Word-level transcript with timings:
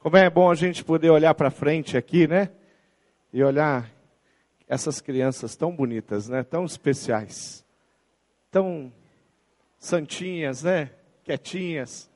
Como 0.00 0.16
é 0.16 0.30
bom 0.30 0.50
a 0.50 0.54
gente 0.54 0.82
poder 0.82 1.10
olhar 1.10 1.34
para 1.34 1.50
frente 1.50 1.94
aqui, 1.94 2.26
né? 2.26 2.48
E 3.30 3.44
olhar 3.44 3.86
essas 4.66 4.98
crianças 4.98 5.54
tão 5.56 5.76
bonitas, 5.76 6.26
né? 6.26 6.42
Tão 6.42 6.64
especiais. 6.64 7.62
Tão 8.50 8.90
santinhas, 9.78 10.62
né? 10.62 10.90
Quietinhas. 11.22 12.10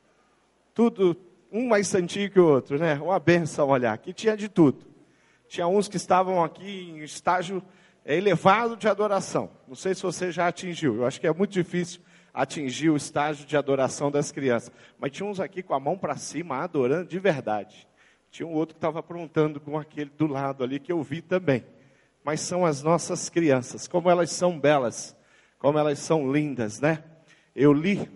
Tudo 0.73 1.15
um 1.51 1.67
mais 1.67 1.87
santinho 1.87 2.31
que 2.31 2.39
o 2.39 2.47
outro, 2.47 2.79
né? 2.79 2.95
Uma 2.95 3.19
benção 3.19 3.69
olhar. 3.69 3.93
Aqui 3.93 4.13
tinha 4.13 4.35
de 4.35 4.49
tudo. 4.49 4.83
Tinha 5.47 5.67
uns 5.67 5.87
que 5.87 5.97
estavam 5.97 6.43
aqui 6.43 6.89
em 6.89 7.03
estágio 7.03 7.61
elevado 8.03 8.75
de 8.75 8.87
adoração. 8.87 9.51
Não 9.67 9.75
sei 9.75 9.93
se 9.93 10.01
você 10.01 10.31
já 10.31 10.47
atingiu. 10.47 10.95
Eu 10.95 11.05
acho 11.05 11.21
que 11.21 11.27
é 11.27 11.33
muito 11.33 11.51
difícil 11.51 12.01
atingir 12.35 12.89
o 12.89 12.97
estágio 12.97 13.45
de 13.45 13.55
adoração 13.55 14.11
das 14.11 14.29
crianças. 14.29 14.69
Mas 14.99 15.13
tinha 15.13 15.27
uns 15.27 15.39
aqui 15.39 15.63
com 15.63 15.73
a 15.73 15.79
mão 15.79 15.97
para 15.97 16.17
cima, 16.17 16.57
adorando 16.57 17.07
de 17.07 17.17
verdade. 17.17 17.87
Tinha 18.29 18.45
um 18.45 18.51
outro 18.51 18.75
que 18.75 18.79
estava 18.79 18.99
aprontando 18.99 19.61
com 19.61 19.77
aquele 19.77 20.09
do 20.09 20.27
lado 20.27 20.61
ali, 20.61 20.77
que 20.77 20.91
eu 20.91 21.01
vi 21.01 21.21
também. 21.21 21.65
Mas 22.21 22.41
são 22.41 22.65
as 22.65 22.83
nossas 22.83 23.29
crianças, 23.29 23.87
como 23.87 24.09
elas 24.09 24.31
são 24.31 24.59
belas, 24.59 25.15
como 25.57 25.79
elas 25.79 25.99
são 25.99 26.29
lindas, 26.29 26.81
né? 26.81 27.01
Eu 27.55 27.71
li 27.71 28.11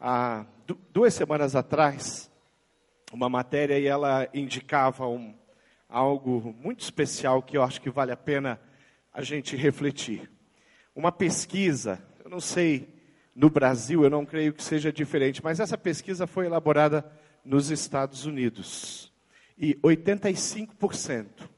há 0.00 0.46
duas 0.90 1.12
semanas 1.12 1.54
atrás 1.54 2.30
uma 3.12 3.28
matéria 3.28 3.78
e 3.78 3.86
ela 3.86 4.26
indicava 4.32 5.06
um, 5.06 5.34
algo 5.86 6.56
muito 6.58 6.80
especial 6.80 7.42
que 7.42 7.58
eu 7.58 7.62
acho 7.62 7.82
que 7.82 7.90
vale 7.90 8.12
a 8.12 8.16
pena 8.16 8.58
a 9.12 9.20
gente 9.20 9.54
refletir. 9.54 10.30
Uma 10.94 11.12
pesquisa, 11.12 12.02
eu 12.24 12.30
não 12.30 12.40
sei 12.40 12.91
no 13.34 13.48
Brasil, 13.48 14.04
eu 14.04 14.10
não 14.10 14.26
creio 14.26 14.52
que 14.52 14.62
seja 14.62 14.92
diferente, 14.92 15.42
mas 15.42 15.58
essa 15.58 15.78
pesquisa 15.78 16.26
foi 16.26 16.46
elaborada 16.46 17.04
nos 17.44 17.70
Estados 17.70 18.26
Unidos. 18.26 19.12
E 19.56 19.74
85% 19.76 21.48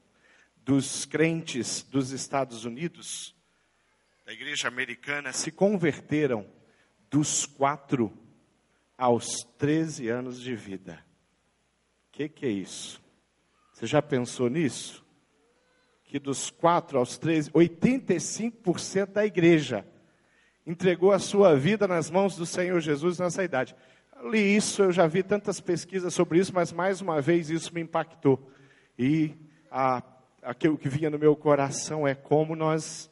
dos 0.57 1.05
crentes 1.05 1.83
dos 1.83 2.11
Estados 2.11 2.65
Unidos, 2.65 3.35
da 4.25 4.33
igreja 4.33 4.67
americana, 4.67 5.31
se 5.33 5.51
converteram 5.51 6.47
dos 7.09 7.45
4 7.45 8.11
aos 8.97 9.43
13 9.57 10.09
anos 10.09 10.39
de 10.41 10.55
vida. 10.55 11.05
O 12.07 12.11
que, 12.13 12.29
que 12.29 12.45
é 12.45 12.49
isso? 12.49 13.03
Você 13.73 13.85
já 13.85 14.01
pensou 14.01 14.49
nisso? 14.49 15.05
Que 16.05 16.17
dos 16.17 16.49
4 16.49 16.97
aos 16.97 17.17
13, 17.17 17.51
85% 17.51 19.07
da 19.07 19.25
igreja 19.25 19.85
entregou 20.65 21.11
a 21.11 21.19
sua 21.19 21.55
vida 21.55 21.87
nas 21.87 22.09
mãos 22.09 22.35
do 22.35 22.45
Senhor 22.45 22.79
Jesus 22.79 23.19
nessa 23.19 23.43
idade. 23.43 23.75
Li 24.23 24.55
isso, 24.55 24.81
eu 24.81 24.91
já 24.91 25.05
vi 25.05 25.21
tantas 25.21 25.59
pesquisas 25.59 26.13
sobre 26.13 26.39
isso, 26.39 26.53
mas 26.53 26.71
mais 26.71 27.01
uma 27.01 27.21
vez 27.21 27.49
isso 27.49 27.73
me 27.73 27.81
impactou. 27.81 28.49
E 28.97 29.35
a, 29.69 30.01
aquilo 30.41 30.77
que 30.77 30.89
vinha 30.89 31.09
no 31.09 31.19
meu 31.19 31.35
coração 31.35 32.07
é 32.07 32.15
como 32.15 32.55
nós, 32.55 33.11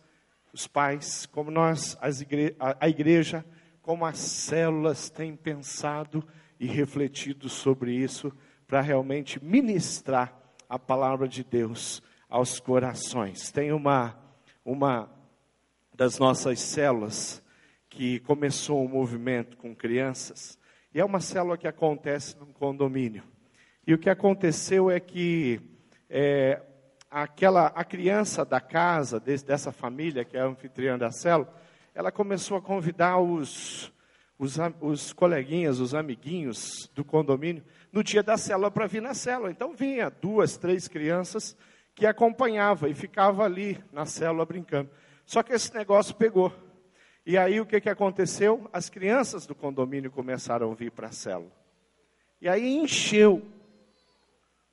os 0.52 0.66
pais, 0.66 1.26
como 1.28 1.52
nós, 1.52 1.98
igre, 2.22 2.56
a, 2.60 2.78
a 2.80 2.90
igreja, 2.90 3.46
como 3.82 4.06
as 4.06 4.18
células 4.18 5.10
têm 5.10 5.36
pensado 5.36 6.26
e 6.60 6.66
refletido 6.66 7.50
sobre 7.50 7.94
isso 7.94 8.32
para 8.66 8.82
realmente 8.82 9.44
ministrar 9.44 10.34
a 10.70 10.80
palavra 10.80 11.28
de 11.28 11.44
Deus 11.44 12.02
aos 12.30 12.60
corações. 12.60 13.52
Tem 13.52 13.72
uma, 13.72 14.18
uma 14.64 15.10
das 15.94 16.18
nossas 16.18 16.60
células 16.60 17.43
que 17.94 18.20
começou 18.22 18.84
um 18.84 18.88
movimento 18.88 19.56
com 19.56 19.76
crianças, 19.76 20.58
e 20.94 21.00
é 21.00 21.06
uma 21.06 21.20
célula 21.20 21.58
que 21.58 21.68
acontece 21.68 22.36
num 22.40 22.52
condomínio. 22.52 23.24
E 23.86 23.94
o 23.94 24.00
que 24.00 24.10
aconteceu 24.10 24.90
é 24.90 25.00
que 25.00 25.62
é, 26.10 26.60
aquela, 27.10 27.68
a 27.68 27.84
criança 27.84 28.44
da 28.44 28.60
casa, 28.60 29.20
dessa 29.20 29.72
família, 29.72 30.26
que 30.26 30.36
é 30.36 30.42
a 30.42 30.48
anfitriã 30.48 30.98
da 30.98 31.12
célula, 31.12 31.54
ela 31.94 32.12
começou 32.12 32.58
a 32.58 32.62
convidar 32.62 33.20
os, 33.20 33.94
os, 34.40 34.58
os 34.82 35.14
coleguinhas, 35.14 35.80
os 35.80 35.94
amiguinhos 35.94 36.90
do 36.96 37.06
condomínio, 37.06 37.64
no 37.92 38.04
dia 38.04 38.24
da 38.24 38.38
célula 38.38 38.72
para 38.72 38.88
vir 38.88 39.04
na 39.04 39.14
célula. 39.14 39.52
Então 39.52 39.74
vinha 39.74 40.10
duas, 40.10 40.58
três 40.58 40.88
crianças 40.88 41.56
que 41.94 42.08
acompanhava 42.08 42.90
e 42.90 42.96
ficava 42.96 43.44
ali 43.44 43.80
na 43.92 44.08
célula 44.08 44.46
brincando. 44.48 44.90
Só 45.26 45.44
que 45.44 45.54
esse 45.54 45.72
negócio 45.76 46.16
pegou. 46.16 46.52
E 47.26 47.38
aí 47.38 47.62
o 47.62 47.66
que, 47.66 47.80
que 47.80 47.90
aconteceu? 47.90 48.70
As 48.74 48.90
crianças 48.90 49.46
do 49.46 49.56
condomínio 49.56 50.12
começaram 50.12 50.72
a 50.72 50.76
vir 50.76 50.92
para 50.92 51.08
a 51.08 51.12
célula. 51.12 51.52
E 52.42 52.50
aí 52.50 52.76
encheu 52.76 53.42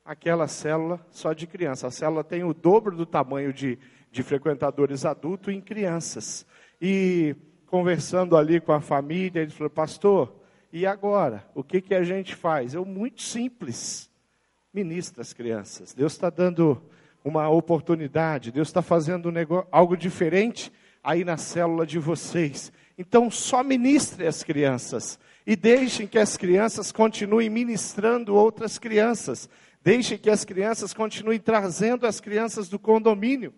aquela 0.03 0.47
célula 0.47 0.99
só 1.11 1.31
de 1.31 1.47
crianças. 1.47 1.85
A 1.85 1.91
célula 1.91 2.23
tem 2.23 2.43
o 2.43 2.53
dobro 2.53 2.95
do 2.95 3.05
tamanho 3.05 3.53
de, 3.53 3.79
de 4.11 4.21
frequentadores 4.21 5.05
adultos 5.05 5.53
em 5.53 5.61
crianças. 5.61 6.45
E 6.81 7.35
conversando 7.67 8.35
ali 8.35 8.59
com 8.59 8.73
a 8.73 8.81
família, 8.81 9.41
ele 9.41 9.51
falou, 9.51 9.69
pastor, 9.69 10.35
e 10.73 10.85
agora? 10.85 11.47
O 11.55 11.63
que, 11.63 11.79
que 11.79 11.95
a 11.95 12.03
gente 12.03 12.35
faz? 12.35 12.73
Eu, 12.73 12.83
muito 12.83 13.21
simples, 13.21 14.09
ministra 14.73 15.21
as 15.21 15.31
crianças. 15.31 15.93
Deus 15.93 16.11
está 16.11 16.29
dando 16.29 16.81
uma 17.23 17.47
oportunidade, 17.49 18.51
Deus 18.51 18.67
está 18.67 18.81
fazendo 18.81 19.29
um 19.29 19.31
negócio, 19.31 19.69
algo 19.71 19.95
diferente 19.95 20.69
aí 21.03 21.23
na 21.23 21.37
célula 21.37 21.85
de 21.85 21.99
vocês. 21.99 22.71
Então, 22.97 23.31
só 23.31 23.63
ministre 23.63 24.27
as 24.27 24.43
crianças 24.43 25.19
e 25.45 25.55
deixem 25.55 26.05
que 26.05 26.19
as 26.19 26.37
crianças 26.37 26.91
continuem 26.91 27.49
ministrando 27.49 28.35
outras 28.35 28.77
crianças. 28.77 29.49
Deixem 29.83 30.17
que 30.17 30.29
as 30.29 30.45
crianças 30.45 30.93
continuem 30.93 31.39
trazendo 31.39 32.05
as 32.05 32.19
crianças 32.19 32.69
do 32.69 32.77
condomínio. 32.77 33.53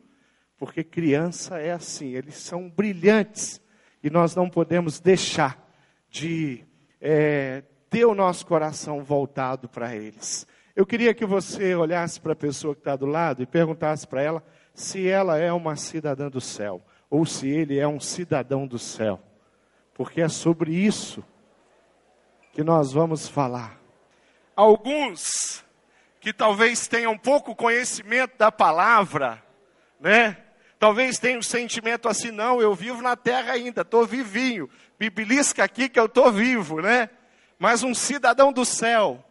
Porque 0.58 0.84
criança 0.84 1.60
é 1.60 1.72
assim, 1.72 2.14
eles 2.14 2.36
são 2.36 2.70
brilhantes. 2.70 3.62
E 4.02 4.10
nós 4.10 4.36
não 4.36 4.50
podemos 4.50 5.00
deixar 5.00 5.62
de 6.10 6.64
é, 7.02 7.64
ter 7.90 8.06
o 8.06 8.16
nosso 8.16 8.46
coração 8.46 9.04
voltado 9.04 9.68
para 9.68 9.96
eles. 9.96 10.48
Eu 10.76 10.86
queria 10.86 11.14
que 11.14 11.26
você 11.26 11.76
olhasse 11.76 12.20
para 12.20 12.32
a 12.34 12.36
pessoa 12.36 12.74
que 12.74 12.82
está 12.82 12.96
do 12.96 13.06
lado 13.06 13.44
e 13.44 13.46
perguntasse 13.46 14.08
para 14.08 14.22
ela 14.22 14.44
se 14.74 15.08
ela 15.08 15.38
é 15.38 15.52
uma 15.52 15.76
cidadã 15.76 16.30
do 16.30 16.42
céu 16.42 16.84
ou 17.14 17.28
se 17.28 17.48
ele 17.48 17.78
é 17.78 17.88
um 17.88 18.00
cidadão 18.00 18.66
do 18.66 18.80
céu, 18.80 19.22
porque 19.94 20.20
é 20.20 20.28
sobre 20.28 20.74
isso 20.74 21.24
que 22.52 22.64
nós 22.64 22.92
vamos 22.92 23.28
falar. 23.28 23.80
Alguns 24.56 25.64
que 26.20 26.34
talvez 26.34 26.88
tenham 26.88 27.16
pouco 27.16 27.56
conhecimento 27.56 28.36
da 28.36 28.52
palavra, 28.52 29.44
né? 30.00 30.38
Talvez 30.80 31.20
tenham 31.20 31.38
um 31.38 31.44
sentimento 31.44 32.10
assim, 32.10 32.32
não, 32.32 32.60
eu 32.60 32.74
vivo 32.74 33.00
na 33.04 33.16
terra 33.16 33.54
ainda, 33.54 33.82
estou 33.82 34.08
vivinho, 34.08 34.68
me 35.00 35.08
belisca 35.08 35.64
aqui 35.64 35.88
que 35.88 36.00
eu 36.00 36.08
estou 36.08 36.32
vivo, 36.32 36.82
né? 36.82 37.12
Mas 37.60 37.84
um 37.84 37.94
cidadão 37.94 38.52
do 38.52 38.66
céu 38.66 39.24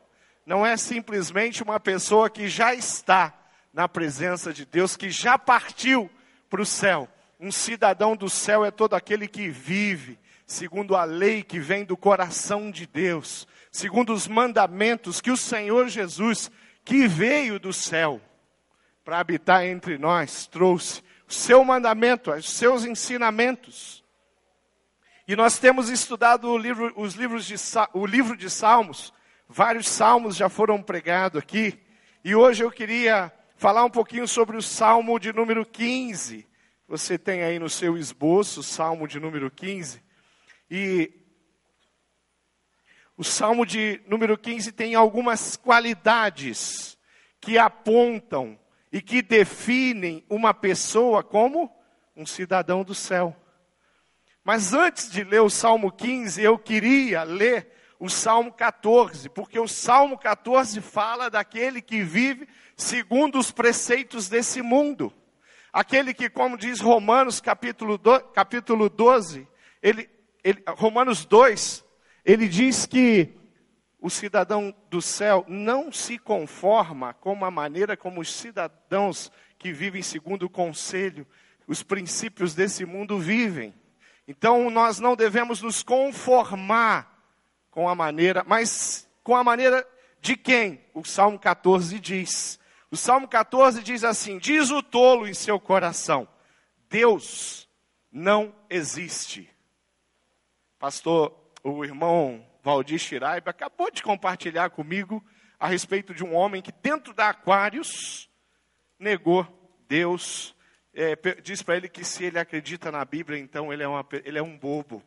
não 0.47 0.64
é 0.64 0.76
simplesmente 0.76 1.64
uma 1.64 1.81
pessoa 1.81 2.31
que 2.31 2.47
já 2.47 2.72
está 2.76 3.34
na 3.72 3.88
presença 3.88 4.53
de 4.53 4.64
Deus, 4.64 4.97
que 4.97 5.10
já 5.10 5.37
partiu 5.37 6.09
para 6.49 6.62
o 6.62 6.66
céu, 6.66 7.09
um 7.43 7.51
cidadão 7.51 8.17
do 8.17 8.31
céu 8.31 8.65
é 8.65 8.71
todo 8.71 8.95
aquele 8.95 9.27
que 9.27 9.49
vive 9.49 10.17
segundo 10.47 10.95
a 10.95 11.03
lei 11.03 11.43
que 11.43 11.59
vem 11.59 11.85
do 11.85 11.97
coração 11.97 12.71
de 12.71 12.87
Deus, 12.87 13.49
segundo 13.71 14.13
os 14.13 14.29
mandamentos 14.29 15.21
que 15.21 15.31
o 15.31 15.37
Senhor 15.37 15.89
Jesus, 15.89 16.51
que 16.85 17.09
veio 17.09 17.59
do 17.59 17.73
céu 17.73 18.21
para 19.05 19.19
habitar 19.19 19.65
entre 19.65 19.99
nós, 19.99 20.47
trouxe 20.47 21.03
o 21.29 21.33
seu 21.33 21.65
mandamento, 21.65 22.31
os 22.31 22.49
seus 22.49 22.85
ensinamentos. 22.85 24.05
E 25.27 25.35
nós 25.35 25.59
temos 25.59 25.89
estudado 25.89 26.57
livro, 26.57 26.93
os 26.97 27.15
livros 27.15 27.45
de, 27.45 27.57
o 27.93 28.07
livro 28.07 28.37
de 28.37 28.49
Salmos, 28.49 29.13
vários 29.49 29.89
salmos 29.89 30.37
já 30.37 30.49
foram 30.49 30.81
pregados 30.81 31.43
aqui, 31.43 31.81
e 32.25 32.37
hoje 32.37 32.62
eu 32.62 32.71
queria 32.71 33.33
falar 33.56 33.85
um 33.85 33.91
pouquinho 33.91 34.29
sobre 34.29 34.56
o 34.56 34.62
salmo 34.62 35.19
de 35.19 35.33
número 35.33 35.67
15. 35.67 36.51
Você 36.93 37.17
tem 37.17 37.43
aí 37.43 37.59
no 37.59 37.71
seu 37.71 37.97
esboço, 37.97 38.62
Salmo 38.62 39.09
de 39.09 39.19
número 39.19 39.50
15. 39.50 40.03
E 40.71 41.11
o 43.17 43.25
Salmo 43.25 43.65
de 43.65 44.03
número 44.06 44.37
15 44.37 44.73
tem 44.73 44.94
algumas 44.94 45.56
qualidades 45.56 46.99
que 47.41 47.56
apontam 47.56 48.61
e 48.93 49.00
que 49.00 49.23
definem 49.23 50.23
uma 50.29 50.53
pessoa 50.53 51.25
como 51.25 51.75
um 52.15 52.27
cidadão 52.27 52.85
do 52.85 52.95
céu. 52.95 53.35
Mas 54.45 54.75
antes 54.75 55.11
de 55.11 55.25
ler 55.25 55.41
o 55.41 55.49
Salmo 55.49 55.91
15, 55.91 56.43
eu 56.43 56.59
queria 56.59 57.23
ler 57.23 57.73
o 57.99 58.11
Salmo 58.11 58.53
14, 58.53 59.31
porque 59.31 59.59
o 59.59 59.67
Salmo 59.67 60.19
14 60.19 60.79
fala 60.83 61.31
daquele 61.31 61.81
que 61.81 62.03
vive 62.03 62.47
segundo 62.77 63.38
os 63.38 63.50
preceitos 63.50 64.29
desse 64.29 64.61
mundo. 64.61 65.11
Aquele 65.73 66.13
que, 66.13 66.29
como 66.29 66.59
diz 66.59 66.81
Romanos 66.81 67.41
capítulo, 67.41 67.97
do, 67.97 68.21
capítulo 68.21 68.91
12, 68.91 69.49
ele, 69.83 70.11
ele, 70.45 70.63
Romanos 70.69 71.25
2, 71.25 71.83
ele 72.25 72.47
diz 72.47 72.85
que 72.85 73.35
o 73.99 74.11
cidadão 74.11 74.75
do 74.91 75.01
céu 75.01 75.45
não 75.49 75.91
se 75.91 76.19
conforma 76.19 77.15
com 77.15 77.45
a 77.45 77.51
maneira 77.51 77.97
como 77.97 78.21
os 78.21 78.33
cidadãos 78.35 79.33
que 79.59 79.73
vivem 79.73 80.03
segundo 80.03 80.43
o 80.43 80.51
conselho, 80.51 81.27
os 81.67 81.83
princípios 81.83 82.55
desse 82.55 82.85
mundo 82.85 83.19
vivem. 83.19 83.73
Então 84.29 84.69
nós 84.69 84.99
não 84.99 85.17
devemos 85.17 85.63
nos 85.63 85.83
conformar 85.83 87.13
com 87.71 87.89
a 87.89 87.95
maneira, 87.95 88.45
mas 88.47 89.09
com 89.23 89.35
a 89.35 89.43
maneira 89.43 89.87
de 90.21 90.37
quem? 90.37 90.85
O 90.93 91.05
Salmo 91.05 91.39
14 91.39 91.99
diz. 91.99 92.61
O 92.93 92.97
Salmo 92.97 93.27
14 93.27 93.83
diz 93.83 94.05
assim: 94.05 94.37
Diz 94.37 94.71
o 94.71 94.83
tolo 94.83 95.27
em 95.27 95.33
seu 95.33 95.59
coração, 95.59 96.29
Deus 96.91 97.67
não 98.12 98.55
existe. 98.69 99.49
Pastor, 100.79 101.35
o 101.65 101.87
irmão 101.87 102.47
Valdir 102.62 102.99
Shiraiba 102.99 103.50
acabou 103.50 103.91
de 103.91 104.03
compartilhar 104.03 104.69
comigo 104.69 105.25
a 105.59 105.69
respeito 105.69 106.12
de 106.12 106.23
um 106.23 106.35
homem 106.35 106.61
que 106.61 106.71
dentro 106.71 107.15
da 107.15 107.31
Aquários 107.31 108.29
negou 108.99 109.47
Deus. 109.88 110.55
É, 110.93 111.17
diz 111.43 111.62
para 111.62 111.79
ele 111.79 111.88
que 111.88 112.05
se 112.05 112.25
ele 112.25 112.38
acredita 112.38 112.93
na 112.93 113.03
Bíblia, 113.06 113.38
então 113.38 113.73
ele 113.73 113.83
é, 113.83 113.88
uma, 113.88 114.06
ele 114.23 114.38
é 114.38 114.43
um 114.43 114.59
bobo, 114.59 115.03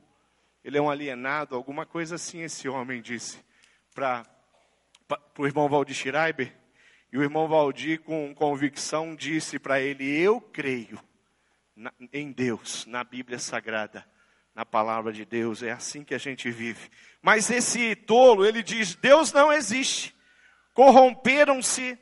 ele 0.63 0.79
é 0.79 0.81
um 0.81 0.89
alienado, 0.89 1.55
alguma 1.55 1.85
coisa 1.85 2.15
assim 2.15 2.41
esse 2.41 2.67
homem 2.67 2.99
disse 2.99 3.45
para 3.93 4.25
o 5.37 5.45
irmão 5.45 5.69
Valdir 5.69 5.95
Schreiber. 5.95 6.64
E 7.15 7.17
o 7.17 7.23
irmão 7.23 7.47
Valdir, 7.47 8.01
com 8.01 8.35
convicção, 8.35 9.15
disse 9.15 9.57
para 9.57 9.79
ele: 9.79 10.03
Eu 10.19 10.41
creio 10.41 10.99
em 12.11 12.29
Deus, 12.29 12.85
na 12.87 13.05
Bíblia 13.05 13.39
Sagrada, 13.39 14.05
na 14.53 14.65
palavra 14.65 15.13
de 15.13 15.23
Deus. 15.23 15.63
É 15.63 15.71
assim 15.71 16.03
que 16.03 16.13
a 16.13 16.17
gente 16.17 16.51
vive. 16.51 16.89
Mas 17.21 17.49
esse 17.49 17.95
tolo, 17.95 18.45
ele 18.45 18.61
diz: 18.61 18.95
Deus 18.95 19.31
não 19.31 19.49
existe. 19.49 20.13
Corromperam-se, 20.73 21.97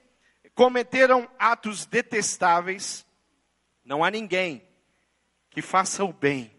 cometeram 0.55 1.29
atos 1.37 1.85
detestáveis. 1.85 3.05
Não 3.85 4.03
há 4.03 4.09
ninguém 4.09 4.67
que 5.51 5.61
faça 5.61 6.03
o 6.03 6.11
bem. 6.11 6.51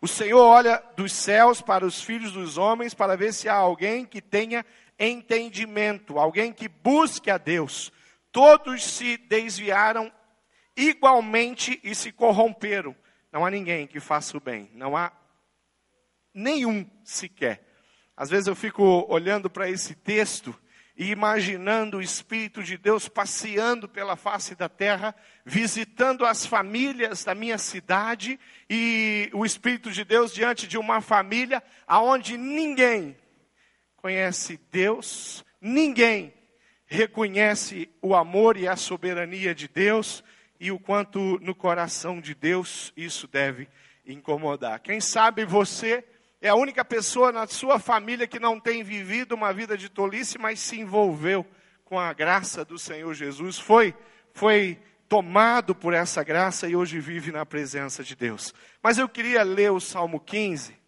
O 0.00 0.08
Senhor 0.08 0.40
olha 0.40 0.82
dos 0.96 1.12
céus 1.12 1.60
para 1.60 1.84
os 1.84 2.00
filhos 2.00 2.32
dos 2.32 2.56
homens 2.56 2.94
para 2.94 3.18
ver 3.18 3.34
se 3.34 3.50
há 3.50 3.54
alguém 3.54 4.06
que 4.06 4.22
tenha 4.22 4.64
entendimento, 4.98 6.18
alguém 6.18 6.52
que 6.52 6.68
busque 6.68 7.30
a 7.30 7.38
Deus. 7.38 7.92
Todos 8.30 8.84
se 8.84 9.16
desviaram 9.16 10.12
igualmente 10.76 11.80
e 11.82 11.94
se 11.94 12.12
corromperam. 12.12 12.96
Não 13.30 13.44
há 13.44 13.50
ninguém 13.50 13.86
que 13.86 14.00
faça 14.00 14.36
o 14.36 14.40
bem, 14.40 14.70
não 14.74 14.96
há 14.96 15.12
nenhum 16.34 16.88
sequer. 17.04 17.66
Às 18.16 18.30
vezes 18.30 18.46
eu 18.46 18.54
fico 18.54 19.06
olhando 19.08 19.48
para 19.48 19.68
esse 19.68 19.94
texto 19.94 20.54
e 20.96 21.10
imaginando 21.10 21.96
o 21.96 22.02
Espírito 22.02 22.62
de 22.62 22.76
Deus 22.76 23.08
passeando 23.08 23.88
pela 23.88 24.16
face 24.16 24.54
da 24.54 24.68
terra, 24.68 25.14
visitando 25.44 26.24
as 26.24 26.44
famílias 26.44 27.24
da 27.24 27.34
minha 27.34 27.56
cidade 27.56 28.38
e 28.68 29.30
o 29.32 29.44
Espírito 29.44 29.90
de 29.90 30.04
Deus 30.04 30.32
diante 30.32 30.66
de 30.66 30.76
uma 30.76 31.00
família 31.00 31.62
aonde 31.86 32.36
ninguém 32.36 33.16
conhece 34.02 34.60
Deus, 34.72 35.44
ninguém 35.60 36.34
reconhece 36.86 37.88
o 38.02 38.16
amor 38.16 38.56
e 38.56 38.66
a 38.66 38.74
soberania 38.74 39.54
de 39.54 39.68
Deus 39.68 40.24
e 40.58 40.72
o 40.72 40.78
quanto 40.78 41.38
no 41.40 41.54
coração 41.54 42.20
de 42.20 42.34
Deus 42.34 42.92
isso 42.96 43.28
deve 43.28 43.68
incomodar. 44.04 44.80
Quem 44.80 45.00
sabe 45.00 45.44
você 45.44 46.04
é 46.40 46.48
a 46.48 46.56
única 46.56 46.84
pessoa 46.84 47.30
na 47.30 47.46
sua 47.46 47.78
família 47.78 48.26
que 48.26 48.40
não 48.40 48.58
tem 48.58 48.82
vivido 48.82 49.36
uma 49.36 49.52
vida 49.52 49.78
de 49.78 49.88
tolice, 49.88 50.36
mas 50.36 50.58
se 50.58 50.80
envolveu 50.80 51.46
com 51.84 51.98
a 51.98 52.12
graça 52.12 52.64
do 52.64 52.78
Senhor 52.78 53.14
Jesus, 53.14 53.56
foi 53.56 53.94
foi 54.34 54.78
tomado 55.08 55.74
por 55.74 55.92
essa 55.94 56.24
graça 56.24 56.68
e 56.68 56.74
hoje 56.74 56.98
vive 56.98 57.30
na 57.30 57.46
presença 57.46 58.02
de 58.02 58.16
Deus. 58.16 58.52
Mas 58.82 58.98
eu 58.98 59.08
queria 59.08 59.42
ler 59.44 59.70
o 59.70 59.78
Salmo 59.78 60.18
15 60.18 60.81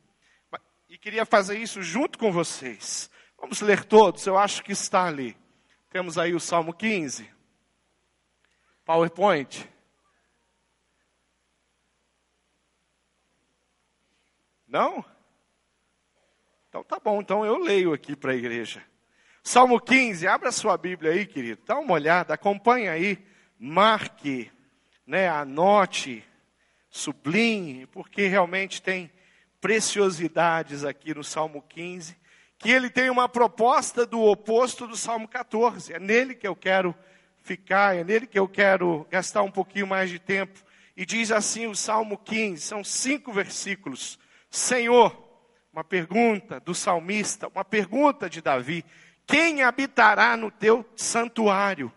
e 0.95 0.99
queria 0.99 1.27
fazer 1.27 1.59
isso 1.59 1.83
junto 1.83 2.17
com 2.17 2.31
vocês. 2.31 3.11
Vamos 3.37 3.61
ler 3.61 3.85
todos, 3.85 4.25
eu 4.29 4.39
acho 4.39 4.63
que 4.63 4.71
está 4.71 5.05
ali. 5.05 5.37
Temos 5.91 6.17
aí 6.17 6.33
o 6.33 6.39
Salmo 6.39 6.73
15. 6.73 7.29
PowerPoint. 8.85 9.69
Não? 14.69 15.05
Então 16.69 16.85
tá 16.85 17.01
bom, 17.01 17.21
então 17.21 17.45
eu 17.45 17.59
leio 17.59 17.93
aqui 17.93 18.15
para 18.15 18.31
a 18.31 18.37
igreja. 18.37 18.81
Salmo 19.43 19.81
15, 19.81 20.29
abra 20.29 20.53
sua 20.53 20.79
Bíblia 20.79 21.11
aí, 21.11 21.27
querido. 21.27 21.61
Dá 21.67 21.77
uma 21.77 21.95
olhada, 21.95 22.35
acompanha 22.35 22.93
aí, 22.93 23.19
marque, 23.59 24.49
né, 25.05 25.29
anote, 25.29 26.25
sublinhe, 26.89 27.85
porque 27.89 28.29
realmente 28.29 28.81
tem 28.81 29.11
preciosidades 29.65 30.85
aqui 30.85 31.15
no 31.15 31.25
Salmo 31.25 31.65
15, 31.67 32.15
que 32.59 32.71
ele 32.71 32.91
tem 32.91 33.09
uma 33.09 33.27
proposta 33.27 34.05
do 34.05 34.21
oposto 34.21 34.87
do 34.87 34.95
Salmo 34.95 35.27
14. 35.27 35.95
É 35.95 35.99
nele 35.99 36.35
que 36.35 36.47
eu 36.47 36.55
quero 36.55 36.95
ficar, 37.43 37.97
é 37.97 38.05
nele 38.05 38.27
que 38.27 38.39
eu 38.39 38.47
quero 38.47 39.07
gastar 39.11 39.41
um 39.41 39.51
pouquinho 39.51 39.87
mais 39.87 40.11
de 40.11 40.19
tempo. 40.19 40.63
E 40.95 41.07
diz 41.07 41.33
assim 41.33 41.67
o 41.67 41.75
Salmo 41.75 42.19
15, 42.19 42.61
são 42.61 42.85
cinco 42.85 43.33
versículos. 43.33 44.19
Senhor, 44.51 45.19
uma 45.73 45.83
pergunta 45.83 46.61
do 46.61 46.75
salmista, 46.75 47.49
uma 47.49 47.65
pergunta 47.65 48.29
de 48.29 48.43
Davi: 48.43 48.85
quem 49.27 49.63
habitará 49.63 50.37
no 50.37 50.51
teu 50.51 50.85
santuário? 50.95 51.91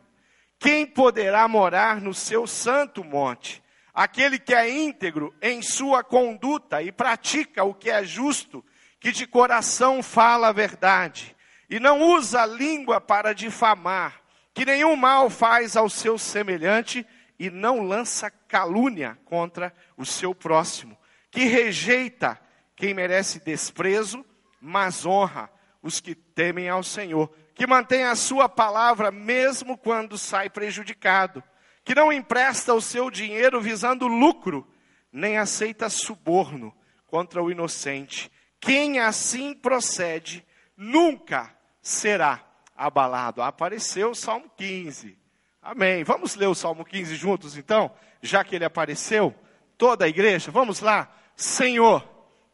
Quem 0.57 0.85
poderá 0.85 1.45
morar 1.49 1.99
no 1.99 2.13
seu 2.13 2.47
santo 2.47 3.03
monte? 3.03 3.61
Aquele 3.97 4.37
que 4.37 4.53
é 4.53 4.69
íntegro 4.69 5.33
em 5.41 5.59
sua 5.59 6.03
conduta 6.03 6.83
e 6.83 6.91
pratica 6.91 7.63
o 7.63 7.73
que 7.73 7.89
é 7.89 8.03
justo, 8.03 8.63
que 8.99 9.11
de 9.11 9.25
coração 9.25 10.03
fala 10.03 10.49
a 10.49 10.51
verdade, 10.51 11.35
e 11.67 11.79
não 11.79 11.99
usa 12.03 12.43
a 12.43 12.45
língua 12.45 13.01
para 13.01 13.33
difamar, 13.33 14.21
que 14.53 14.65
nenhum 14.65 14.95
mal 14.95 15.31
faz 15.31 15.75
ao 15.75 15.89
seu 15.89 16.15
semelhante 16.15 17.07
e 17.39 17.49
não 17.49 17.81
lança 17.81 18.29
calúnia 18.29 19.17
contra 19.25 19.73
o 19.97 20.05
seu 20.05 20.35
próximo, 20.35 20.95
que 21.31 21.45
rejeita 21.45 22.39
quem 22.75 22.93
merece 22.93 23.39
desprezo, 23.39 24.23
mas 24.61 25.07
honra 25.07 25.49
os 25.81 25.99
que 25.99 26.13
temem 26.13 26.69
ao 26.69 26.83
Senhor, 26.83 27.33
que 27.55 27.65
mantém 27.65 28.03
a 28.03 28.15
sua 28.15 28.47
palavra 28.47 29.09
mesmo 29.09 29.75
quando 29.75 30.19
sai 30.19 30.51
prejudicado 30.51 31.43
que 31.87 31.95
não 31.95 32.11
empresta 32.11 32.73
o 32.73 32.81
seu 32.81 33.09
dinheiro 33.09 33.61
visando 33.61 34.07
lucro, 34.07 34.67
nem 35.09 35.37
aceita 35.37 35.89
suborno 35.89 36.75
contra 37.05 37.41
o 37.41 37.49
inocente. 37.49 38.29
Quem 38.59 38.99
assim 38.99 39.53
procede 39.53 40.45
nunca 40.75 41.49
será 41.81 42.43
abalado. 42.75 43.41
Apareceu 43.41 44.09
o 44.09 44.15
Salmo 44.15 44.51
15. 44.57 45.17
Amém. 45.61 46.03
Vamos 46.03 46.35
ler 46.35 46.47
o 46.47 46.53
Salmo 46.53 46.83
15 46.83 47.15
juntos 47.15 47.55
então, 47.55 47.89
já 48.21 48.43
que 48.43 48.57
ele 48.57 48.65
apareceu? 48.65 49.33
Toda 49.77 50.03
a 50.03 50.09
igreja, 50.09 50.51
vamos 50.51 50.81
lá. 50.81 51.09
Senhor, 51.37 52.05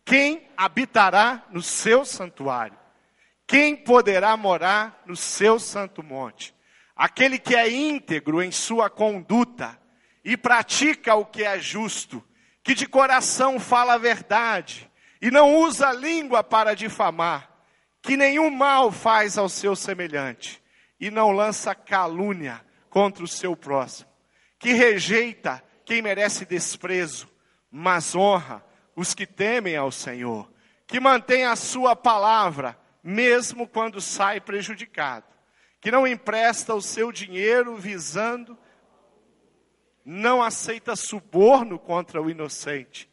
quem 0.06 0.48
habitará 0.56 1.44
no 1.50 1.64
seu 1.64 2.06
santuário? 2.06 2.78
Quem 3.48 3.76
poderá 3.76 4.38
morar 4.38 5.02
no 5.08 5.16
seu 5.16 5.58
santo 5.58 6.04
monte? 6.04 6.53
Aquele 6.96 7.40
que 7.40 7.56
é 7.56 7.70
íntegro 7.70 8.42
em 8.42 8.52
sua 8.52 8.90
conduta 8.90 9.80
e 10.24 10.38
pratica 10.38 11.16
o 11.16 11.26
que 11.26 11.44
é 11.44 11.60
justo, 11.60 12.24
que 12.64 12.76
de 12.76 12.88
coração 12.88 13.60
fala 13.60 13.96
a 13.96 13.98
verdade 13.98 14.90
e 15.22 15.32
não 15.32 15.56
usa 15.56 15.90
a 15.90 15.94
língua 15.94 16.44
para 16.44 16.76
difamar, 16.76 17.50
que 18.02 18.16
nenhum 18.16 18.50
mal 18.50 18.92
faz 18.92 19.38
ao 19.38 19.50
seu 19.50 19.76
semelhante 19.76 20.62
e 21.00 21.10
não 21.10 21.32
lança 21.32 21.74
calúnia 21.74 22.64
contra 22.90 23.24
o 23.24 23.28
seu 23.28 23.56
próximo, 23.56 24.10
que 24.60 24.74
rejeita 24.74 25.64
quem 25.84 26.02
merece 26.02 26.46
desprezo, 26.46 27.28
mas 27.72 28.16
honra 28.16 28.64
os 28.96 29.16
que 29.16 29.26
temem 29.26 29.76
ao 29.76 29.92
Senhor, 29.92 30.50
que 30.86 31.00
mantém 31.00 31.46
a 31.46 31.56
sua 31.56 31.96
palavra 31.96 32.78
mesmo 33.04 33.68
quando 33.68 34.00
sai 34.00 34.40
prejudicado 34.40 35.33
que 35.84 35.92
não 35.92 36.08
empresta 36.08 36.74
o 36.74 36.82
seu 36.82 37.12
dinheiro 37.12 37.76
visando, 37.76 38.58
não 40.06 40.42
aceita 40.42 40.96
suborno 40.96 41.78
contra 41.78 42.22
o 42.22 42.30
inocente. 42.30 43.12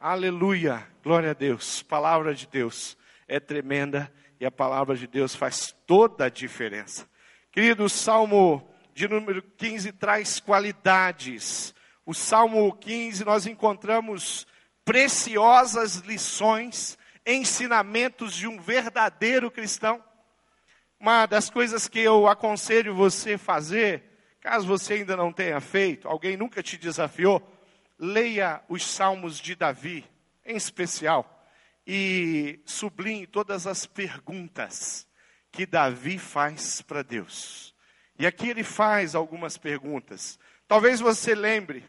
Aleluia, 0.00 0.88
glória 1.02 1.32
a 1.32 1.34
Deus. 1.34 1.82
Palavra 1.82 2.34
de 2.34 2.46
Deus 2.46 2.96
é 3.28 3.38
tremenda 3.38 4.10
e 4.40 4.46
a 4.46 4.50
palavra 4.50 4.96
de 4.96 5.06
Deus 5.06 5.34
faz 5.34 5.76
toda 5.86 6.24
a 6.24 6.30
diferença. 6.30 7.06
Querido, 7.52 7.84
o 7.84 7.90
Salmo 7.90 8.66
de 8.94 9.06
número 9.06 9.42
15 9.42 9.92
traz 9.92 10.40
qualidades. 10.40 11.74
O 12.06 12.14
Salmo 12.14 12.74
15 12.74 13.22
nós 13.22 13.46
encontramos 13.46 14.46
preciosas 14.82 15.96
lições 15.96 16.96
ensinamentos 17.28 18.34
de 18.34 18.46
um 18.46 18.58
verdadeiro 18.58 19.50
cristão. 19.50 20.02
Uma 20.98 21.26
das 21.26 21.50
coisas 21.50 21.86
que 21.86 22.00
eu 22.00 22.26
aconselho 22.26 22.94
você 22.94 23.36
fazer, 23.36 24.02
caso 24.40 24.66
você 24.66 24.94
ainda 24.94 25.14
não 25.14 25.30
tenha 25.30 25.60
feito, 25.60 26.08
alguém 26.08 26.36
nunca 26.36 26.62
te 26.62 26.78
desafiou, 26.78 27.46
leia 27.98 28.62
os 28.68 28.84
Salmos 28.84 29.38
de 29.38 29.54
Davi, 29.54 30.06
em 30.44 30.56
especial, 30.56 31.46
e 31.86 32.60
sublinhe 32.64 33.26
todas 33.26 33.66
as 33.66 33.84
perguntas 33.84 35.06
que 35.52 35.66
Davi 35.66 36.18
faz 36.18 36.80
para 36.80 37.02
Deus. 37.02 37.74
E 38.18 38.26
aqui 38.26 38.48
ele 38.48 38.64
faz 38.64 39.14
algumas 39.14 39.56
perguntas. 39.56 40.38
Talvez 40.66 40.98
você 40.98 41.34
lembre 41.34 41.84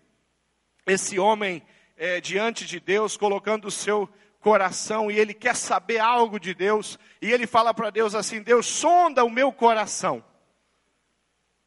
esse 0.85 1.17
homem 1.17 1.65
é, 1.97 2.21
diante 2.21 2.65
de 2.65 2.79
Deus, 2.79 3.17
colocando 3.17 3.67
o 3.67 3.71
seu 3.71 4.09
coração 4.39 5.11
e 5.11 5.19
ele 5.19 5.33
quer 5.33 5.55
saber 5.55 5.99
algo 5.99 6.39
de 6.39 6.53
Deus, 6.53 6.97
e 7.21 7.31
ele 7.31 7.45
fala 7.45 7.73
para 7.73 7.89
Deus 7.89 8.15
assim: 8.15 8.41
Deus, 8.41 8.65
sonda 8.65 9.23
o 9.23 9.29
meu 9.29 9.51
coração, 9.51 10.23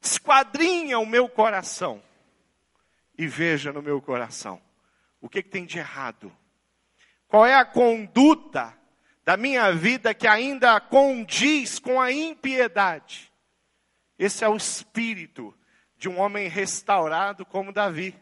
esquadrinha 0.01 0.99
o 0.99 1.07
meu 1.07 1.29
coração 1.29 2.03
e 3.17 3.27
veja 3.27 3.73
no 3.73 3.83
meu 3.83 4.01
coração 4.01 4.61
o 5.21 5.29
que, 5.29 5.43
que 5.43 5.51
tem 5.51 5.65
de 5.65 5.79
errado, 5.79 6.33
qual 7.29 7.47
é 7.47 7.55
a 7.55 7.65
conduta 7.65 8.77
da 9.25 9.37
minha 9.37 9.73
vida 9.73 10.13
que 10.13 10.27
ainda 10.27 10.81
condiz 10.81 11.79
com 11.79 12.01
a 12.01 12.11
impiedade. 12.11 13.33
Esse 14.19 14.45
é 14.45 14.49
o 14.49 14.57
espírito 14.57 15.55
de 15.97 16.09
um 16.09 16.19
homem 16.19 16.49
restaurado 16.49 17.47
como 17.47 17.73
Davi, 17.73 18.17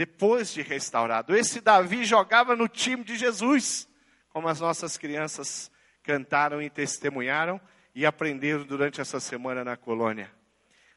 depois 0.00 0.50
de 0.50 0.62
restaurado. 0.62 1.36
Esse 1.36 1.60
Davi 1.60 2.06
jogava 2.06 2.56
no 2.56 2.66
time 2.66 3.04
de 3.04 3.18
Jesus, 3.18 3.86
como 4.30 4.48
as 4.48 4.58
nossas 4.58 4.96
crianças 4.96 5.70
cantaram 6.02 6.62
e 6.62 6.70
testemunharam 6.70 7.60
e 7.94 8.06
aprenderam 8.06 8.64
durante 8.64 8.98
essa 8.98 9.20
semana 9.20 9.62
na 9.62 9.76
colônia. 9.76 10.32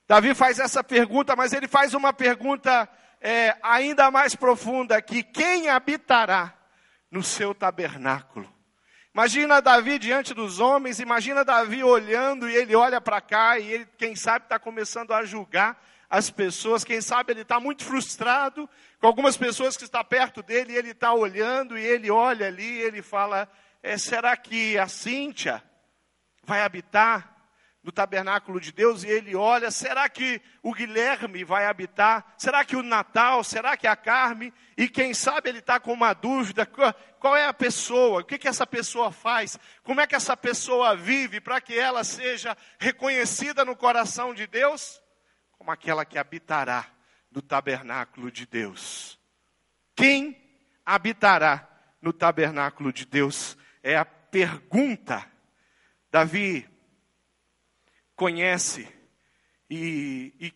Davi 0.08 0.34
faz 0.34 0.58
essa 0.58 0.82
pergunta, 0.82 1.36
mas 1.36 1.52
ele 1.52 1.68
faz 1.68 1.94
uma 1.94 2.14
pergunta 2.14 2.88
é, 3.20 3.58
ainda 3.62 4.10
mais 4.10 4.36
profunda 4.38 4.96
aqui: 4.96 5.22
quem 5.22 5.68
habitará 5.68 6.58
no 7.12 7.22
seu 7.22 7.54
tabernáculo? 7.54 8.50
Imagina 9.14 9.62
Davi 9.62 10.00
diante 10.00 10.34
dos 10.34 10.62
homens, 10.62 11.02
imagina 11.02 11.44
Davi 11.44 11.84
olhando 11.84 12.50
e 12.50 12.56
ele 12.56 12.74
olha 12.74 13.02
para 13.02 13.20
cá 13.20 13.60
e 13.60 13.70
ele, 13.70 13.88
quem 13.98 14.16
sabe, 14.16 14.46
está 14.46 14.58
começando 14.58 15.12
a 15.12 15.26
julgar 15.26 15.78
as 16.14 16.30
pessoas, 16.30 16.84
quem 16.84 17.02
sabe 17.02 17.34
ele 17.34 17.42
está 17.42 17.60
muito 17.60 17.84
frustrado 17.84 18.70
com 19.00 19.08
algumas 19.08 19.36
pessoas 19.36 19.76
que 19.76 19.84
estão 19.84 20.04
perto 20.04 20.44
dele 20.44 20.78
ele 20.78 20.92
está 20.92 21.12
olhando 21.12 21.76
e 21.76 21.84
ele 21.84 22.12
olha 22.12 22.46
ali 22.46 22.64
e 22.64 22.82
ele 22.82 23.02
fala: 23.02 23.50
é, 23.82 23.98
será 23.98 24.38
que 24.38 24.78
a 24.78 24.88
Cíntia 24.88 25.64
vai 26.44 26.62
habitar 26.62 27.36
no 27.82 27.92
tabernáculo 27.92 28.62
de 28.62 28.72
Deus 28.72 29.04
e 29.04 29.08
ele 29.08 29.36
olha, 29.36 29.72
será 29.72 30.08
que 30.08 30.40
o 30.62 30.72
Guilherme 30.72 31.44
vai 31.44 31.66
habitar? 31.66 32.36
Será 32.38 32.64
que 32.64 32.76
o 32.76 32.84
Natal? 32.84 33.44
Será 33.44 33.76
que 33.76 33.88
a 33.88 33.96
Carme? 33.96 34.54
E 34.78 34.88
quem 34.88 35.16
sabe 35.16 35.50
ele 35.50 35.60
está 35.60 35.80
com 35.80 35.92
uma 35.92 36.14
dúvida, 36.14 36.70
qual 37.20 37.36
é 37.36 37.48
a 37.48 37.54
pessoa? 37.54 38.22
O 38.22 38.24
que, 38.24 38.38
que 38.38 38.48
essa 38.48 38.68
pessoa 38.68 39.12
faz? 39.12 39.58
Como 39.82 40.00
é 40.00 40.06
que 40.06 40.16
essa 40.16 40.38
pessoa 40.38 40.96
vive 40.96 41.42
para 41.42 41.60
que 41.60 41.78
ela 41.78 42.04
seja 42.04 42.56
reconhecida 42.78 43.66
no 43.66 43.76
coração 43.76 44.32
de 44.32 44.46
Deus? 44.46 45.03
Como 45.64 45.72
aquela 45.72 46.04
que 46.04 46.18
habitará 46.18 46.92
no 47.32 47.42
tabernáculo 47.42 48.30
de 48.30 48.46
Deus. 48.46 49.18
Quem 49.96 50.38
habitará 50.86 51.70
no 52.02 52.12
tabernáculo 52.12 52.92
de 52.92 53.06
Deus? 53.06 53.58
É 53.82 53.96
a 53.96 54.04
pergunta. 54.04 55.26
Davi 56.12 56.70
conhece 58.14 58.94
e, 59.70 60.36
e 60.38 60.54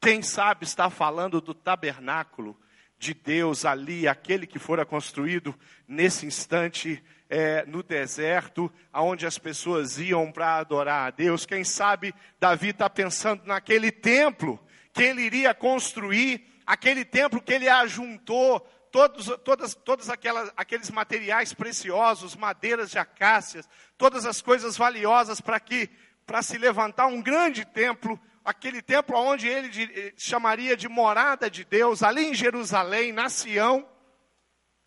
quem 0.00 0.22
sabe 0.22 0.64
está 0.64 0.88
falando 0.88 1.40
do 1.40 1.52
tabernáculo 1.52 2.56
de 3.00 3.14
Deus 3.14 3.64
ali, 3.64 4.06
aquele 4.06 4.46
que 4.46 4.58
fora 4.58 4.84
construído 4.84 5.58
nesse 5.88 6.26
instante 6.26 7.02
é, 7.30 7.64
no 7.64 7.82
deserto, 7.82 8.70
aonde 8.92 9.24
as 9.26 9.38
pessoas 9.38 9.98
iam 9.98 10.30
para 10.30 10.56
adorar 10.56 11.08
a 11.08 11.10
Deus. 11.10 11.46
Quem 11.46 11.64
sabe 11.64 12.14
Davi 12.38 12.68
está 12.68 12.90
pensando 12.90 13.42
naquele 13.46 13.90
templo 13.90 14.60
que 14.92 15.02
ele 15.02 15.22
iria 15.22 15.54
construir, 15.54 16.44
aquele 16.66 17.02
templo 17.02 17.40
que 17.40 17.54
ele 17.54 17.70
ajuntou 17.70 18.60
todos, 18.92 19.26
todas, 19.44 19.74
todas 19.74 20.10
aquelas, 20.10 20.52
aqueles 20.54 20.90
materiais 20.90 21.54
preciosos, 21.54 22.36
madeiras 22.36 22.90
de 22.90 22.98
acácias, 22.98 23.66
todas 23.96 24.26
as 24.26 24.42
coisas 24.42 24.76
valiosas 24.76 25.40
para 25.40 25.58
que 25.58 25.88
para 26.26 26.42
se 26.42 26.58
levantar 26.58 27.06
um 27.06 27.22
grande 27.22 27.64
templo, 27.64 28.20
aquele 28.50 28.82
templo 28.82 29.16
onde 29.16 29.48
ele 29.48 29.68
de, 29.68 30.14
chamaria 30.16 30.76
de 30.76 30.88
morada 30.88 31.50
de 31.50 31.64
Deus, 31.64 32.02
ali 32.02 32.26
em 32.26 32.34
Jerusalém, 32.34 33.12
na 33.12 33.28
Sião. 33.28 33.88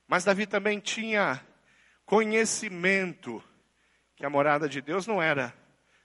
Mas 0.08 0.24
Davi 0.24 0.46
também 0.46 0.80
tinha 0.80 1.42
conhecimento 2.06 3.44
que 4.16 4.26
a 4.26 4.30
morada 4.30 4.70
de 4.70 4.82
Deus 4.82 5.08
não 5.08 5.22
era 5.22 5.54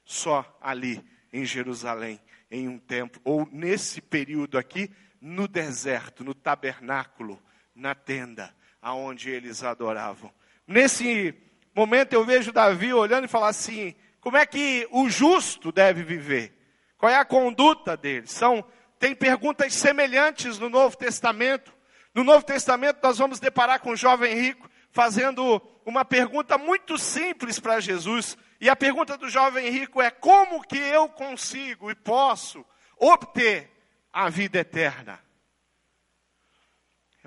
só 0.05 0.59
ali 0.61 1.05
em 1.33 1.45
Jerusalém, 1.45 2.21
em 2.50 2.67
um 2.67 2.79
templo, 2.79 3.21
ou 3.25 3.47
nesse 3.53 4.00
período 4.00 4.57
aqui, 4.57 4.91
no 5.21 5.47
deserto, 5.47 6.25
no 6.25 6.33
tabernáculo, 6.33 7.43
na 7.75 7.95
tenda, 7.95 8.55
aonde 8.81 9.31
eles 9.31 9.62
adoravam. 9.62 10.33
Nesse 10.67 11.35
momento 11.75 12.12
eu 12.12 12.25
vejo 12.25 12.53
Davi 12.53 12.95
olhando 12.95 13.25
e 13.25 13.29
falar 13.29 13.49
assim: 13.49 13.95
como 14.21 14.37
é 14.37 14.47
que 14.47 14.88
o 14.91 15.09
justo 15.09 15.71
deve 15.71 16.03
viver? 16.03 16.58
Qual 16.99 17.11
é 17.11 17.17
a 17.17 17.25
conduta 17.25 17.97
dele? 17.97 18.26
São, 18.26 18.64
tem 18.99 19.14
perguntas 19.14 19.73
semelhantes 19.73 20.59
no 20.59 20.69
Novo 20.69 20.97
Testamento. 20.97 21.73
No 22.12 22.25
Novo 22.25 22.45
Testamento 22.45 22.99
nós 23.00 23.17
vamos 23.17 23.38
deparar 23.38 23.81
com 23.81 23.93
o 23.93 23.97
jovem 23.97 24.35
rico 24.35 24.69
fazendo 24.90 25.62
uma 25.87 26.05
pergunta 26.05 26.59
muito 26.59 26.99
simples 26.99 27.61
para 27.61 27.78
Jesus. 27.78 28.37
E 28.61 28.69
a 28.69 28.75
pergunta 28.75 29.17
do 29.17 29.28
jovem 29.28 29.71
rico 29.71 30.02
é: 30.02 30.11
como 30.11 30.61
que 30.67 30.76
eu 30.76 31.09
consigo 31.09 31.90
e 31.90 31.95
posso 31.95 32.67
obter 32.99 33.71
a 34.12 34.28
vida 34.28 34.59
eterna? 34.59 35.21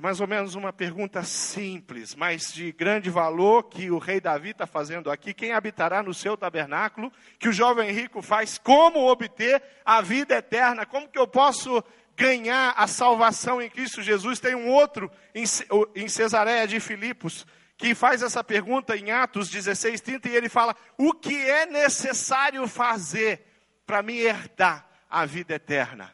É 0.01 0.03
mais 0.03 0.19
ou 0.19 0.25
menos 0.25 0.55
uma 0.55 0.73
pergunta 0.73 1.21
simples, 1.21 2.15
mas 2.15 2.51
de 2.51 2.71
grande 2.71 3.07
valor 3.07 3.65
que 3.65 3.91
o 3.91 3.99
rei 3.99 4.19
Davi 4.19 4.49
está 4.49 4.65
fazendo 4.65 5.11
aqui. 5.11 5.31
Quem 5.31 5.53
habitará 5.53 6.01
no 6.01 6.11
seu 6.11 6.35
tabernáculo? 6.35 7.13
Que 7.37 7.47
o 7.47 7.53
jovem 7.53 7.91
rico 7.91 8.19
faz? 8.19 8.57
Como 8.57 9.07
obter 9.07 9.61
a 9.85 10.01
vida 10.01 10.33
eterna? 10.33 10.87
Como 10.87 11.07
que 11.07 11.19
eu 11.19 11.27
posso 11.27 11.83
ganhar 12.17 12.73
a 12.75 12.87
salvação 12.87 13.61
em 13.61 13.69
Cristo 13.69 14.01
Jesus? 14.01 14.39
Tem 14.39 14.55
um 14.55 14.69
outro 14.69 15.11
em 15.35 16.07
Cesareia 16.07 16.67
de 16.67 16.79
Filipos 16.79 17.45
que 17.77 17.93
faz 17.93 18.23
essa 18.23 18.43
pergunta 18.43 18.97
em 18.97 19.11
Atos 19.11 19.51
16, 19.51 20.01
30 20.01 20.29
e 20.29 20.35
ele 20.35 20.49
fala: 20.49 20.75
O 20.97 21.13
que 21.13 21.35
é 21.35 21.67
necessário 21.67 22.67
fazer 22.67 23.45
para 23.85 24.01
me 24.01 24.17
herdar 24.17 24.83
a 25.07 25.27
vida 25.27 25.53
eterna? 25.53 26.11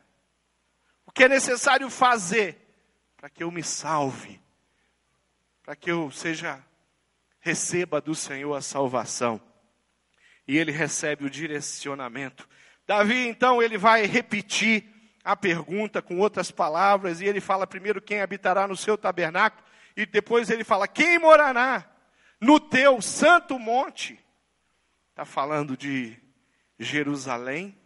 O 1.05 1.11
que 1.13 1.23
é 1.23 1.29
necessário 1.29 1.89
fazer? 1.89 2.66
Para 3.27 3.33
que 3.33 3.43
eu 3.43 3.51
me 3.51 3.61
salve, 3.61 4.39
para 5.61 5.75
que 5.75 5.91
eu 5.91 6.09
seja 6.09 6.63
receba 7.41 7.99
do 7.99 8.15
Senhor 8.15 8.55
a 8.55 8.61
salvação. 8.61 9.41
E 10.47 10.57
ele 10.57 10.71
recebe 10.71 11.25
o 11.25 11.29
direcionamento. 11.29 12.47
Davi, 12.85 13.27
então, 13.27 13.61
ele 13.61 13.77
vai 13.77 14.05
repetir 14.05 14.85
a 15.25 15.35
pergunta 15.35 16.01
com 16.01 16.19
outras 16.19 16.51
palavras, 16.51 17.19
e 17.19 17.25
ele 17.25 17.41
fala 17.41 17.67
primeiro 17.67 18.01
quem 18.01 18.21
habitará 18.21 18.65
no 18.65 18.77
seu 18.77 18.97
tabernáculo, 18.97 19.61
e 19.93 20.05
depois 20.05 20.49
ele 20.49 20.63
fala 20.63 20.87
quem 20.87 21.19
morará 21.19 21.85
no 22.39 22.61
teu 22.61 23.01
santo 23.01 23.59
monte. 23.59 24.17
Está 25.09 25.25
falando 25.25 25.75
de 25.75 26.17
Jerusalém, 26.79 27.77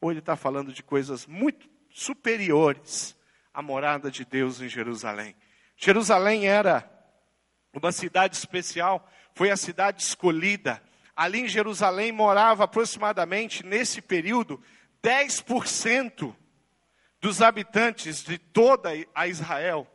ou 0.00 0.10
ele 0.10 0.20
está 0.20 0.36
falando 0.36 0.72
de 0.72 0.82
coisas 0.82 1.26
muito 1.26 1.68
superiores 1.90 3.15
a 3.56 3.62
morada 3.62 4.10
de 4.10 4.22
Deus 4.22 4.60
em 4.60 4.68
Jerusalém. 4.68 5.34
Jerusalém 5.78 6.46
era 6.46 6.86
uma 7.72 7.90
cidade 7.90 8.36
especial, 8.36 9.10
foi 9.34 9.50
a 9.50 9.56
cidade 9.56 10.02
escolhida. 10.02 10.82
Ali 11.16 11.40
em 11.40 11.48
Jerusalém 11.48 12.12
morava 12.12 12.64
aproximadamente, 12.64 13.64
nesse 13.64 14.02
período, 14.02 14.62
10% 15.02 16.36
dos 17.18 17.40
habitantes 17.40 18.22
de 18.22 18.36
toda 18.36 18.90
a 19.14 19.26
Israel. 19.26 19.90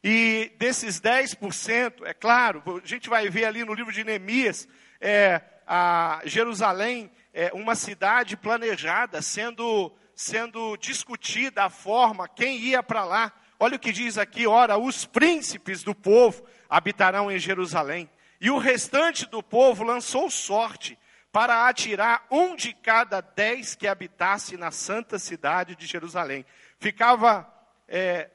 E 0.00 0.52
desses 0.56 1.00
10%, 1.00 2.04
é 2.04 2.14
claro, 2.14 2.62
a 2.80 2.86
gente 2.86 3.08
vai 3.08 3.28
ver 3.28 3.46
ali 3.46 3.64
no 3.64 3.74
livro 3.74 3.92
de 3.92 4.04
Neemias, 4.04 4.68
é, 5.00 5.40
a 5.66 6.20
Jerusalém 6.24 7.10
é 7.34 7.50
uma 7.52 7.74
cidade 7.74 8.36
planejada, 8.36 9.20
sendo 9.20 9.92
sendo 10.20 10.76
discutida 10.76 11.64
a 11.64 11.70
forma, 11.70 12.28
quem 12.28 12.58
ia 12.58 12.82
para 12.82 13.04
lá. 13.04 13.32
Olha 13.58 13.76
o 13.76 13.78
que 13.78 13.90
diz 13.90 14.18
aqui: 14.18 14.46
ora, 14.46 14.76
os 14.76 15.06
príncipes 15.06 15.82
do 15.82 15.94
povo 15.94 16.44
habitarão 16.68 17.30
em 17.30 17.38
Jerusalém. 17.38 18.08
E 18.38 18.50
o 18.50 18.58
restante 18.58 19.26
do 19.26 19.42
povo 19.42 19.82
lançou 19.82 20.30
sorte 20.30 20.98
para 21.32 21.66
atirar 21.66 22.26
um 22.30 22.54
de 22.54 22.74
cada 22.74 23.22
dez 23.22 23.74
que 23.74 23.88
habitasse 23.88 24.58
na 24.58 24.70
santa 24.70 25.18
cidade 25.18 25.74
de 25.74 25.86
Jerusalém. 25.86 26.44
Ficava 26.78 27.50
é, 27.88 28.30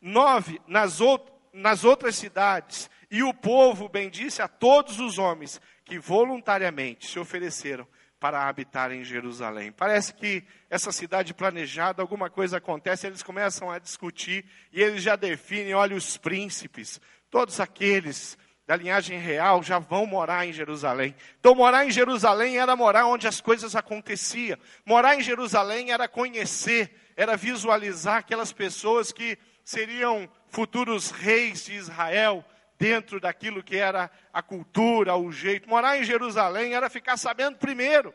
nove 0.00 0.60
nas, 0.66 1.00
out 1.00 1.24
nas 1.54 1.84
outras 1.84 2.16
cidades. 2.16 2.90
E 3.10 3.22
o 3.22 3.32
povo 3.32 3.88
bendisse 3.88 4.42
a 4.42 4.46
todos 4.46 5.00
os 5.00 5.18
homens 5.18 5.60
que 5.84 5.98
voluntariamente 5.98 7.10
se 7.10 7.18
ofereceram 7.18 7.88
para 8.20 8.46
habitar 8.46 8.92
em 8.92 9.02
Jerusalém. 9.02 9.72
Parece 9.72 10.12
que 10.12 10.44
essa 10.68 10.92
cidade 10.92 11.32
planejada, 11.32 12.02
alguma 12.02 12.28
coisa 12.28 12.58
acontece, 12.58 13.06
eles 13.06 13.22
começam 13.22 13.70
a 13.70 13.78
discutir 13.78 14.44
e 14.70 14.82
eles 14.82 15.02
já 15.02 15.16
definem, 15.16 15.72
olha, 15.72 15.96
os 15.96 16.18
príncipes, 16.18 17.00
todos 17.30 17.58
aqueles 17.58 18.36
da 18.66 18.76
linhagem 18.76 19.18
real 19.18 19.62
já 19.62 19.78
vão 19.78 20.06
morar 20.06 20.46
em 20.46 20.52
Jerusalém. 20.52 21.16
Então, 21.40 21.54
morar 21.54 21.86
em 21.86 21.90
Jerusalém 21.90 22.58
era 22.58 22.76
morar 22.76 23.06
onde 23.06 23.26
as 23.26 23.40
coisas 23.40 23.74
aconteciam. 23.74 24.56
Morar 24.84 25.16
em 25.16 25.22
Jerusalém 25.22 25.90
era 25.90 26.06
conhecer, 26.06 26.94
era 27.16 27.36
visualizar 27.36 28.18
aquelas 28.18 28.52
pessoas 28.52 29.10
que 29.10 29.36
seriam 29.64 30.28
futuros 30.50 31.10
reis 31.10 31.64
de 31.64 31.74
Israel, 31.74 32.44
dentro 32.80 33.20
daquilo 33.20 33.62
que 33.62 33.76
era 33.76 34.10
a 34.32 34.42
cultura, 34.42 35.14
o 35.14 35.30
jeito. 35.30 35.68
Morar 35.68 35.98
em 35.98 36.02
Jerusalém 36.02 36.74
era 36.74 36.88
ficar 36.88 37.18
sabendo 37.18 37.58
primeiro. 37.58 38.14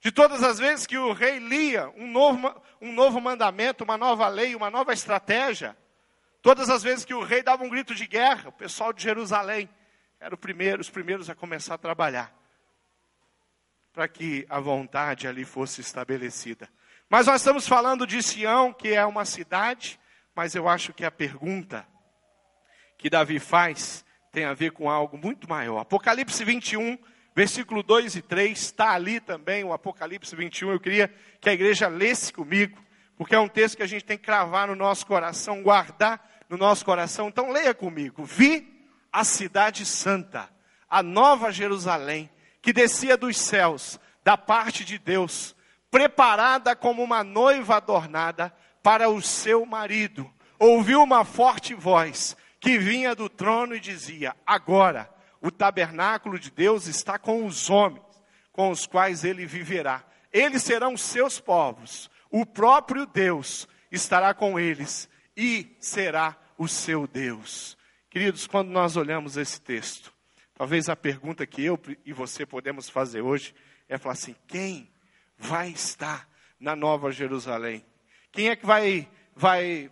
De 0.00 0.12
todas 0.12 0.44
as 0.44 0.60
vezes 0.60 0.86
que 0.86 0.96
o 0.96 1.12
rei 1.12 1.40
lia 1.40 1.92
um 1.96 2.08
novo, 2.08 2.62
um 2.80 2.92
novo 2.92 3.20
mandamento, 3.20 3.82
uma 3.82 3.98
nova 3.98 4.28
lei, 4.28 4.54
uma 4.54 4.70
nova 4.70 4.92
estratégia, 4.92 5.76
todas 6.40 6.70
as 6.70 6.84
vezes 6.84 7.04
que 7.04 7.14
o 7.14 7.22
rei 7.22 7.42
dava 7.42 7.64
um 7.64 7.68
grito 7.68 7.96
de 7.96 8.06
guerra, 8.06 8.48
o 8.48 8.52
pessoal 8.52 8.92
de 8.92 9.02
Jerusalém 9.02 9.68
era 10.20 10.36
primeiro, 10.36 10.80
os 10.80 10.88
primeiros 10.88 11.28
a 11.28 11.34
começar 11.34 11.74
a 11.74 11.78
trabalhar 11.78 12.32
para 13.92 14.06
que 14.06 14.46
a 14.48 14.60
vontade 14.60 15.26
ali 15.26 15.44
fosse 15.44 15.80
estabelecida. 15.80 16.68
Mas 17.10 17.26
nós 17.26 17.40
estamos 17.40 17.66
falando 17.66 18.06
de 18.06 18.22
Sião, 18.22 18.72
que 18.72 18.94
é 18.94 19.04
uma 19.04 19.24
cidade, 19.24 20.00
mas 20.34 20.54
eu 20.54 20.68
acho 20.68 20.94
que 20.94 21.04
a 21.04 21.10
pergunta 21.10 21.86
que 23.02 23.10
Davi 23.10 23.40
faz 23.40 24.04
tem 24.30 24.44
a 24.44 24.54
ver 24.54 24.70
com 24.70 24.88
algo 24.88 25.18
muito 25.18 25.50
maior. 25.50 25.80
Apocalipse 25.80 26.44
21, 26.44 26.96
versículo 27.34 27.82
2 27.82 28.14
e 28.14 28.22
3, 28.22 28.56
está 28.56 28.92
ali 28.92 29.18
também 29.18 29.64
o 29.64 29.72
Apocalipse 29.72 30.36
21. 30.36 30.70
Eu 30.70 30.78
queria 30.78 31.12
que 31.40 31.50
a 31.50 31.52
igreja 31.52 31.88
lesse 31.88 32.32
comigo, 32.32 32.80
porque 33.16 33.34
é 33.34 33.40
um 33.40 33.48
texto 33.48 33.76
que 33.76 33.82
a 33.82 33.88
gente 33.88 34.04
tem 34.04 34.16
que 34.16 34.24
cravar 34.24 34.68
no 34.68 34.76
nosso 34.76 35.04
coração, 35.04 35.64
guardar 35.64 36.24
no 36.48 36.56
nosso 36.56 36.84
coração. 36.84 37.26
Então 37.26 37.50
leia 37.50 37.74
comigo. 37.74 38.24
Vi 38.24 38.86
a 39.12 39.24
cidade 39.24 39.84
santa, 39.84 40.48
a 40.88 41.02
nova 41.02 41.50
Jerusalém, 41.50 42.30
que 42.62 42.72
descia 42.72 43.16
dos 43.16 43.36
céus, 43.36 43.98
da 44.22 44.38
parte 44.38 44.84
de 44.84 44.96
Deus, 44.96 45.56
preparada 45.90 46.76
como 46.76 47.02
uma 47.02 47.24
noiva 47.24 47.78
adornada 47.78 48.54
para 48.80 49.08
o 49.08 49.20
seu 49.20 49.66
marido. 49.66 50.32
Ouviu 50.56 51.02
uma 51.02 51.24
forte 51.24 51.74
voz 51.74 52.36
que 52.62 52.78
vinha 52.78 53.14
do 53.14 53.28
trono 53.28 53.74
e 53.74 53.80
dizia: 53.80 54.34
Agora 54.46 55.12
o 55.40 55.50
tabernáculo 55.50 56.38
de 56.38 56.50
Deus 56.50 56.86
está 56.86 57.18
com 57.18 57.44
os 57.44 57.68
homens, 57.68 58.04
com 58.52 58.70
os 58.70 58.86
quais 58.86 59.24
ele 59.24 59.44
viverá. 59.44 60.04
Eles 60.32 60.62
serão 60.62 60.96
seus 60.96 61.40
povos, 61.40 62.08
o 62.30 62.46
próprio 62.46 63.04
Deus 63.04 63.68
estará 63.90 64.32
com 64.32 64.58
eles 64.58 65.08
e 65.36 65.76
será 65.80 66.36
o 66.56 66.68
seu 66.68 67.06
Deus. 67.06 67.76
Queridos, 68.08 68.46
quando 68.46 68.70
nós 68.70 68.96
olhamos 68.96 69.36
esse 69.36 69.60
texto, 69.60 70.12
talvez 70.54 70.88
a 70.88 70.94
pergunta 70.94 71.44
que 71.44 71.64
eu 71.64 71.78
e 72.06 72.12
você 72.12 72.46
podemos 72.46 72.88
fazer 72.88 73.22
hoje 73.22 73.54
é 73.88 73.98
falar 73.98 74.12
assim: 74.12 74.36
quem 74.46 74.88
vai 75.36 75.70
estar 75.70 76.28
na 76.60 76.76
Nova 76.76 77.10
Jerusalém? 77.10 77.84
Quem 78.30 78.48
é 78.48 78.56
que 78.56 78.64
vai, 78.64 79.08
vai 79.34 79.90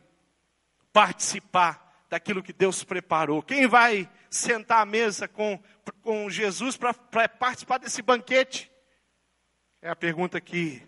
participar 0.92 1.89
daquilo 2.11 2.42
que 2.42 2.53
Deus 2.53 2.83
preparou? 2.83 3.40
Quem 3.40 3.68
vai 3.68 4.11
sentar 4.29 4.83
à 4.83 4.85
mesa 4.85 5.29
com, 5.29 5.59
com 6.03 6.29
Jesus 6.29 6.77
para 6.77 6.92
participar 7.29 7.79
desse 7.79 8.03
banquete? 8.03 8.70
É 9.81 9.88
a 9.88 9.96
pergunta 9.96 10.40
que 10.40 10.83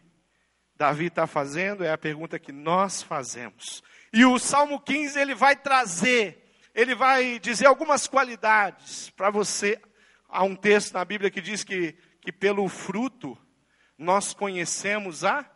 Davi 0.74 1.06
está 1.06 1.26
fazendo, 1.26 1.84
é 1.84 1.92
a 1.92 1.96
pergunta 1.96 2.38
que 2.38 2.50
nós 2.50 3.02
fazemos. 3.02 3.82
E 4.12 4.24
o 4.24 4.38
Salmo 4.38 4.80
15 4.80 5.18
ele 5.18 5.34
vai 5.34 5.54
trazer, 5.54 6.52
ele 6.74 6.94
vai 6.94 7.38
dizer 7.38 7.66
algumas 7.66 8.08
qualidades 8.08 9.08
para 9.10 9.30
você. 9.30 9.80
Há 10.28 10.42
um 10.42 10.56
texto 10.56 10.94
na 10.94 11.04
Bíblia 11.04 11.30
que 11.30 11.40
diz 11.40 11.62
que, 11.62 11.96
que 12.20 12.32
pelo 12.32 12.68
fruto 12.68 13.38
nós 13.96 14.34
conhecemos 14.34 15.24
a 15.24 15.48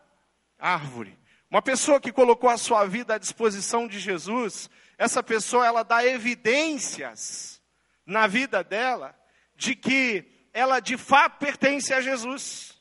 árvore. 0.58 1.18
Uma 1.50 1.60
pessoa 1.62 2.00
que 2.00 2.12
colocou 2.12 2.48
a 2.48 2.56
sua 2.56 2.86
vida 2.86 3.14
à 3.14 3.18
disposição 3.18 3.88
de 3.88 3.98
Jesus, 3.98 4.70
essa 4.98 5.22
pessoa 5.22 5.66
ela 5.66 5.82
dá 5.82 6.04
evidências 6.04 7.60
na 8.04 8.26
vida 8.26 8.62
dela 8.64 9.18
de 9.54 9.74
que 9.74 10.48
ela 10.52 10.80
de 10.80 10.96
fato 10.96 11.38
pertence 11.38 11.92
a 11.92 12.00
Jesus. 12.00 12.74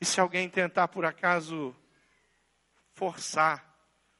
E 0.00 0.04
se 0.04 0.20
alguém 0.20 0.48
tentar 0.48 0.88
por 0.88 1.04
acaso 1.04 1.74
forçar, 2.92 3.74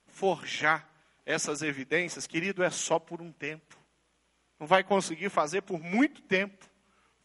forjar 0.07 0.89
essas 1.27 1.63
evidências, 1.63 2.27
querido, 2.27 2.63
é 2.63 2.71
só 2.71 2.99
por 2.99 3.21
um 3.21 3.33
tempo. 3.33 3.77
Não 4.59 4.67
vai 4.67 4.85
conseguir 4.85 5.29
fazer 5.29 5.63
por 5.63 5.81
muito 5.81 6.23
tempo, 6.23 6.71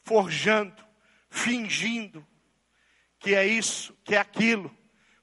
forjando, 0.03 0.85
fingindo 1.29 2.25
que 3.19 3.33
é 3.33 3.45
isso, 3.45 3.95
que 4.03 4.15
é 4.15 4.17
aquilo. 4.17 4.75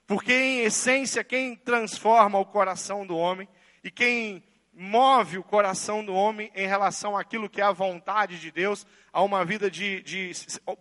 Porque, 0.07 0.33
em 0.33 0.61
essência, 0.61 1.25
quem 1.25 1.57
transforma 1.57 2.39
o 2.39 2.45
coração 2.45 3.07
do 3.07 3.17
homem 3.17 3.49
e 3.83 3.91
quem 3.91 4.45
move 4.73 5.39
o 5.39 5.45
coração 5.45 6.05
do 6.05 6.13
homem 6.15 6.51
em 6.55 6.67
relação 6.67 7.17
àquilo 7.17 7.49
que 7.49 7.61
é 7.61 7.65
a 7.65 7.73
vontade 7.73 8.41
de 8.41 8.51
Deus, 8.51 8.87
a 9.13 9.23
uma 9.23 9.45
vida 9.45 9.71
de, 9.71 10.03
de 10.03 10.33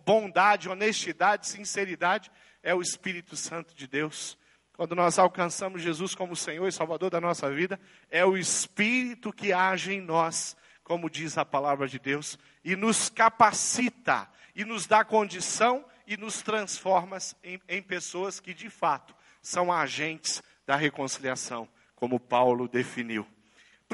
bondade, 0.04 0.68
honestidade, 0.68 1.48
sinceridade, 1.48 2.30
é 2.62 2.74
o 2.74 2.82
Espírito 2.82 3.36
Santo 3.36 3.74
de 3.74 3.86
Deus. 3.86 4.36
Quando 4.76 4.96
nós 4.96 5.18
alcançamos 5.18 5.82
Jesus 5.82 6.14
como 6.14 6.34
Senhor 6.34 6.66
e 6.66 6.72
Salvador 6.72 7.08
da 7.08 7.20
nossa 7.20 7.48
vida, 7.50 7.78
é 8.10 8.24
o 8.24 8.36
Espírito 8.36 9.32
que 9.32 9.52
age 9.52 9.92
em 9.94 10.00
nós, 10.00 10.56
como 10.82 11.08
diz 11.08 11.38
a 11.38 11.44
palavra 11.44 11.86
de 11.86 11.98
Deus, 11.98 12.36
e 12.64 12.74
nos 12.74 13.08
capacita, 13.08 14.28
e 14.54 14.64
nos 14.64 14.86
dá 14.86 15.04
condição 15.04 15.84
e 16.06 16.16
nos 16.16 16.42
transforma 16.42 17.18
em, 17.42 17.60
em 17.68 17.82
pessoas 17.82 18.40
que 18.40 18.52
de 18.52 18.68
fato 18.68 19.14
são 19.40 19.72
agentes 19.72 20.42
da 20.66 20.76
reconciliação, 20.76 21.68
como 21.94 22.18
Paulo 22.18 22.68
definiu. 22.68 23.26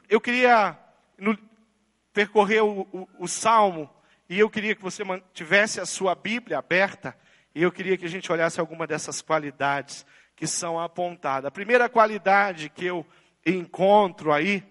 Eu 0.08 0.20
queria 0.20 0.78
no, 1.18 1.36
percorrer 2.12 2.62
o, 2.62 2.82
o, 2.92 3.08
o 3.18 3.28
salmo 3.28 3.90
e 4.28 4.38
eu 4.38 4.48
queria 4.48 4.74
que 4.74 4.82
você 4.82 5.02
tivesse 5.32 5.80
a 5.80 5.86
sua 5.86 6.14
Bíblia 6.14 6.58
aberta 6.58 7.16
e 7.54 7.62
eu 7.62 7.72
queria 7.72 7.96
que 7.96 8.04
a 8.04 8.08
gente 8.08 8.30
olhasse 8.30 8.60
alguma 8.60 8.86
dessas 8.86 9.20
qualidades 9.20 10.06
que 10.36 10.46
são 10.46 10.78
apontadas. 10.78 11.48
A 11.48 11.50
primeira 11.50 11.88
qualidade 11.88 12.70
que 12.70 12.86
eu 12.86 13.04
encontro 13.44 14.32
aí 14.32 14.64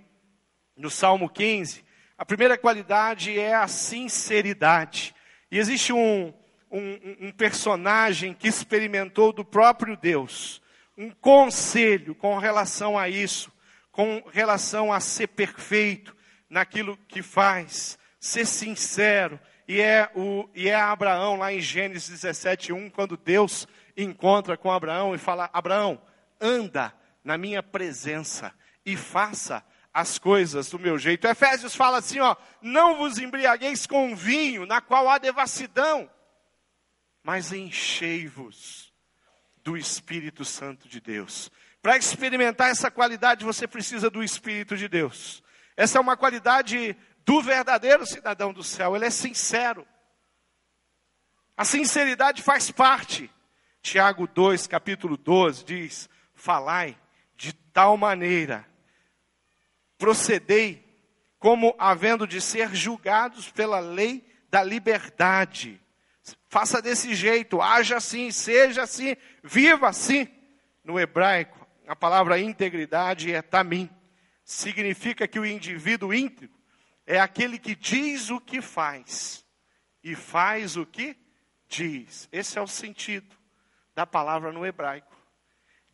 no 0.76 0.90
Salmo 0.90 1.30
15, 1.30 1.84
a 2.18 2.26
primeira 2.26 2.58
qualidade 2.58 3.38
é 3.38 3.54
a 3.54 3.68
sinceridade. 3.68 5.14
E 5.52 5.58
existe 5.58 5.92
um, 5.92 6.34
um, 6.72 7.28
um 7.28 7.32
personagem 7.32 8.34
que 8.34 8.48
experimentou 8.48 9.32
do 9.34 9.44
próprio 9.44 9.98
Deus 9.98 10.62
um 11.00 11.12
conselho 11.12 12.14
com 12.14 12.38
relação 12.38 13.00
a 13.00 13.08
isso, 13.08 13.50
com 13.90 14.22
relação 14.34 14.92
a 14.92 15.00
ser 15.00 15.28
perfeito 15.28 16.14
naquilo 16.50 16.98
que 17.08 17.24
faz, 17.24 17.98
ser 18.20 18.46
sincero. 18.46 19.40
E 19.66 19.80
é, 19.80 20.12
o, 20.14 20.50
e 20.54 20.68
é 20.68 20.76
Abraão, 20.76 21.38
lá 21.38 21.54
em 21.54 21.62
Gênesis 21.62 22.10
17, 22.10 22.74
1, 22.74 22.90
quando 22.90 23.16
Deus 23.16 23.66
encontra 23.96 24.58
com 24.58 24.70
Abraão 24.70 25.16
e 25.16 25.18
fala: 25.18 25.50
Abraão, 25.54 26.02
anda 26.42 26.94
na 27.24 27.38
minha 27.38 27.64
presença 27.64 28.54
e 28.86 28.98
faça 28.98 29.64
as 29.94 30.18
coisas 30.20 30.70
do 30.70 30.80
meu 30.80 30.98
jeito. 30.98 31.28
Efésios 31.28 31.76
fala 31.76 32.00
assim: 32.00 32.20
ó, 32.20 32.36
não 32.62 32.98
vos 32.98 33.18
embriagueis 33.18 33.88
com 33.88 34.14
vinho, 34.18 34.66
na 34.66 34.82
qual 34.82 35.08
há 35.08 35.18
devassidão, 35.18 36.10
mas 37.24 37.52
enchei-vos 37.52 38.94
do 39.64 39.78
Espírito 39.78 40.44
Santo 40.46 40.88
de 40.88 41.00
Deus. 41.00 41.52
Para 41.82 41.98
experimentar 41.98 42.70
essa 42.70 42.90
qualidade, 42.92 43.46
você 43.46 43.68
precisa 43.68 44.10
do 44.10 44.24
Espírito 44.24 44.76
de 44.76 44.88
Deus. 44.88 45.44
Essa 45.78 45.98
é 45.98 46.02
uma 46.02 46.18
qualidade 46.18 46.96
do 47.26 47.42
verdadeiro 47.42 48.06
cidadão 48.06 48.52
do 48.52 48.64
céu, 48.64 48.96
ele 48.96 49.06
é 49.06 49.10
sincero. 49.10 49.88
A 51.56 51.64
sinceridade 51.64 52.42
faz 52.42 52.72
parte. 52.72 53.30
Tiago 53.82 54.28
2, 54.28 54.68
capítulo 54.68 55.16
12, 55.16 55.64
diz: 55.64 56.10
Falai 56.34 56.98
de 57.36 57.54
tal 57.54 57.96
maneira, 57.98 58.68
procedei 59.98 60.86
como 61.38 61.76
havendo 61.80 62.28
de 62.28 62.42
ser 62.42 62.76
julgados 62.76 63.50
pela 63.50 63.80
lei 63.80 64.26
da 64.50 64.64
liberdade. 64.64 65.82
Faça 66.50 66.82
desse 66.82 67.14
jeito, 67.14 67.62
haja 67.62 67.98
assim, 67.98 68.32
seja 68.32 68.82
assim, 68.82 69.16
viva 69.44 69.88
assim. 69.88 70.28
No 70.84 71.00
hebraico, 71.00 71.68
a 71.88 71.96
palavra 71.96 72.40
integridade 72.40 73.32
é 73.32 73.40
tamim. 73.40 73.88
Significa 74.44 75.28
que 75.28 75.40
o 75.40 75.46
indivíduo 75.46 76.12
íntegro 76.12 76.58
é 77.06 77.20
aquele 77.20 77.60
que 77.60 77.76
diz 77.76 78.32
o 78.32 78.42
que 78.42 78.64
faz 78.64 79.46
e 80.04 80.16
faz 80.16 80.76
o 80.76 80.88
que 80.88 81.16
diz. 81.68 82.28
Esse 82.32 82.58
é 82.58 82.62
o 82.62 82.68
sentido 82.68 83.38
da 83.94 84.08
palavra 84.08 84.52
no 84.52 84.66
hebraico. 84.66 85.16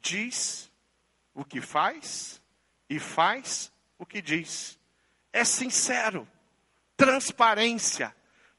Diz 0.01 0.71
o 1.33 1.43
que 1.43 1.59
faz 1.59 2.41
e 2.89 2.97
faz 2.97 3.73
o 3.97 4.05
que 4.05 4.21
diz. 4.21 4.79
É 5.33 5.43
sincero, 5.43 6.25
transparência 6.95 8.15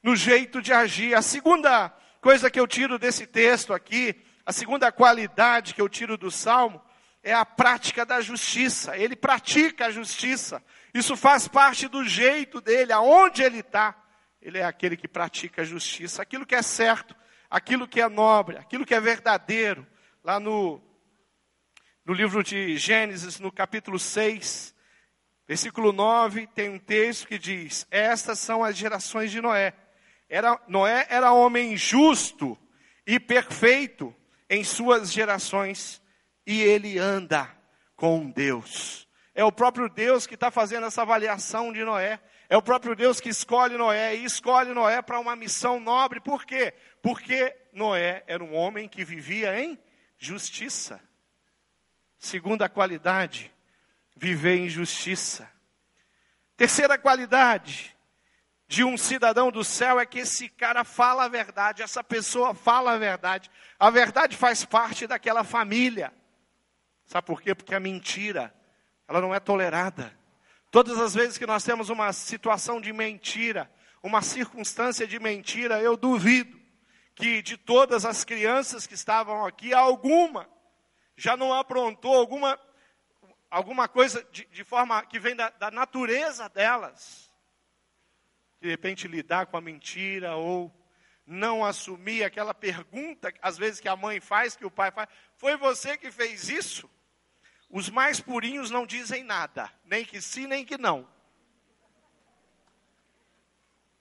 no 0.06 0.14
jeito 0.14 0.62
de 0.62 0.72
agir. 0.72 1.16
A 1.16 1.20
segunda 1.20 1.88
coisa 2.20 2.48
que 2.48 2.60
eu 2.60 2.66
tiro 2.68 2.96
desse 2.96 3.26
texto 3.26 3.74
aqui, 3.74 4.14
a 4.46 4.52
segunda 4.52 4.92
qualidade 4.92 5.74
que 5.74 5.82
eu 5.82 5.88
tiro 5.88 6.16
do 6.16 6.30
salmo, 6.30 6.80
é 7.24 7.34
a 7.34 7.44
prática 7.44 8.06
da 8.06 8.20
justiça. 8.20 8.96
Ele 8.96 9.16
pratica 9.16 9.86
a 9.86 9.90
justiça. 9.90 10.62
Isso 10.94 11.16
faz 11.16 11.48
parte 11.48 11.88
do 11.88 12.04
jeito 12.04 12.60
dele, 12.60 12.92
aonde 12.92 13.42
ele 13.42 13.58
está. 13.58 14.00
Ele 14.40 14.58
é 14.58 14.64
aquele 14.64 14.96
que 14.96 15.08
pratica 15.08 15.62
a 15.62 15.64
justiça, 15.64 16.22
aquilo 16.22 16.46
que 16.46 16.54
é 16.54 16.62
certo, 16.62 17.16
aquilo 17.50 17.88
que 17.88 18.00
é 18.00 18.08
nobre, 18.08 18.58
aquilo 18.58 18.86
que 18.86 18.94
é 18.94 19.00
verdadeiro. 19.00 19.84
Lá 20.22 20.38
no, 20.38 20.80
no 22.04 22.14
livro 22.14 22.44
de 22.44 22.76
Gênesis, 22.76 23.40
no 23.40 23.50
capítulo 23.50 23.98
6, 23.98 24.72
versículo 25.48 25.92
9, 25.92 26.46
tem 26.46 26.68
um 26.68 26.78
texto 26.78 27.26
que 27.26 27.40
diz: 27.40 27.88
Estas 27.90 28.38
são 28.38 28.62
as 28.62 28.76
gerações 28.76 29.32
de 29.32 29.40
Noé. 29.40 29.74
Era, 30.28 30.60
Noé 30.66 31.06
era 31.08 31.32
homem 31.32 31.76
justo 31.76 32.58
e 33.06 33.20
perfeito 33.20 34.14
em 34.48 34.64
suas 34.64 35.12
gerações, 35.12 36.02
e 36.46 36.60
ele 36.60 36.98
anda 36.98 37.50
com 37.96 38.30
Deus. 38.30 39.08
É 39.34 39.44
o 39.44 39.52
próprio 39.52 39.88
Deus 39.88 40.26
que 40.26 40.34
está 40.34 40.50
fazendo 40.50 40.86
essa 40.86 41.02
avaliação 41.02 41.72
de 41.72 41.84
Noé. 41.84 42.20
É 42.48 42.56
o 42.56 42.62
próprio 42.62 42.94
Deus 42.94 43.20
que 43.20 43.28
escolhe 43.28 43.76
Noé 43.76 44.14
e 44.14 44.24
escolhe 44.24 44.72
Noé 44.72 45.02
para 45.02 45.18
uma 45.18 45.34
missão 45.34 45.80
nobre. 45.80 46.20
Por 46.20 46.44
quê? 46.44 46.72
Porque 47.02 47.54
Noé 47.72 48.22
era 48.26 48.42
um 48.42 48.54
homem 48.54 48.88
que 48.88 49.04
vivia 49.04 49.60
em 49.60 49.78
justiça. 50.16 51.00
Segunda 52.18 52.68
qualidade, 52.68 53.52
viver 54.16 54.58
em 54.58 54.68
justiça. 54.68 55.50
Terceira 56.56 56.96
qualidade 56.96 57.95
de 58.68 58.82
um 58.82 58.96
cidadão 58.96 59.50
do 59.50 59.62
céu 59.62 60.00
é 60.00 60.06
que 60.06 60.20
esse 60.20 60.48
cara 60.48 60.84
fala 60.84 61.24
a 61.24 61.28
verdade, 61.28 61.82
essa 61.82 62.02
pessoa 62.02 62.54
fala 62.54 62.92
a 62.92 62.98
verdade. 62.98 63.50
A 63.78 63.90
verdade 63.90 64.36
faz 64.36 64.64
parte 64.64 65.06
daquela 65.06 65.44
família. 65.44 66.12
Sabe 67.04 67.26
por 67.26 67.40
quê? 67.40 67.54
Porque 67.54 67.74
a 67.74 67.80
mentira, 67.80 68.52
ela 69.06 69.20
não 69.20 69.34
é 69.34 69.38
tolerada. 69.38 70.12
Todas 70.70 70.98
as 70.98 71.14
vezes 71.14 71.38
que 71.38 71.46
nós 71.46 71.62
temos 71.62 71.88
uma 71.88 72.12
situação 72.12 72.80
de 72.80 72.92
mentira, 72.92 73.70
uma 74.02 74.20
circunstância 74.20 75.06
de 75.06 75.18
mentira, 75.18 75.80
eu 75.80 75.96
duvido 75.96 76.60
que 77.14 77.40
de 77.40 77.56
todas 77.56 78.04
as 78.04 78.24
crianças 78.24 78.86
que 78.86 78.94
estavam 78.94 79.46
aqui, 79.46 79.72
alguma 79.72 80.48
já 81.16 81.36
não 81.36 81.54
aprontou 81.54 82.14
alguma, 82.14 82.58
alguma 83.50 83.88
coisa 83.88 84.22
de, 84.30 84.44
de 84.46 84.64
forma 84.64 85.02
que 85.06 85.18
vem 85.18 85.34
da, 85.34 85.48
da 85.50 85.70
natureza 85.70 86.48
delas. 86.48 87.25
De 88.60 88.68
repente 88.68 89.06
lidar 89.06 89.46
com 89.46 89.56
a 89.56 89.60
mentira 89.60 90.36
ou 90.36 90.72
não 91.26 91.64
assumir 91.64 92.22
aquela 92.22 92.54
pergunta, 92.54 93.32
às 93.42 93.58
vezes 93.58 93.80
que 93.80 93.88
a 93.88 93.96
mãe 93.96 94.20
faz, 94.20 94.56
que 94.56 94.64
o 94.64 94.70
pai 94.70 94.90
faz. 94.90 95.08
Foi 95.34 95.56
você 95.56 95.96
que 95.96 96.10
fez 96.10 96.48
isso? 96.48 96.88
Os 97.68 97.90
mais 97.90 98.20
purinhos 98.20 98.70
não 98.70 98.86
dizem 98.86 99.24
nada, 99.24 99.70
nem 99.84 100.04
que 100.04 100.20
sim, 100.20 100.46
nem 100.46 100.64
que 100.64 100.78
não. 100.78 101.08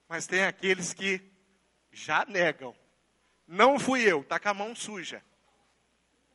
Mas 0.08 0.26
tem 0.26 0.44
aqueles 0.44 0.94
que 0.94 1.20
já 1.90 2.24
negam. 2.26 2.74
Não 3.46 3.78
fui 3.78 4.02
eu, 4.02 4.20
está 4.20 4.38
com 4.38 4.48
a 4.48 4.54
mão 4.54 4.74
suja. 4.74 5.22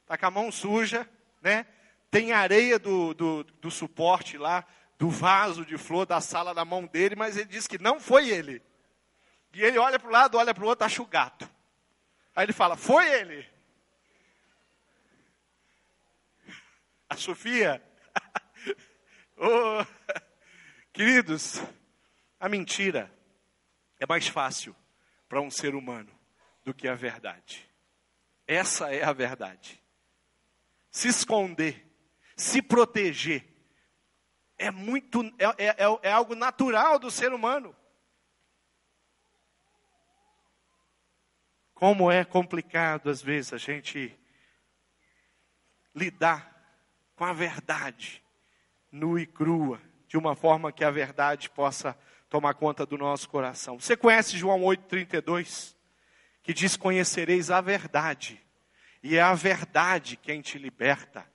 Está 0.02 0.18
com 0.18 0.26
a 0.26 0.32
mão 0.32 0.52
suja, 0.52 1.10
né? 1.42 1.66
Tem 2.10 2.34
areia 2.34 2.78
do, 2.78 3.14
do, 3.14 3.44
do 3.46 3.72
suporte 3.72 4.38
lá, 4.38 4.68
do 5.02 5.10
vaso 5.10 5.66
de 5.66 5.80
flor 5.80 6.06
da 6.06 6.22
sala 6.22 6.54
na 6.54 6.64
mão 6.64 6.86
dele, 6.86 7.16
mas 7.16 7.36
ele 7.36 7.50
diz 7.50 7.66
que 7.66 7.82
não 7.82 8.00
foi 8.00 8.30
ele. 8.30 8.62
E 9.52 9.64
ele 9.64 9.80
olha 9.80 9.98
para 9.98 10.08
o 10.08 10.12
lado, 10.12 10.38
olha 10.38 10.54
para 10.54 10.64
o 10.64 10.68
outro, 10.68 10.86
acha 10.86 11.02
o 11.02 11.08
gato. 11.08 11.50
Aí 12.36 12.46
ele 12.46 12.54
fala, 12.54 12.78
foi 12.78 13.12
ele. 13.12 13.50
A 17.10 17.16
Sofia. 17.16 17.84
oh, 19.38 19.84
queridos, 20.94 21.60
a 22.40 22.48
mentira 22.48 23.12
é 24.00 24.06
mais 24.06 24.28
fácil 24.28 24.76
para 25.28 25.42
um 25.42 25.50
ser 25.50 25.74
humano 25.74 26.12
do 26.64 26.76
que 26.76 26.88
a 26.88 26.94
verdade. 26.94 27.68
Essa 28.46 28.94
é 28.94 29.04
a 29.04 29.12
verdade. 29.12 29.82
Se 30.92 31.08
esconder, 31.08 31.92
se 32.38 32.62
proteger, 32.62 33.51
é 34.62 34.70
muito, 34.70 35.24
é, 35.40 35.46
é, 35.58 35.68
é, 35.70 36.00
é 36.04 36.12
algo 36.12 36.36
natural 36.36 37.00
do 37.00 37.10
ser 37.10 37.34
humano. 37.34 37.76
Como 41.74 42.12
é 42.12 42.24
complicado 42.24 43.10
às 43.10 43.24
vezes 43.24 43.54
a 43.54 43.58
gente 43.58 44.16
lidar 45.96 46.52
com 47.16 47.26
a 47.26 47.34
verdade, 47.34 48.24
nua 48.92 49.22
e 49.22 49.26
crua, 49.26 49.82
de 50.08 50.16
uma 50.16 50.36
forma 50.36 50.72
que 50.72 50.84
a 50.84 50.92
verdade 50.92 51.50
possa 51.50 51.98
tomar 52.30 52.54
conta 52.54 52.86
do 52.86 52.98
nosso 52.98 53.28
coração. 53.30 53.80
Você 53.80 53.98
conhece 53.98 54.38
João 54.38 54.62
8,32? 54.62 55.76
Que 56.44 56.54
diz: 56.54 56.78
Conhecereis 56.78 57.50
a 57.50 57.62
verdade, 57.62 58.40
e 59.02 59.18
é 59.18 59.22
a 59.22 59.34
verdade 59.34 60.18
quem 60.18 60.40
te 60.40 60.60
liberta. 60.60 61.31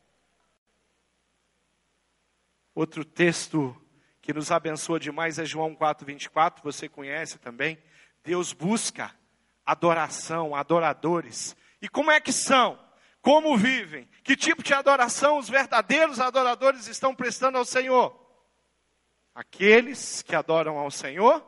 Outro 2.77 3.07
texto 3.07 3.75
que 4.21 4.35
nos 4.35 4.51
abençoa 4.53 5.01
demais 5.01 5.39
é 5.39 5.47
João 5.47 5.75
4,24, 5.75 6.62
você 6.62 6.91
conhece 6.91 7.39
também. 7.39 7.83
Deus 8.23 8.53
busca 8.53 9.17
adoração, 9.65 10.55
adoradores. 10.55 11.57
E 11.81 11.89
como 11.89 12.11
é 12.11 12.21
que 12.21 12.31
são? 12.31 12.79
Como 13.23 13.57
vivem? 13.57 14.07
Que 14.23 14.37
tipo 14.37 14.62
de 14.62 14.75
adoração 14.75 15.39
os 15.39 15.49
verdadeiros 15.49 16.21
adoradores 16.21 16.87
estão 16.87 17.15
prestando 17.15 17.57
ao 17.57 17.65
Senhor? 17.65 18.15
Aqueles 19.35 20.21
que 20.21 20.37
adoram 20.37 20.77
ao 20.77 20.91
Senhor 20.91 21.43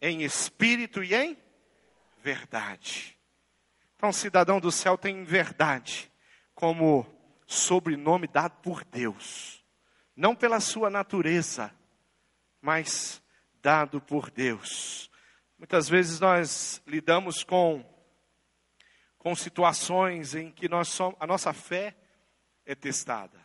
em 0.00 0.22
espírito 0.22 1.04
e 1.04 1.14
em 1.14 1.36
verdade. 2.16 3.14
Então, 3.94 4.10
cidadão 4.10 4.58
do 4.58 4.72
céu 4.72 4.96
tem 4.96 5.22
verdade 5.22 6.10
como 6.54 7.06
sobrenome 7.46 8.26
dado 8.26 8.58
por 8.62 8.84
Deus, 8.84 9.59
não 10.20 10.36
pela 10.36 10.60
sua 10.60 10.90
natureza, 10.90 11.74
mas 12.60 13.22
dado 13.62 14.02
por 14.02 14.30
Deus. 14.30 15.10
Muitas 15.58 15.88
vezes 15.88 16.20
nós 16.20 16.82
lidamos 16.86 17.42
com 17.42 17.82
com 19.16 19.34
situações 19.34 20.34
em 20.34 20.50
que 20.50 20.68
nós 20.68 20.88
somos, 20.88 21.16
a 21.20 21.26
nossa 21.26 21.52
fé 21.52 21.94
é 22.64 22.74
testada. 22.74 23.38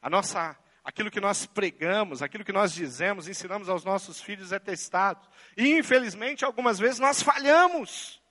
A 0.00 0.08
nossa, 0.08 0.58
aquilo 0.82 1.10
que 1.10 1.20
nós 1.20 1.44
pregamos, 1.44 2.22
aquilo 2.22 2.44
que 2.44 2.52
nós 2.52 2.72
dizemos, 2.72 3.28
ensinamos 3.28 3.68
aos 3.68 3.84
nossos 3.84 4.20
filhos 4.20 4.52
é 4.52 4.58
testado. 4.58 5.26
E 5.56 5.78
infelizmente 5.78 6.44
algumas 6.44 6.78
vezes 6.78 6.98
nós 6.98 7.22
falhamos. 7.22 8.22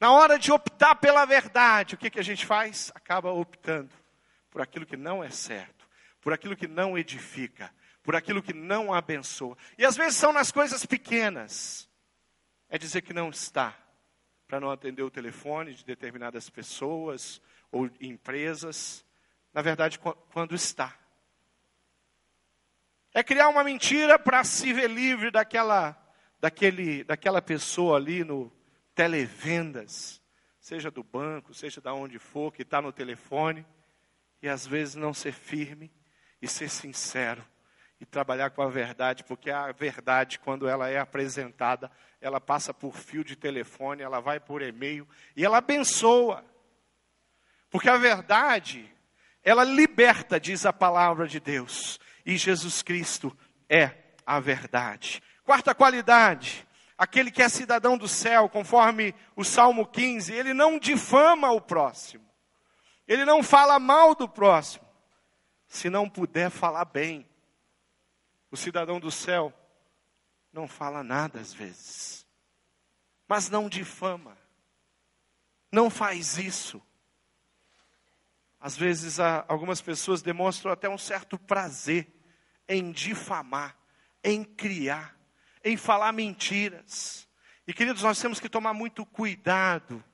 Na 0.00 0.12
hora 0.12 0.38
de 0.38 0.50
optar 0.50 0.96
pela 0.96 1.24
verdade, 1.24 1.94
o 1.94 1.98
que, 1.98 2.10
que 2.10 2.20
a 2.20 2.24
gente 2.24 2.44
faz? 2.46 2.90
Acaba 2.94 3.30
optando 3.30 3.92
por 4.50 4.60
aquilo 4.60 4.86
que 4.86 4.96
não 4.96 5.22
é 5.22 5.30
certo, 5.30 5.79
por 6.20 6.32
aquilo 6.32 6.56
que 6.56 6.68
não 6.68 6.98
edifica, 6.98 7.72
por 8.02 8.14
aquilo 8.14 8.42
que 8.42 8.52
não 8.52 8.92
abençoa. 8.92 9.56
E 9.78 9.84
às 9.84 9.96
vezes 9.96 10.16
são 10.16 10.32
nas 10.32 10.52
coisas 10.52 10.84
pequenas. 10.84 11.88
É 12.68 12.78
dizer 12.78 13.02
que 13.02 13.12
não 13.12 13.30
está 13.30 13.76
para 14.46 14.60
não 14.60 14.70
atender 14.70 15.02
o 15.02 15.10
telefone 15.10 15.74
de 15.74 15.84
determinadas 15.84 16.50
pessoas 16.50 17.40
ou 17.70 17.90
empresas. 18.00 19.04
Na 19.52 19.62
verdade, 19.62 19.98
quando 19.98 20.54
está. 20.54 20.96
É 23.12 23.24
criar 23.24 23.48
uma 23.48 23.64
mentira 23.64 24.18
para 24.18 24.44
se 24.44 24.72
ver 24.72 24.88
livre 24.88 25.30
daquela, 25.30 25.96
daquele, 26.38 27.02
daquela 27.02 27.42
pessoa 27.42 27.96
ali 27.96 28.22
no 28.22 28.52
televendas, 28.94 30.22
seja 30.60 30.90
do 30.90 31.02
banco, 31.02 31.54
seja 31.54 31.80
da 31.80 31.92
onde 31.92 32.18
for, 32.18 32.52
que 32.52 32.62
está 32.62 32.80
no 32.80 32.92
telefone, 32.92 33.66
e 34.42 34.48
às 34.48 34.66
vezes 34.66 34.94
não 34.94 35.12
ser 35.12 35.32
firme 35.32 35.90
e 36.40 36.48
ser 36.48 36.68
sincero 36.68 37.44
e 38.00 38.06
trabalhar 38.06 38.50
com 38.50 38.62
a 38.62 38.68
verdade, 38.68 39.22
porque 39.24 39.50
a 39.50 39.70
verdade, 39.72 40.38
quando 40.38 40.66
ela 40.66 40.88
é 40.88 40.98
apresentada, 40.98 41.90
ela 42.18 42.40
passa 42.40 42.72
por 42.72 42.96
fio 42.96 43.22
de 43.22 43.36
telefone, 43.36 44.02
ela 44.02 44.20
vai 44.20 44.40
por 44.40 44.62
e-mail 44.62 45.06
e 45.36 45.44
ela 45.44 45.58
abençoa. 45.58 46.42
Porque 47.68 47.90
a 47.90 47.98
verdade, 47.98 48.90
ela 49.44 49.64
liberta, 49.64 50.40
diz 50.40 50.64
a 50.64 50.72
palavra 50.72 51.28
de 51.28 51.38
Deus, 51.38 52.00
e 52.24 52.38
Jesus 52.38 52.82
Cristo 52.82 53.36
é 53.68 53.92
a 54.24 54.40
verdade. 54.40 55.22
Quarta 55.44 55.74
qualidade, 55.74 56.66
aquele 56.96 57.30
que 57.30 57.42
é 57.42 57.48
cidadão 57.48 57.98
do 57.98 58.08
céu, 58.08 58.48
conforme 58.48 59.14
o 59.36 59.44
Salmo 59.44 59.86
15, 59.86 60.32
ele 60.32 60.54
não 60.54 60.78
difama 60.78 61.50
o 61.50 61.60
próximo, 61.60 62.24
ele 63.06 63.26
não 63.26 63.42
fala 63.42 63.78
mal 63.78 64.14
do 64.14 64.28
próximo, 64.28 64.89
se 65.70 65.88
não 65.88 66.10
puder 66.10 66.50
falar 66.50 66.84
bem. 66.84 67.26
O 68.50 68.56
cidadão 68.56 68.98
do 68.98 69.10
céu 69.10 69.54
não 70.52 70.66
fala 70.66 71.04
nada 71.04 71.38
às 71.38 71.54
vezes, 71.54 72.26
mas 73.28 73.48
não 73.48 73.68
difama, 73.68 74.36
não 75.70 75.88
faz 75.88 76.36
isso. 76.36 76.82
Às 78.58 78.76
vezes, 78.76 79.18
algumas 79.20 79.80
pessoas 79.80 80.20
demonstram 80.20 80.72
até 80.72 80.88
um 80.88 80.98
certo 80.98 81.38
prazer 81.38 82.12
em 82.68 82.90
difamar, 82.90 83.78
em 84.22 84.44
criar, 84.44 85.16
em 85.64 85.76
falar 85.76 86.12
mentiras. 86.12 87.28
E 87.66 87.72
queridos, 87.72 88.02
nós 88.02 88.20
temos 88.20 88.40
que 88.40 88.48
tomar 88.48 88.74
muito 88.74 89.06
cuidado 89.06 90.04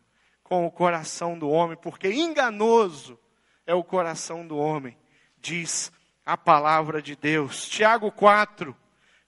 com 0.45 0.67
o 0.67 0.71
coração 0.71 1.37
do 1.37 1.49
homem, 1.49 1.79
porque 1.79 2.13
enganoso 2.13 3.19
é 3.67 3.75
o 3.75 3.83
coração 3.83 4.47
do 4.47 4.59
homem, 4.59 4.97
diz 5.47 5.93
a 6.25 6.37
palavra 6.37 7.01
de 7.01 7.15
Deus. 7.15 7.69
Tiago 7.69 8.11
4, 8.11 8.77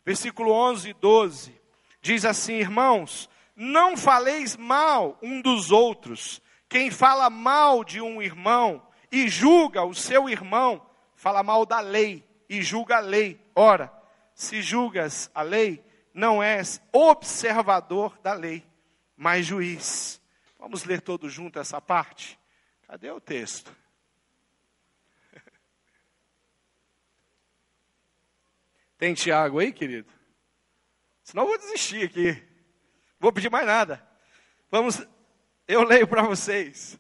versículo 0.05 0.51
11 0.51 0.91
e 0.91 0.93
12, 0.95 1.61
diz 2.03 2.25
assim: 2.25 2.55
Irmãos, 2.55 3.31
não 3.55 3.97
faleis 3.97 4.57
mal 4.57 5.17
um 5.23 5.41
dos 5.41 5.71
outros. 5.71 6.43
Quem 6.69 6.91
fala 6.91 7.31
mal 7.31 7.85
de 7.85 8.01
um 8.01 8.21
irmão 8.21 8.83
e 9.11 9.29
julga 9.29 9.85
o 9.85 9.95
seu 9.95 10.29
irmão, 10.29 10.85
fala 11.15 11.43
mal 11.43 11.65
da 11.65 11.81
lei 11.81 12.27
e 12.49 12.61
julga 12.63 12.97
a 12.97 13.01
lei. 13.01 13.41
Ora, 13.55 13.93
se 14.35 14.61
julgas 14.61 15.31
a 15.35 15.43
lei, 15.43 15.83
não 16.13 16.43
és 16.43 16.83
observador 16.93 18.19
da 18.23 18.35
lei, 18.35 18.67
mas 19.17 19.47
juiz. 19.47 20.21
Vamos 20.59 20.85
ler 20.85 21.01
todo 21.01 21.31
junto 21.31 21.59
essa 21.59 21.81
parte? 21.81 22.39
Cadê 22.87 23.11
o 23.11 23.21
texto? 23.21 23.73
Tem 28.99 29.15
Tiago 29.15 29.61
aí, 29.61 29.73
querido? 29.73 30.13
Senão 31.23 31.45
eu 31.45 31.49
vou 31.51 31.59
desistir 31.59 32.05
aqui. 32.05 32.43
Vou 33.21 33.33
pedir 33.33 33.51
mais 33.51 33.67
nada. 33.67 34.07
Vamos, 34.71 35.01
eu 35.67 35.85
leio 35.85 36.07
para 36.07 36.23
vocês. 36.23 36.99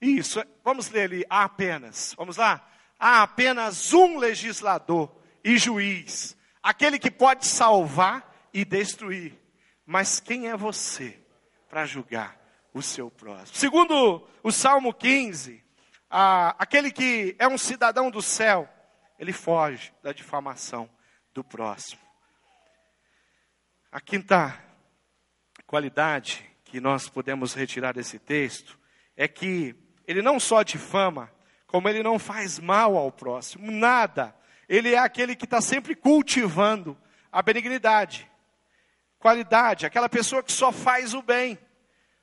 Isso, 0.00 0.42
vamos 0.62 0.90
ler 0.90 1.04
ali, 1.04 1.24
há 1.30 1.44
apenas, 1.44 2.14
vamos 2.16 2.36
lá? 2.36 2.68
Há 2.98 3.22
apenas 3.22 3.92
um 3.94 4.18
legislador 4.18 5.14
e 5.42 5.56
juiz, 5.56 6.36
aquele 6.62 6.98
que 6.98 7.10
pode 7.10 7.46
salvar 7.46 8.48
e 8.52 8.64
destruir. 8.64 9.38
Mas 9.86 10.20
quem 10.20 10.48
é 10.48 10.56
você 10.56 11.18
para 11.68 11.86
julgar 11.86 12.38
o 12.72 12.82
seu 12.82 13.10
próximo? 13.10 13.56
Segundo 13.56 14.26
o 14.42 14.52
Salmo 14.52 14.92
15, 14.92 15.64
aquele 16.10 16.90
que 16.90 17.34
é 17.38 17.48
um 17.48 17.56
cidadão 17.56 18.10
do 18.10 18.20
céu, 18.20 18.68
ele 19.18 19.32
foge 19.32 19.92
da 20.02 20.12
difamação 20.12 20.88
do 21.32 21.42
próximo. 21.42 22.00
A 23.90 24.00
quinta 24.00 24.58
qualidade 25.66 26.44
que 26.64 26.80
nós 26.80 27.08
podemos 27.08 27.54
retirar 27.54 27.92
desse 27.92 28.18
texto 28.18 28.78
é 29.16 29.28
que 29.28 29.74
ele 30.06 30.22
não 30.22 30.38
só 30.38 30.62
difama, 30.62 31.32
como 31.66 31.88
ele 31.88 32.02
não 32.02 32.18
faz 32.18 32.58
mal 32.58 32.96
ao 32.96 33.10
próximo, 33.10 33.70
nada. 33.70 34.34
Ele 34.68 34.94
é 34.94 34.98
aquele 34.98 35.36
que 35.36 35.44
está 35.44 35.60
sempre 35.60 35.94
cultivando 35.94 36.96
a 37.30 37.42
benignidade, 37.42 38.30
qualidade, 39.18 39.86
aquela 39.86 40.08
pessoa 40.08 40.42
que 40.42 40.52
só 40.52 40.70
faz 40.70 41.14
o 41.14 41.22
bem. 41.22 41.58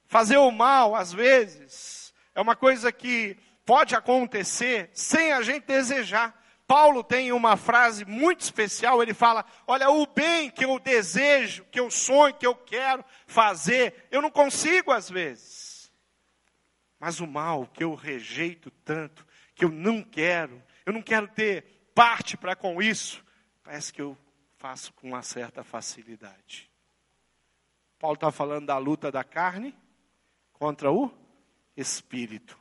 Fazer 0.05 0.37
o 0.37 0.51
mal, 0.51 0.95
às 0.95 1.13
vezes, 1.13 2.13
é 2.35 2.41
uma 2.41 2.55
coisa 2.55 2.91
que 2.91 3.37
pode 3.65 3.95
acontecer 3.95 4.89
sem 4.93 5.31
a 5.31 5.41
gente 5.41 5.65
desejar. 5.65 6.40
Paulo 6.71 7.03
tem 7.03 7.33
uma 7.33 7.57
frase 7.57 8.05
muito 8.05 8.39
especial, 8.39 9.03
ele 9.03 9.13
fala: 9.13 9.43
Olha, 9.67 9.89
o 9.89 10.07
bem 10.07 10.49
que 10.49 10.63
eu 10.63 10.79
desejo, 10.79 11.65
que 11.65 11.77
eu 11.77 11.91
sonho, 11.91 12.33
que 12.33 12.47
eu 12.47 12.55
quero 12.55 13.03
fazer, 13.27 14.07
eu 14.09 14.21
não 14.21 14.31
consigo 14.31 14.89
às 14.89 15.09
vezes. 15.09 15.91
Mas 16.97 17.19
o 17.19 17.27
mal 17.27 17.67
que 17.67 17.83
eu 17.83 17.93
rejeito 17.93 18.71
tanto, 18.85 19.27
que 19.53 19.65
eu 19.65 19.69
não 19.69 20.01
quero, 20.01 20.63
eu 20.85 20.93
não 20.93 21.01
quero 21.01 21.27
ter 21.27 21.91
parte 21.93 22.37
para 22.37 22.55
com 22.55 22.81
isso, 22.81 23.21
parece 23.61 23.91
que 23.91 24.01
eu 24.01 24.17
faço 24.55 24.93
com 24.93 25.09
uma 25.09 25.23
certa 25.23 25.65
facilidade. 25.65 26.71
Paulo 27.99 28.15
está 28.15 28.31
falando 28.31 28.67
da 28.67 28.77
luta 28.77 29.11
da 29.11 29.25
carne 29.25 29.75
contra 30.53 30.89
o 30.89 31.11
espírito. 31.75 32.60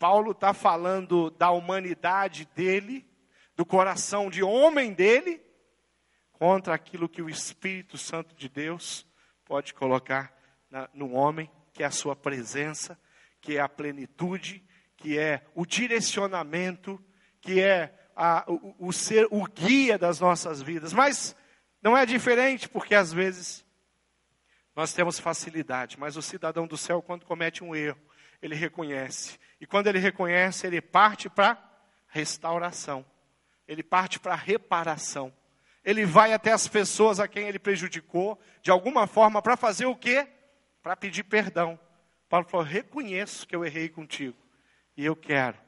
Paulo 0.00 0.30
está 0.30 0.54
falando 0.54 1.30
da 1.30 1.50
humanidade 1.50 2.48
dele, 2.54 3.06
do 3.54 3.66
coração 3.66 4.30
de 4.30 4.42
homem 4.42 4.94
dele, 4.94 5.42
contra 6.32 6.74
aquilo 6.74 7.06
que 7.06 7.20
o 7.20 7.28
Espírito 7.28 7.98
Santo 7.98 8.34
de 8.34 8.48
Deus 8.48 9.06
pode 9.44 9.74
colocar 9.74 10.34
na, 10.70 10.88
no 10.94 11.12
homem, 11.12 11.50
que 11.74 11.82
é 11.82 11.86
a 11.86 11.90
sua 11.90 12.16
presença, 12.16 12.98
que 13.42 13.58
é 13.58 13.60
a 13.60 13.68
plenitude, 13.68 14.66
que 14.96 15.18
é 15.18 15.44
o 15.54 15.66
direcionamento, 15.66 16.98
que 17.38 17.60
é 17.60 17.94
a, 18.16 18.50
o, 18.50 18.88
o 18.88 18.92
ser 18.94 19.28
o 19.30 19.44
guia 19.44 19.98
das 19.98 20.18
nossas 20.18 20.62
vidas. 20.62 20.94
Mas 20.94 21.36
não 21.82 21.94
é 21.94 22.06
diferente, 22.06 22.70
porque 22.70 22.94
às 22.94 23.12
vezes 23.12 23.66
nós 24.74 24.94
temos 24.94 25.20
facilidade, 25.20 26.00
mas 26.00 26.16
o 26.16 26.22
cidadão 26.22 26.66
do 26.66 26.78
céu, 26.78 27.02
quando 27.02 27.26
comete 27.26 27.62
um 27.62 27.76
erro, 27.76 28.00
ele 28.40 28.54
reconhece. 28.54 29.38
E 29.60 29.66
quando 29.66 29.88
ele 29.88 29.98
reconhece, 29.98 30.66
ele 30.66 30.80
parte 30.80 31.28
para 31.28 31.58
restauração. 32.08 33.04
Ele 33.68 33.82
parte 33.82 34.18
para 34.18 34.34
reparação. 34.34 35.32
Ele 35.84 36.04
vai 36.04 36.32
até 36.32 36.52
as 36.52 36.66
pessoas 36.66 37.20
a 37.20 37.28
quem 37.28 37.46
ele 37.46 37.58
prejudicou, 37.58 38.40
de 38.62 38.70
alguma 38.70 39.06
forma, 39.06 39.40
para 39.40 39.56
fazer 39.56 39.86
o 39.86 39.96
quê? 39.96 40.26
Para 40.82 40.96
pedir 40.96 41.24
perdão. 41.24 41.78
Paulo 42.28 42.46
falou: 42.46 42.66
reconheço 42.66 43.46
que 43.46 43.54
eu 43.54 43.64
errei 43.64 43.88
contigo. 43.88 44.36
E 44.96 45.04
eu 45.04 45.14
quero 45.14 45.58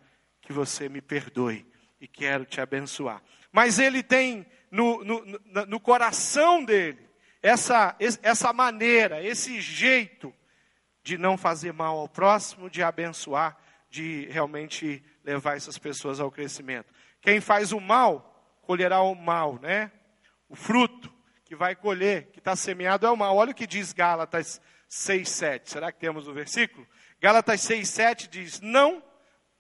que 0.40 0.52
você 0.52 0.88
me 0.88 1.00
perdoe. 1.00 1.66
E 2.00 2.08
quero 2.08 2.44
te 2.44 2.60
abençoar. 2.60 3.22
Mas 3.52 3.78
ele 3.78 4.02
tem 4.02 4.46
no, 4.70 5.04
no, 5.04 5.24
no, 5.24 5.66
no 5.66 5.80
coração 5.80 6.64
dele 6.64 7.08
essa, 7.42 7.94
essa 8.22 8.52
maneira, 8.52 9.22
esse 9.22 9.60
jeito 9.60 10.32
de 11.02 11.18
não 11.18 11.36
fazer 11.36 11.72
mal 11.72 11.98
ao 11.98 12.08
próximo, 12.08 12.70
de 12.70 12.82
abençoar, 12.82 13.56
de 13.92 14.24
realmente 14.30 15.04
levar 15.22 15.54
essas 15.54 15.76
pessoas 15.76 16.18
ao 16.18 16.30
crescimento. 16.30 16.90
Quem 17.20 17.42
faz 17.42 17.72
o 17.72 17.80
mal, 17.80 18.58
colherá 18.62 19.02
o 19.02 19.14
mal, 19.14 19.58
né? 19.60 19.92
O 20.48 20.56
fruto 20.56 21.12
que 21.44 21.54
vai 21.54 21.76
colher, 21.76 22.30
que 22.32 22.38
está 22.38 22.56
semeado 22.56 23.06
é 23.06 23.10
o 23.10 23.16
mal. 23.16 23.36
Olha 23.36 23.50
o 23.50 23.54
que 23.54 23.66
diz 23.66 23.92
Gálatas 23.92 24.62
6, 24.88 25.28
7. 25.28 25.70
Será 25.70 25.92
que 25.92 26.00
temos 26.00 26.26
o 26.26 26.32
versículo? 26.32 26.88
Gálatas 27.20 27.60
6, 27.60 27.86
7 27.86 28.28
diz: 28.28 28.60
Não, 28.62 29.02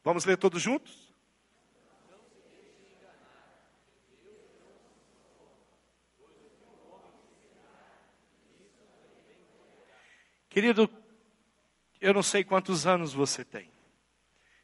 vamos 0.02 0.24
ler 0.24 0.38
todos 0.38 0.62
juntos? 0.62 1.12
Querido, 10.48 10.88
eu 12.00 12.14
não 12.14 12.22
sei 12.22 12.42
quantos 12.42 12.86
anos 12.86 13.12
você 13.12 13.44
tem. 13.44 13.70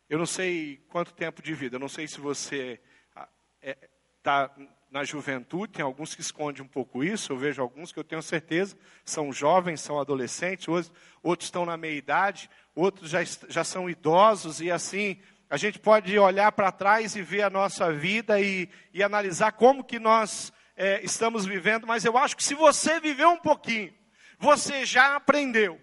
Eu 0.08 0.18
não 0.18 0.26
sei 0.26 0.78
quanto 0.88 1.12
tempo 1.12 1.42
de 1.42 1.52
vida. 1.54 1.76
Eu 1.76 1.80
não 1.80 1.88
sei 1.88 2.08
se 2.08 2.20
você 2.20 2.80
está 3.14 3.28
é, 3.60 3.76
tá 4.22 4.50
na 4.90 5.04
juventude. 5.04 5.74
Tem 5.74 5.84
alguns 5.84 6.14
que 6.14 6.20
escondem 6.20 6.62
um 6.62 6.68
pouco 6.68 7.04
isso. 7.04 7.32
Eu 7.32 7.36
vejo 7.36 7.60
alguns 7.60 7.92
que 7.92 7.98
eu 7.98 8.04
tenho 8.04 8.22
certeza 8.22 8.76
são 9.04 9.32
jovens, 9.32 9.80
são 9.80 10.00
adolescentes. 10.00 10.66
Outros, 10.66 10.92
outros 11.22 11.48
estão 11.48 11.66
na 11.66 11.76
meia 11.76 11.96
idade. 11.96 12.48
Outros 12.74 13.10
já, 13.10 13.22
já 13.48 13.64
são 13.64 13.88
idosos. 13.88 14.60
E 14.60 14.70
assim, 14.70 15.20
a 15.50 15.56
gente 15.56 15.78
pode 15.78 16.18
olhar 16.18 16.52
para 16.52 16.72
trás 16.72 17.16
e 17.16 17.22
ver 17.22 17.42
a 17.42 17.50
nossa 17.50 17.92
vida 17.92 18.40
e, 18.40 18.68
e 18.92 19.02
analisar 19.02 19.52
como 19.52 19.84
que 19.84 19.98
nós 19.98 20.52
é, 20.76 21.04
estamos 21.04 21.44
vivendo. 21.44 21.86
Mas 21.86 22.04
eu 22.04 22.16
acho 22.16 22.36
que 22.36 22.44
se 22.44 22.54
você 22.54 23.00
viveu 23.00 23.30
um 23.30 23.40
pouquinho, 23.40 23.92
você 24.38 24.84
já 24.84 25.16
aprendeu 25.16 25.80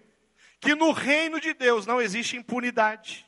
que 0.60 0.74
no 0.74 0.92
reino 0.92 1.40
de 1.40 1.52
Deus 1.52 1.86
não 1.86 2.00
existe 2.00 2.36
impunidade, 2.36 3.25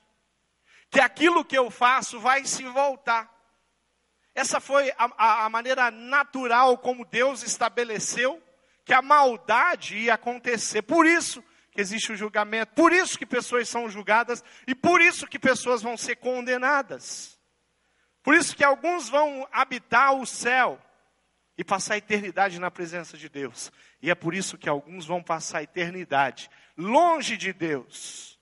que 0.90 1.00
aquilo 1.00 1.44
que 1.44 1.56
eu 1.56 1.70
faço 1.70 2.18
vai 2.18 2.44
se 2.44 2.64
voltar. 2.64 3.30
essa 4.34 4.60
foi 4.60 4.90
a, 4.92 5.10
a, 5.16 5.44
a 5.46 5.48
maneira 5.48 5.90
natural 5.90 6.78
como 6.78 7.04
Deus 7.04 7.42
estabeleceu 7.42 8.42
que 8.84 8.94
a 8.94 9.02
maldade 9.02 9.98
ia 9.98 10.14
acontecer. 10.14 10.82
Por 10.82 11.04
isso 11.04 11.44
que 11.70 11.80
existe 11.80 12.12
o 12.12 12.16
julgamento, 12.16 12.72
por 12.74 12.92
isso 12.92 13.18
que 13.18 13.26
pessoas 13.26 13.68
são 13.68 13.90
julgadas 13.90 14.42
e 14.66 14.74
por 14.74 15.00
isso 15.00 15.26
que 15.26 15.38
pessoas 15.38 15.82
vão 15.82 15.96
ser 15.96 16.16
condenadas. 16.16 17.38
Por 18.22 18.34
isso 18.34 18.56
que 18.56 18.64
alguns 18.64 19.08
vão 19.08 19.46
habitar 19.52 20.14
o 20.14 20.26
céu 20.26 20.80
e 21.56 21.64
passar 21.64 21.94
a 21.94 21.98
eternidade 21.98 22.58
na 22.58 22.70
presença 22.70 23.18
de 23.18 23.28
Deus. 23.28 23.72
E 24.00 24.10
é 24.10 24.14
por 24.14 24.34
isso 24.34 24.56
que 24.56 24.68
alguns 24.68 25.04
vão 25.04 25.22
passar 25.22 25.58
a 25.58 25.62
eternidade 25.62 26.50
longe 26.76 27.36
de 27.36 27.52
Deus. 27.52 28.37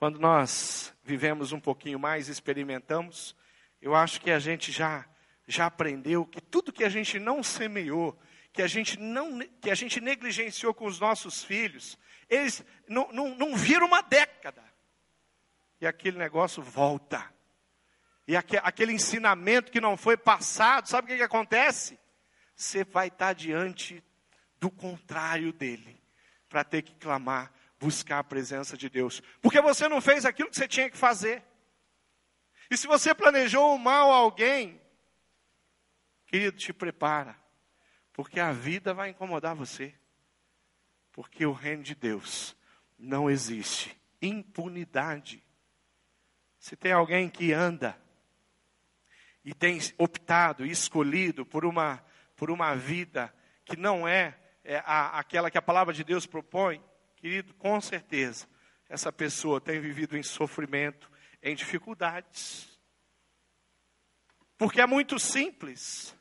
Quando 0.00 0.18
nós 0.18 0.94
vivemos 1.04 1.52
um 1.52 1.60
pouquinho 1.60 1.98
mais, 1.98 2.30
experimentamos, 2.30 3.36
eu 3.82 3.94
acho 3.94 4.18
que 4.18 4.30
a 4.30 4.38
gente 4.38 4.72
já 4.72 5.06
já 5.46 5.66
aprendeu 5.66 6.24
que 6.24 6.40
tudo 6.40 6.72
que 6.72 6.84
a 6.84 6.88
gente 6.88 7.18
não 7.18 7.42
semeou, 7.42 8.18
que 8.50 8.62
a 8.62 8.66
gente 8.66 8.98
não 8.98 9.40
que 9.60 9.70
a 9.70 9.74
gente 9.74 10.00
negligenciou 10.00 10.72
com 10.72 10.86
os 10.86 10.98
nossos 10.98 11.44
filhos, 11.44 11.98
eles 12.30 12.64
não, 12.88 13.12
não, 13.12 13.34
não 13.36 13.54
viram 13.54 13.86
uma 13.86 14.00
década. 14.00 14.64
E 15.78 15.86
aquele 15.86 16.16
negócio 16.16 16.62
volta. 16.62 17.30
E 18.26 18.34
aquele 18.34 18.94
ensinamento 18.94 19.70
que 19.70 19.82
não 19.82 19.98
foi 19.98 20.16
passado, 20.16 20.88
sabe 20.88 21.04
o 21.04 21.08
que, 21.08 21.18
que 21.18 21.22
acontece? 21.22 21.98
Você 22.56 22.84
vai 22.84 23.08
estar 23.08 23.34
diante 23.34 24.02
do 24.58 24.70
contrário 24.70 25.52
dele, 25.52 26.02
para 26.48 26.64
ter 26.64 26.80
que 26.80 26.94
clamar 26.94 27.52
buscar 27.80 28.18
a 28.18 28.24
presença 28.24 28.76
de 28.76 28.90
Deus. 28.90 29.22
Porque 29.40 29.60
você 29.60 29.88
não 29.88 30.00
fez 30.00 30.26
aquilo 30.26 30.50
que 30.50 30.56
você 30.56 30.68
tinha 30.68 30.90
que 30.90 30.96
fazer. 30.96 31.42
E 32.70 32.76
se 32.76 32.86
você 32.86 33.14
planejou 33.14 33.74
o 33.74 33.78
mal 33.78 34.12
a 34.12 34.16
alguém, 34.16 34.80
querido, 36.26 36.58
te 36.58 36.72
prepara. 36.72 37.36
Porque 38.12 38.38
a 38.38 38.52
vida 38.52 38.92
vai 38.92 39.08
incomodar 39.08 39.56
você. 39.56 39.94
Porque 41.10 41.44
o 41.46 41.52
reino 41.52 41.82
de 41.82 41.94
Deus 41.94 42.54
não 42.98 43.30
existe 43.30 43.98
impunidade. 44.20 45.42
Se 46.58 46.76
tem 46.76 46.92
alguém 46.92 47.30
que 47.30 47.52
anda 47.52 47.98
e 49.42 49.54
tem 49.54 49.78
optado 49.96 50.66
e 50.66 50.70
escolhido 50.70 51.46
por 51.46 51.64
uma, 51.64 52.04
por 52.36 52.50
uma 52.50 52.74
vida 52.76 53.34
que 53.64 53.76
não 53.76 54.06
é, 54.06 54.38
é 54.62 54.76
a, 54.84 55.18
aquela 55.18 55.50
que 55.50 55.56
a 55.56 55.62
palavra 55.62 55.94
de 55.94 56.04
Deus 56.04 56.26
propõe, 56.26 56.84
Querido, 57.20 57.52
com 57.54 57.78
certeza, 57.80 58.48
essa 58.88 59.12
pessoa 59.12 59.60
tem 59.60 59.78
vivido 59.78 60.16
em 60.16 60.22
sofrimento, 60.22 61.10
em 61.42 61.54
dificuldades. 61.54 62.80
Porque 64.56 64.80
é 64.80 64.86
muito 64.86 65.18
simples. 65.18 66.16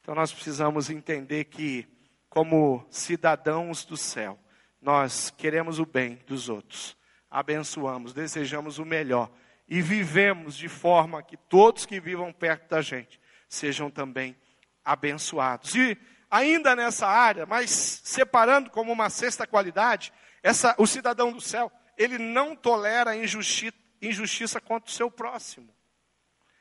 Então 0.00 0.14
nós 0.14 0.32
precisamos 0.32 0.88
entender 0.88 1.46
que, 1.46 1.84
como 2.28 2.86
cidadãos 2.90 3.84
do 3.84 3.96
céu, 3.96 4.38
nós 4.80 5.30
queremos 5.30 5.80
o 5.80 5.84
bem 5.84 6.14
dos 6.28 6.48
outros, 6.48 6.96
abençoamos, 7.28 8.12
desejamos 8.12 8.78
o 8.78 8.84
melhor 8.84 9.32
e 9.66 9.82
vivemos 9.82 10.56
de 10.56 10.68
forma 10.68 11.24
que 11.24 11.36
todos 11.36 11.84
que 11.84 11.98
vivam 11.98 12.32
perto 12.32 12.68
da 12.70 12.80
gente 12.80 13.20
sejam 13.48 13.90
também 13.90 14.36
abençoados. 14.84 15.74
E 15.74 15.98
ainda 16.36 16.76
nessa 16.76 17.06
área, 17.06 17.46
mas 17.46 17.70
separando 17.70 18.70
como 18.70 18.92
uma 18.92 19.10
sexta 19.10 19.46
qualidade, 19.46 20.12
essa, 20.42 20.74
o 20.78 20.86
cidadão 20.86 21.32
do 21.32 21.40
céu, 21.40 21.72
ele 21.96 22.18
não 22.18 22.54
tolera 22.54 23.16
injusti 23.16 23.72
injustiça 24.00 24.60
contra 24.60 24.90
o 24.90 24.92
seu 24.92 25.10
próximo. 25.10 25.74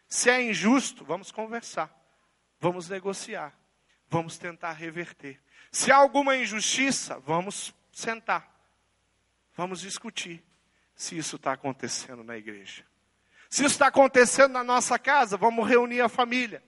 Se 0.07 0.29
é 0.29 0.41
injusto, 0.41 1.03
vamos 1.03 1.31
conversar, 1.31 1.93
vamos 2.59 2.88
negociar, 2.88 3.53
vamos 4.07 4.38
tentar 4.38 4.71
reverter. 4.71 5.39
Se 5.69 5.91
há 5.91 5.97
alguma 5.97 6.38
injustiça, 6.38 7.19
vamos 7.19 7.75
sentar, 7.91 8.49
vamos 9.53 9.81
discutir 9.81 10.41
se 10.95 11.17
isso 11.17 11.35
está 11.35 11.51
acontecendo 11.51 12.23
na 12.23 12.38
igreja. 12.38 12.85
Se 13.49 13.63
isso 13.65 13.73
está 13.73 13.88
acontecendo 13.88 14.53
na 14.53 14.63
nossa 14.63 14.97
casa, 14.97 15.35
vamos 15.35 15.67
reunir 15.67 15.99
a 15.99 16.09
família 16.09 16.63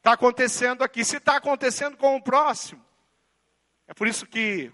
Está 0.00 0.14
acontecendo 0.14 0.82
aqui. 0.82 1.04
Se 1.04 1.18
está 1.18 1.36
acontecendo 1.36 1.96
com 1.98 2.16
o 2.16 2.22
próximo. 2.22 2.82
É 3.86 3.92
por 3.92 4.08
isso 4.08 4.26
que 4.26 4.72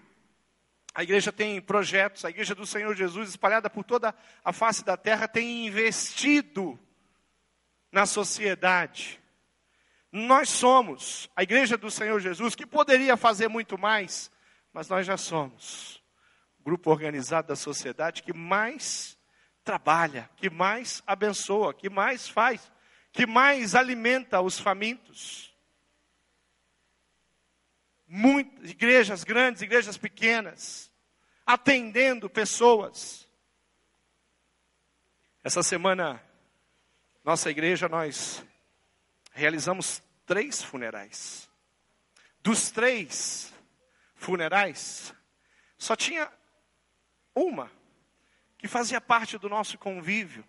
a 0.95 1.03
igreja 1.03 1.33
tem 1.33 1.59
projetos, 1.61 2.23
a 2.23 2.29
igreja 2.29 2.55
do 2.55 2.65
Senhor 2.65 2.95
Jesus, 2.95 3.29
espalhada 3.29 3.69
por 3.69 3.83
toda 3.83 4.15
a 4.43 4.53
face 4.53 4.85
da 4.85 4.95
terra, 4.95 5.27
tem 5.27 5.67
investido 5.67 6.79
na 7.91 8.05
sociedade. 8.05 9.21
Nós 10.11 10.49
somos 10.49 11.29
a 11.35 11.43
igreja 11.43 11.77
do 11.77 11.91
Senhor 11.91 12.19
Jesus, 12.21 12.55
que 12.55 12.65
poderia 12.65 13.17
fazer 13.17 13.49
muito 13.49 13.77
mais, 13.77 14.31
mas 14.71 14.87
nós 14.87 15.05
já 15.05 15.17
somos 15.17 16.01
o 16.57 16.63
grupo 16.63 16.89
organizado 16.89 17.49
da 17.49 17.55
sociedade 17.55 18.23
que 18.23 18.33
mais 18.33 19.17
trabalha, 19.63 20.29
que 20.37 20.49
mais 20.49 21.03
abençoa, 21.05 21.73
que 21.73 21.89
mais 21.89 22.29
faz 22.29 22.71
que 23.17 23.25
mais 23.25 23.73
alimenta 23.73 24.39
os 24.41 24.59
famintos. 24.59 25.51
Muitas 28.07 28.69
igrejas 28.69 29.23
grandes, 29.23 29.63
igrejas 29.63 29.97
pequenas, 29.97 30.91
atendendo 31.43 32.29
pessoas. 32.29 33.27
Essa 35.43 35.63
semana, 35.63 36.23
nossa 37.23 37.49
igreja, 37.49 37.89
nós 37.89 38.45
realizamos 39.31 40.03
três 40.23 40.61
funerais. 40.61 41.49
Dos 42.43 42.69
três 42.69 43.51
funerais, 44.13 45.11
só 45.75 45.95
tinha 45.95 46.31
uma 47.33 47.71
que 48.59 48.67
fazia 48.67 49.01
parte 49.01 49.39
do 49.39 49.49
nosso 49.49 49.75
convívio 49.75 50.45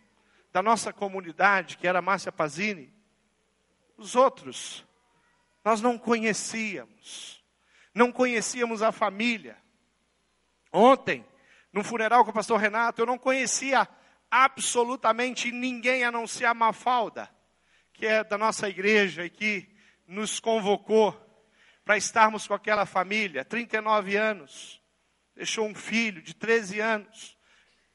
da 0.53 0.63
nossa 0.63 0.93
comunidade, 0.93 1.77
que 1.77 1.87
era 1.87 2.03
Márcia 2.03 2.33
Pazini, 2.33 2.93
os 3.97 4.15
outros, 4.15 4.85
nós 5.65 5.81
não 5.81 5.99
conhecíamos, 5.99 7.43
não 7.95 8.13
conhecíamos 8.13 8.83
a 8.83 8.93
família. 8.93 9.57
Ontem, 10.73 11.27
no 11.73 11.83
funeral 11.83 12.25
com 12.25 12.31
o 12.31 12.35
pastor 12.35 12.59
Renato, 12.59 13.03
eu 13.03 13.07
não 13.07 13.19
conhecia 13.19 13.89
absolutamente 14.31 15.51
ninguém 15.51 16.05
a 16.05 16.13
não 16.13 16.27
ser 16.27 16.45
a 16.45 16.55
Mafalda, 16.55 17.29
que 17.93 18.07
é 18.07 18.23
da 18.23 18.39
nossa 18.39 18.69
igreja 18.69 19.25
e 19.25 19.31
que 19.31 19.69
nos 20.07 20.41
convocou 20.41 21.13
para 21.85 21.97
estarmos 21.97 22.47
com 22.47 22.53
aquela 22.53 22.85
família, 22.85 23.45
39 23.45 24.15
anos, 24.15 24.83
deixou 25.35 25.67
um 25.67 25.75
filho 25.75 26.21
de 26.21 26.35
13 26.35 26.81
anos, 26.81 27.38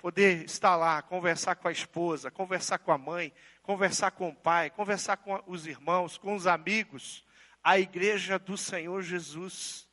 poder 0.03 0.43
estar 0.43 0.75
lá, 0.75 1.01
conversar 1.01 1.55
com 1.55 1.69
a 1.69 1.71
esposa, 1.71 2.29
conversar 2.29 2.77
com 2.77 2.91
a 2.91 2.97
mãe, 2.97 3.31
conversar 3.61 4.11
com 4.11 4.27
o 4.27 4.35
pai, 4.35 4.69
conversar 4.69 5.15
com 5.15 5.41
os 5.47 5.65
irmãos, 5.65 6.17
com 6.17 6.35
os 6.35 6.45
amigos, 6.45 7.25
a 7.63 7.79
igreja 7.79 8.37
do 8.37 8.57
Senhor 8.57 9.01
Jesus. 9.01 9.87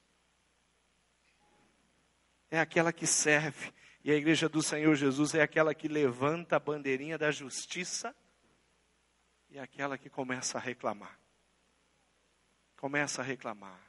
É 2.51 2.59
aquela 2.59 2.93
que 2.93 3.07
serve, 3.07 3.73
e 4.03 4.11
a 4.11 4.17
igreja 4.17 4.49
do 4.49 4.61
Senhor 4.61 4.97
Jesus 4.97 5.33
é 5.33 5.43
aquela 5.43 5.73
que 5.73 5.87
levanta 5.87 6.57
a 6.57 6.61
bandeirinha 6.61 7.17
da 7.17 7.31
justiça 7.31 8.13
e 9.49 9.59
é 9.59 9.61
aquela 9.63 9.97
que 9.97 10.11
começa 10.11 10.59
a 10.59 10.61
reclamar. 10.61 11.21
Começa 12.77 13.23
a 13.23 13.25
reclamar. 13.25 13.81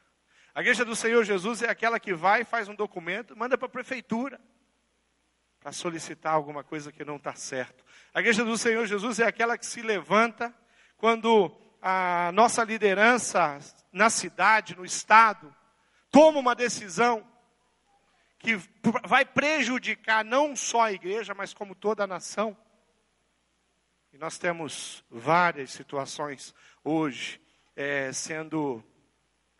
A 0.53 0.61
igreja 0.61 0.85
do 0.85 0.95
Senhor 0.95 1.23
Jesus 1.23 1.63
é 1.63 1.69
aquela 1.71 1.99
que 1.99 2.13
vai, 2.13 2.43
faz 2.43 2.67
um 2.67 2.75
documento, 2.75 3.35
manda 3.35 3.57
para 3.57 3.65
a 3.65 3.71
prefeitura 3.71 4.39
para 5.61 5.71
solicitar 5.71 6.33
alguma 6.33 6.63
coisa 6.63 6.91
que 6.91 7.05
não 7.05 7.17
está 7.17 7.35
certo. 7.35 7.85
A 8.13 8.19
igreja 8.19 8.43
do 8.43 8.57
Senhor 8.57 8.85
Jesus 8.87 9.19
é 9.19 9.25
aquela 9.25 9.57
que 9.57 9.65
se 9.65 9.81
levanta 9.81 10.53
quando 10.97 11.55
a 11.81 12.31
nossa 12.33 12.63
liderança 12.63 13.59
na 13.91 14.09
cidade, 14.09 14.75
no 14.75 14.83
estado, 14.83 15.55
toma 16.09 16.39
uma 16.39 16.55
decisão 16.55 17.25
que 18.39 18.55
vai 19.07 19.23
prejudicar 19.23 20.25
não 20.25 20.55
só 20.55 20.81
a 20.81 20.91
igreja, 20.91 21.33
mas 21.35 21.53
como 21.53 21.75
toda 21.75 22.03
a 22.03 22.07
nação. 22.07 22.57
E 24.11 24.17
nós 24.17 24.39
temos 24.39 25.03
várias 25.09 25.71
situações 25.71 26.55
hoje 26.83 27.39
é, 27.75 28.11
sendo 28.11 28.83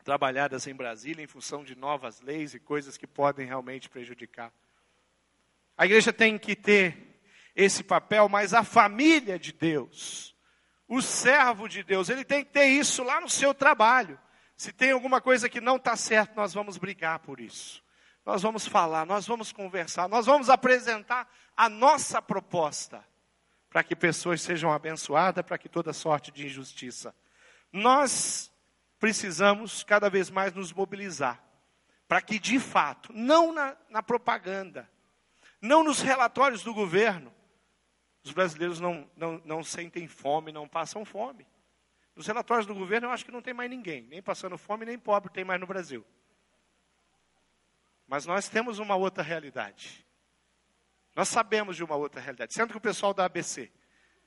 trabalhadas 0.04 0.66
em 0.66 0.74
Brasília 0.74 1.24
em 1.24 1.28
função 1.28 1.64
de 1.64 1.76
novas 1.76 2.22
leis 2.22 2.56
e 2.56 2.60
coisas 2.60 2.98
que 2.98 3.06
podem 3.06 3.46
realmente 3.46 3.88
prejudicar. 3.88 4.52
A 5.82 5.86
igreja 5.86 6.14
tem 6.14 6.38
que 6.38 6.56
ter 6.56 7.20
esse 7.56 7.84
papel, 7.84 8.30
mas 8.30 8.54
a 8.54 8.64
família 8.64 9.40
de 9.40 9.52
Deus, 9.52 10.38
o 10.88 11.02
servo 11.02 11.68
de 11.68 11.82
Deus, 11.82 12.08
ele 12.08 12.24
tem 12.24 12.46
que 12.46 12.52
ter 12.52 12.68
isso 12.68 13.04
lá 13.04 13.20
no 13.20 13.28
seu 13.28 13.52
trabalho. 13.52 14.20
Se 14.56 14.72
tem 14.72 14.92
alguma 14.92 15.20
coisa 15.20 15.50
que 15.50 15.60
não 15.60 15.78
está 15.78 15.96
certo, 15.96 16.36
nós 16.36 16.54
vamos 16.54 16.78
brigar 16.78 17.18
por 17.18 17.40
isso. 17.40 17.84
nós 18.24 18.44
vamos 18.44 18.68
falar, 18.68 19.08
nós 19.08 19.26
vamos 19.26 19.52
conversar, 19.52 20.08
nós 20.08 20.28
vamos 20.28 20.52
apresentar 20.52 21.28
a 21.58 21.68
nossa 21.68 22.22
proposta 22.22 23.04
para 23.68 23.84
que 23.84 23.96
pessoas 23.96 24.40
sejam 24.40 24.72
abençoadas, 24.72 25.44
para 25.44 25.58
que 25.58 25.68
toda 25.68 25.94
sorte 25.94 26.32
de 26.32 26.46
injustiça. 26.46 27.12
Nós 27.74 28.52
precisamos 29.00 29.84
cada 29.84 30.12
vez 30.12 30.30
mais 30.30 30.54
nos 30.54 30.72
mobilizar 30.72 31.44
para 32.08 32.22
que, 32.22 32.38
de 32.38 32.60
fato, 32.60 33.12
não 33.12 33.52
na, 33.52 33.76
na 33.90 34.04
propaganda, 34.04 34.88
não 35.62 35.84
nos 35.84 36.02
relatórios 36.02 36.64
do 36.64 36.74
governo, 36.74 37.32
os 38.24 38.32
brasileiros 38.32 38.80
não, 38.80 39.10
não, 39.16 39.42
não 39.46 39.64
sentem 39.64 40.08
fome, 40.08 40.52
não 40.52 40.68
passam 40.68 41.06
fome. 41.06 41.48
Nos 42.16 42.28
relatórios 42.28 42.66
do 42.66 42.76
governo, 42.76 43.08
eu 43.08 43.12
acho 43.12 43.24
que 43.24 43.32
não 43.32 43.42
tem 43.42 43.54
mais 43.54 43.70
ninguém, 43.70 44.04
nem 44.04 44.22
passando 44.22 44.58
fome, 44.58 44.86
nem 44.86 44.98
pobre 44.98 45.32
tem 45.32 45.44
mais 45.44 45.60
no 45.60 45.68
Brasil. 45.68 46.06
Mas 48.08 48.26
nós 48.26 48.50
temos 48.50 48.80
uma 48.80 48.96
outra 48.96 49.24
realidade. 49.24 50.06
Nós 51.16 51.30
sabemos 51.30 51.76
de 51.76 51.84
uma 51.84 51.96
outra 51.96 52.20
realidade. 52.20 52.54
Sendo 52.54 52.72
que 52.72 52.78
o 52.78 52.82
pessoal 52.82 53.14
da 53.14 53.26
ABC 53.26 53.72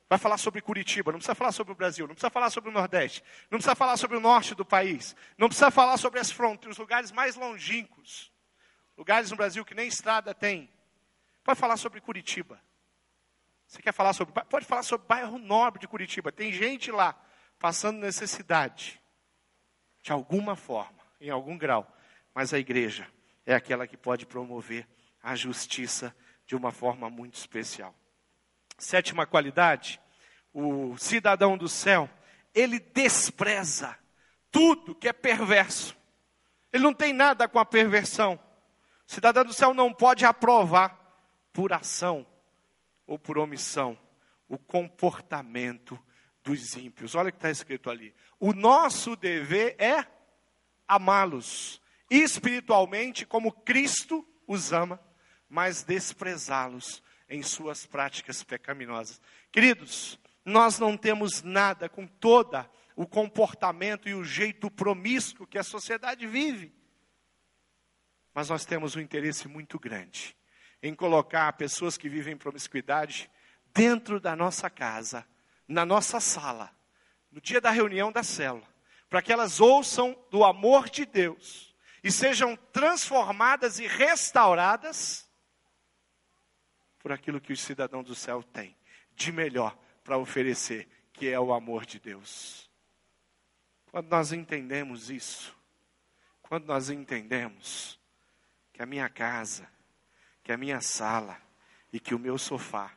vai 0.08 0.18
falar 0.18 0.38
sobre 0.38 0.60
Curitiba, 0.60 1.12
não 1.12 1.18
precisa 1.18 1.34
falar 1.34 1.52
sobre 1.52 1.72
o 1.72 1.76
Brasil, 1.76 2.06
não 2.06 2.14
precisa 2.14 2.30
falar 2.30 2.50
sobre 2.50 2.70
o 2.70 2.72
Nordeste, 2.72 3.22
não 3.50 3.58
precisa 3.58 3.74
falar 3.74 3.96
sobre 3.96 4.16
o 4.16 4.20
norte 4.20 4.54
do 4.54 4.64
país, 4.64 5.16
não 5.36 5.48
precisa 5.48 5.70
falar 5.70 5.96
sobre 5.96 6.20
as 6.20 6.30
fronteiras, 6.30 6.76
os 6.76 6.78
lugares 6.78 7.10
mais 7.10 7.36
longínquos, 7.36 8.32
lugares 8.96 9.30
no 9.30 9.36
Brasil 9.36 9.64
que 9.64 9.74
nem 9.74 9.88
estrada 9.88 10.34
tem. 10.34 10.70
Pode 11.44 11.60
falar 11.60 11.76
sobre 11.76 12.00
Curitiba. 12.00 12.58
Você 13.66 13.82
quer 13.82 13.92
falar 13.92 14.14
sobre. 14.14 14.34
Pode 14.44 14.64
falar 14.64 14.82
sobre 14.82 15.04
o 15.04 15.08
bairro 15.08 15.38
nobre 15.38 15.80
de 15.80 15.86
Curitiba. 15.86 16.32
Tem 16.32 16.50
gente 16.50 16.90
lá 16.90 17.14
passando 17.58 17.98
necessidade, 17.98 19.00
de 20.02 20.10
alguma 20.10 20.56
forma, 20.56 20.98
em 21.20 21.30
algum 21.30 21.56
grau. 21.56 21.86
Mas 22.34 22.54
a 22.54 22.58
igreja 22.58 23.06
é 23.44 23.54
aquela 23.54 23.86
que 23.86 23.96
pode 23.96 24.26
promover 24.26 24.88
a 25.22 25.36
justiça 25.36 26.14
de 26.46 26.56
uma 26.56 26.72
forma 26.72 27.10
muito 27.10 27.34
especial. 27.34 27.94
Sétima 28.78 29.26
qualidade, 29.26 30.00
o 30.52 30.96
cidadão 30.98 31.56
do 31.56 31.68
céu, 31.68 32.08
ele 32.54 32.78
despreza 32.78 33.98
tudo 34.50 34.94
que 34.94 35.08
é 35.08 35.12
perverso. 35.12 35.96
Ele 36.72 36.82
não 36.82 36.94
tem 36.94 37.12
nada 37.12 37.48
com 37.48 37.58
a 37.58 37.64
perversão. 37.64 38.38
O 39.06 39.12
cidadão 39.12 39.44
do 39.44 39.52
céu 39.52 39.74
não 39.74 39.92
pode 39.92 40.24
aprovar 40.24 41.03
por 41.54 41.72
ação 41.72 42.26
ou 43.06 43.16
por 43.16 43.38
omissão 43.38 43.96
o 44.48 44.58
comportamento 44.58 45.98
dos 46.42 46.76
ímpios. 46.76 47.14
Olha 47.14 47.28
o 47.28 47.32
que 47.32 47.38
está 47.38 47.50
escrito 47.50 47.88
ali. 47.88 48.14
O 48.38 48.52
nosso 48.52 49.16
dever 49.16 49.76
é 49.78 50.04
amá-los 50.86 51.80
espiritualmente 52.10 53.24
como 53.24 53.52
Cristo 53.52 54.26
os 54.46 54.72
ama, 54.72 55.00
mas 55.48 55.84
desprezá-los 55.84 57.02
em 57.28 57.42
suas 57.42 57.86
práticas 57.86 58.42
pecaminosas. 58.42 59.20
Queridos, 59.50 60.18
nós 60.44 60.78
não 60.78 60.96
temos 60.96 61.40
nada 61.42 61.88
com 61.88 62.06
toda 62.06 62.68
o 62.96 63.06
comportamento 63.06 64.08
e 64.08 64.14
o 64.14 64.24
jeito 64.24 64.70
promíscuo 64.70 65.46
que 65.46 65.58
a 65.58 65.62
sociedade 65.62 66.26
vive. 66.26 66.74
Mas 68.34 68.50
nós 68.50 68.64
temos 68.64 68.96
um 68.96 69.00
interesse 69.00 69.46
muito 69.46 69.78
grande 69.78 70.36
em 70.84 70.94
colocar 70.94 71.50
pessoas 71.54 71.96
que 71.96 72.10
vivem 72.10 72.36
promiscuidade 72.36 73.30
dentro 73.72 74.20
da 74.20 74.36
nossa 74.36 74.68
casa, 74.68 75.26
na 75.66 75.82
nossa 75.82 76.20
sala, 76.20 76.70
no 77.32 77.40
dia 77.40 77.58
da 77.58 77.70
reunião 77.70 78.12
da 78.12 78.22
célula, 78.22 78.68
para 79.08 79.22
que 79.22 79.32
elas 79.32 79.60
ouçam 79.60 80.14
do 80.30 80.44
amor 80.44 80.90
de 80.90 81.06
Deus 81.06 81.74
e 82.02 82.12
sejam 82.12 82.54
transformadas 82.70 83.78
e 83.78 83.86
restauradas 83.86 85.26
por 86.98 87.12
aquilo 87.12 87.40
que 87.40 87.54
o 87.54 87.56
cidadão 87.56 88.02
do 88.02 88.14
céu 88.14 88.42
tem 88.42 88.76
de 89.14 89.32
melhor 89.32 89.74
para 90.04 90.18
oferecer, 90.18 90.86
que 91.14 91.30
é 91.30 91.40
o 91.40 91.54
amor 91.54 91.86
de 91.86 91.98
Deus. 91.98 92.70
Quando 93.86 94.10
nós 94.10 94.32
entendemos 94.32 95.08
isso, 95.08 95.56
quando 96.42 96.66
nós 96.66 96.90
entendemos 96.90 97.98
que 98.70 98.82
a 98.82 98.86
minha 98.86 99.08
casa, 99.08 99.72
que 100.44 100.52
a 100.52 100.56
minha 100.56 100.80
sala 100.80 101.36
e 101.90 101.98
que 101.98 102.14
o 102.14 102.18
meu 102.18 102.38
sofá 102.38 102.92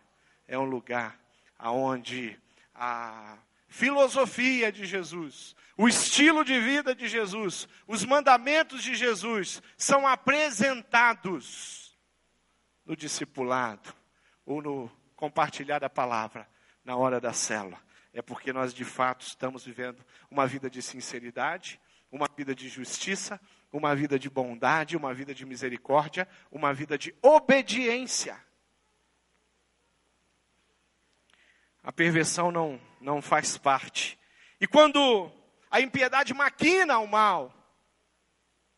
é 0.45 0.60
um 0.60 0.66
lugar 0.66 1.18
aonde 1.58 2.39
a 2.76 3.38
filosofia 3.68 4.72
de 4.72 4.86
Jesus, 4.86 5.56
o 5.78 5.88
estilo 5.88 6.43
de 6.43 6.60
vida 6.60 6.93
de 6.93 7.08
Jesus, 7.08 7.68
os 7.88 8.04
mandamentos 8.06 8.84
de 8.84 8.93
Jesus 8.95 9.62
são 9.78 10.06
apresentados 10.06 11.98
no 12.86 12.95
discipulado, 12.95 13.93
ou 14.45 14.62
no 14.62 14.91
compartilhar 15.16 15.80
da 15.80 15.89
palavra 15.89 16.48
na 16.84 16.95
hora 16.95 17.20
da 17.20 17.34
célula. 17.34 17.82
É 18.14 18.22
porque 18.22 18.54
nós 18.54 18.74
de 18.74 18.86
fato 18.86 19.26
estamos 19.26 19.66
vivendo 19.66 20.04
uma 20.32 20.48
vida 20.48 20.70
de 20.70 20.82
sinceridade, 20.82 21.80
uma 22.12 22.28
vida 22.36 22.55
de 22.55 22.70
justiça, 22.70 23.39
uma 23.72 23.95
vida 23.95 24.18
de 24.18 24.30
bondade, 24.30 24.95
uma 24.95 25.14
vida 25.14 25.34
de 25.34 25.45
misericórdia, 25.45 26.28
uma 26.51 26.74
vida 26.74 26.97
de 26.97 27.14
obediência. 27.22 28.41
A 31.84 31.91
perversão 31.91 32.51
não, 32.51 32.82
não 32.99 33.22
faz 33.22 33.58
parte. 33.58 34.20
E 34.60 34.68
quando 34.68 35.32
a 35.70 35.80
impiedade 35.80 36.34
maquina 36.34 36.99
o 36.99 37.08
mal, 37.08 37.53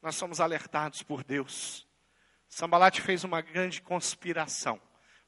nós 0.01 0.15
somos 0.15 0.39
alertados 0.39 1.03
por 1.03 1.23
Deus. 1.23 1.87
Sambalat 2.47 2.99
fez 2.99 3.23
uma 3.23 3.41
grande 3.41 3.81
conspiração 3.81 4.81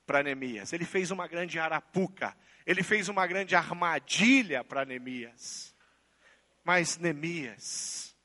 para 0.06 0.24
Neemias. 0.24 0.74
Ele 0.74 0.86
fez 0.86 1.12
uma 1.12 1.28
grande 1.28 1.60
arapuca. 1.60 2.36
Ele 2.66 2.84
fez 2.84 3.10
uma 3.10 3.26
grande 3.28 3.56
armadilha 3.56 4.64
para 4.64 4.86
Neemias. 4.86 5.71
Mas 6.64 6.98
Neemias 6.98 8.16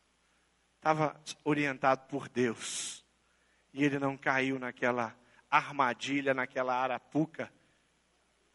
estava 0.76 1.20
orientado 1.44 2.06
por 2.08 2.28
Deus. 2.28 3.04
E 3.72 3.84
ele 3.84 3.98
não 3.98 4.16
caiu 4.16 4.58
naquela 4.58 5.14
armadilha, 5.50 6.34
naquela 6.34 6.74
arapuca. 6.74 7.52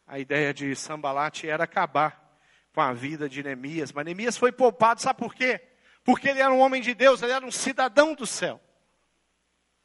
A 0.06 0.18
ideia 0.18 0.52
de 0.52 0.74
Sambalat 0.74 1.44
era 1.44 1.64
acabar 1.64 2.38
com 2.72 2.80
a 2.80 2.92
vida 2.92 3.28
de 3.28 3.42
Neemias. 3.42 3.92
Mas 3.92 4.04
Neemias 4.04 4.36
foi 4.36 4.50
poupado, 4.50 5.00
sabe 5.00 5.18
por 5.18 5.34
quê? 5.34 5.60
Porque 6.04 6.28
ele 6.28 6.40
era 6.40 6.52
um 6.52 6.60
homem 6.60 6.82
de 6.82 6.94
Deus, 6.94 7.22
ele 7.22 7.32
era 7.32 7.44
um 7.44 7.50
cidadão 7.50 8.14
do 8.14 8.26
céu. 8.26 8.60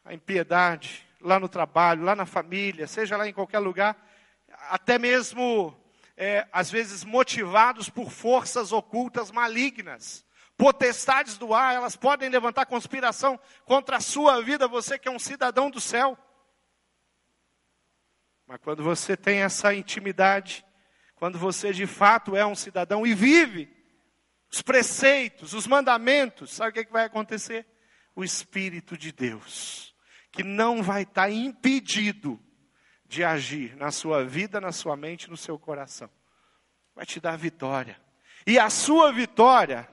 A 0.03 0.13
impiedade, 0.13 1.05
lá 1.19 1.39
no 1.39 1.49
trabalho, 1.49 2.03
lá 2.03 2.15
na 2.15 2.25
família, 2.25 2.87
seja 2.87 3.17
lá 3.17 3.27
em 3.27 3.33
qualquer 3.33 3.59
lugar, 3.59 3.95
até 4.69 4.97
mesmo, 4.97 5.75
é, 6.17 6.47
às 6.51 6.69
vezes, 6.69 7.03
motivados 7.03 7.89
por 7.89 8.11
forças 8.11 8.71
ocultas 8.71 9.31
malignas. 9.31 10.25
Potestades 10.57 11.37
do 11.37 11.53
ar, 11.53 11.75
elas 11.75 11.95
podem 11.95 12.29
levantar 12.29 12.65
conspiração 12.65 13.39
contra 13.63 13.97
a 13.97 14.01
sua 14.01 14.41
vida, 14.41 14.67
você 14.67 14.97
que 14.97 15.07
é 15.07 15.11
um 15.11 15.19
cidadão 15.19 15.69
do 15.69 15.79
céu. 15.79 16.17
Mas 18.47 18.59
quando 18.61 18.83
você 18.83 19.15
tem 19.15 19.43
essa 19.43 19.73
intimidade, 19.73 20.65
quando 21.15 21.37
você 21.37 21.71
de 21.71 21.85
fato 21.85 22.35
é 22.35 22.45
um 22.45 22.55
cidadão 22.55 23.05
e 23.05 23.13
vive 23.13 23.71
os 24.51 24.61
preceitos, 24.61 25.53
os 25.53 25.67
mandamentos, 25.67 26.53
sabe 26.53 26.71
o 26.71 26.73
que, 26.73 26.79
é 26.79 26.85
que 26.85 26.91
vai 26.91 27.05
acontecer? 27.05 27.67
O 28.15 28.23
Espírito 28.23 28.97
de 28.97 29.11
Deus 29.11 29.87
que 30.37 30.43
não 30.43 30.83
vai 30.83 31.01
estar 31.01 31.31
impedido 31.31 32.39
de 33.07 33.23
agir 33.23 33.75
na 33.75 33.91
sua 33.91 34.23
vida, 34.23 34.59
na 34.59 34.71
sua 34.71 34.95
mente, 34.95 35.29
no 35.29 35.37
seu 35.37 35.57
coração. 35.57 36.09
Vai 36.95 37.05
te 37.05 37.19
dar 37.19 37.37
vitória. 37.37 37.99
E 38.45 38.59
a 38.59 38.69
sua 38.69 39.11
vitória 39.11 39.87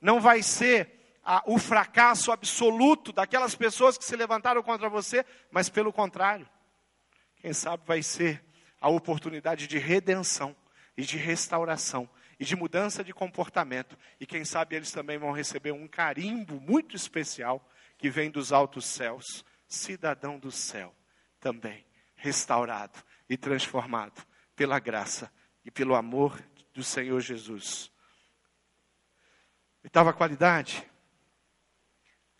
não 0.00 0.20
vai 0.20 0.42
ser 0.42 1.18
a, 1.24 1.42
o 1.46 1.58
fracasso 1.58 2.30
absoluto 2.32 3.12
daquelas 3.12 3.54
pessoas 3.54 3.98
que 3.98 4.04
se 4.04 4.16
levantaram 4.16 4.62
contra 4.62 4.88
você, 4.88 5.24
mas 5.50 5.68
pelo 5.68 5.92
contrário. 5.92 6.48
Quem 7.36 7.52
sabe 7.52 7.82
vai 7.86 8.02
ser 8.02 8.44
a 8.80 8.88
oportunidade 8.88 9.66
de 9.66 9.78
redenção 9.78 10.54
e 10.96 11.02
de 11.02 11.16
restauração 11.16 12.08
e 12.38 12.44
de 12.44 12.56
mudança 12.56 13.02
de 13.02 13.12
comportamento. 13.12 13.98
E 14.18 14.26
quem 14.26 14.44
sabe 14.44 14.76
eles 14.76 14.92
também 14.92 15.18
vão 15.18 15.32
receber 15.32 15.72
um 15.72 15.88
carimbo 15.88 16.60
muito 16.60 16.94
especial 16.94 17.66
que 17.98 18.08
vem 18.08 18.30
dos 18.30 18.52
altos 18.52 18.86
céus 18.86 19.44
cidadão 19.66 20.36
do 20.36 20.50
céu, 20.50 20.92
também 21.38 21.84
restaurado 22.20 23.02
e 23.28 23.36
transformado 23.36 24.24
pela 24.54 24.78
graça 24.78 25.32
e 25.64 25.70
pelo 25.70 25.94
amor 25.94 26.38
do 26.74 26.84
Senhor 26.84 27.20
Jesus. 27.20 27.90
Oitava 29.82 30.12
qualidade, 30.12 30.86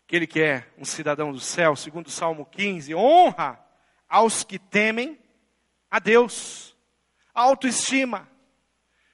aquele 0.05 0.27
que 0.27 0.39
é 0.39 0.71
um 0.77 0.85
cidadão 0.85 1.31
do 1.31 1.39
céu, 1.39 1.75
segundo 1.75 2.07
o 2.07 2.11
Salmo 2.11 2.45
15, 2.45 2.93
honra 2.93 3.59
aos 4.07 4.43
que 4.43 4.59
temem 4.59 5.19
a 5.89 5.97
Deus, 5.97 6.77
autoestima, 7.33 8.29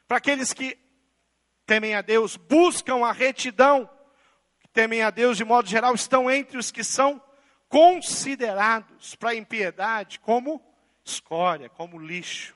para 0.05 0.17
aqueles 0.17 0.51
que 0.51 0.77
temem 1.65 1.95
a 1.95 2.01
Deus, 2.01 2.35
buscam 2.35 3.05
a 3.05 3.13
retidão, 3.13 3.89
que 4.59 4.67
temem 4.67 5.01
a 5.01 5.09
Deus 5.09 5.37
de 5.37 5.45
modo 5.45 5.69
geral, 5.69 5.95
estão 5.95 6.29
entre 6.29 6.57
os 6.57 6.71
que 6.71 6.83
são 6.83 7.21
considerados 7.67 9.15
para 9.15 9.31
a 9.31 9.35
impiedade 9.35 10.19
como 10.19 10.61
escória, 11.03 11.69
como 11.69 11.99
lixo, 11.99 12.55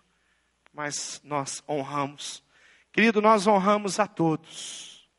mas 0.73 1.21
nós 1.23 1.63
honramos. 1.67 2.43
Querido, 2.91 3.21
nós 3.21 3.47
honramos 3.47 3.99
a 3.99 4.07
todos. 4.07 5.09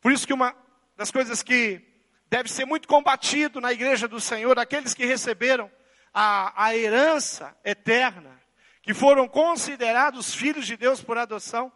Por 0.00 0.12
isso 0.12 0.26
que 0.26 0.32
uma 0.32 0.54
das 0.96 1.10
coisas 1.10 1.42
que 1.42 1.82
deve 2.28 2.50
ser 2.50 2.64
muito 2.64 2.86
combatido 2.86 3.60
na 3.60 3.72
igreja 3.72 4.06
do 4.06 4.20
Senhor, 4.20 4.58
aqueles 4.58 4.94
que 4.94 5.06
receberam 5.06 5.70
a, 6.12 6.64
a 6.64 6.76
herança 6.76 7.56
eterna, 7.64 8.40
que 8.82 8.94
foram 8.94 9.28
considerados 9.28 10.34
filhos 10.34 10.66
de 10.66 10.76
Deus 10.76 11.02
por 11.02 11.18
adoção, 11.18 11.72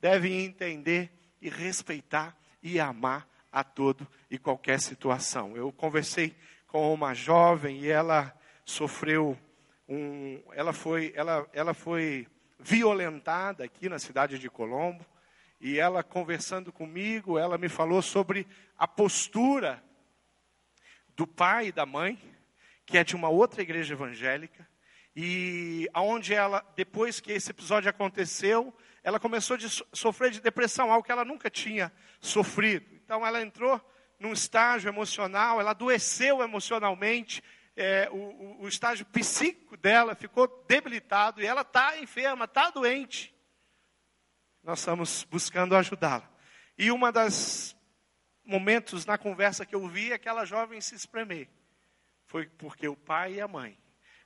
devem 0.00 0.44
entender 0.44 1.12
e 1.40 1.48
respeitar 1.48 2.36
e 2.62 2.80
amar 2.80 3.28
a 3.50 3.64
todo 3.64 4.06
e 4.30 4.38
qualquer 4.38 4.80
situação. 4.80 5.56
Eu 5.56 5.72
conversei 5.72 6.36
com 6.66 6.92
uma 6.92 7.14
jovem 7.14 7.78
e 7.78 7.88
ela 7.88 8.34
sofreu 8.64 9.38
um, 9.88 10.42
ela 10.52 10.72
foi, 10.72 11.12
ela, 11.14 11.48
ela 11.52 11.72
foi 11.72 12.26
violentada 12.58 13.64
aqui 13.64 13.88
na 13.88 13.98
cidade 13.98 14.38
de 14.38 14.50
Colombo 14.50 15.04
e 15.60 15.78
ela 15.78 16.02
conversando 16.02 16.72
comigo, 16.72 17.38
ela 17.38 17.56
me 17.56 17.68
falou 17.68 18.02
sobre 18.02 18.46
a 18.76 18.86
postura 18.86 19.82
do 21.16 21.26
pai 21.26 21.68
e 21.68 21.72
da 21.72 21.86
mãe, 21.86 22.18
que 22.84 22.98
é 22.98 23.04
de 23.04 23.16
uma 23.16 23.28
outra 23.28 23.62
igreja 23.62 23.94
evangélica, 23.94 24.68
e 25.14 25.88
aonde 25.94 26.34
ela, 26.34 26.62
depois 26.76 27.20
que 27.20 27.32
esse 27.32 27.50
episódio 27.50 27.88
aconteceu, 27.88 28.74
ela 29.02 29.18
começou 29.18 29.56
a 29.56 29.96
sofrer 29.96 30.30
de 30.30 30.42
depressão, 30.42 30.92
algo 30.92 31.06
que 31.06 31.12
ela 31.12 31.24
nunca 31.24 31.48
tinha 31.48 31.90
sofrido. 32.20 32.86
Então 33.02 33.26
ela 33.26 33.40
entrou 33.40 33.80
num 34.18 34.32
estágio 34.32 34.88
emocional, 34.88 35.60
ela 35.60 35.70
adoeceu 35.70 36.42
emocionalmente, 36.42 37.42
é, 37.76 38.08
o, 38.10 38.62
o, 38.62 38.68
estágio 38.68 39.04
psíquico 39.06 39.76
dela 39.76 40.14
ficou 40.14 40.64
debilitado 40.66 41.42
e 41.42 41.46
ela 41.46 41.60
está 41.60 41.98
enferma, 41.98 42.46
está 42.46 42.70
doente. 42.70 43.34
Nós 44.62 44.78
estamos 44.78 45.24
buscando 45.24 45.76
ajudá-la. 45.76 46.28
E 46.78 46.90
uma 46.90 47.12
das 47.12 47.76
momentos 48.44 49.04
na 49.04 49.18
conversa 49.18 49.66
que 49.66 49.74
eu 49.74 49.86
vi 49.86 50.12
aquela 50.12 50.44
jovem 50.44 50.80
se 50.80 50.94
espremer 50.94 51.48
foi 52.24 52.46
porque 52.46 52.88
o 52.88 52.96
pai 52.96 53.34
e 53.34 53.40
a 53.40 53.48
mãe 53.48 53.78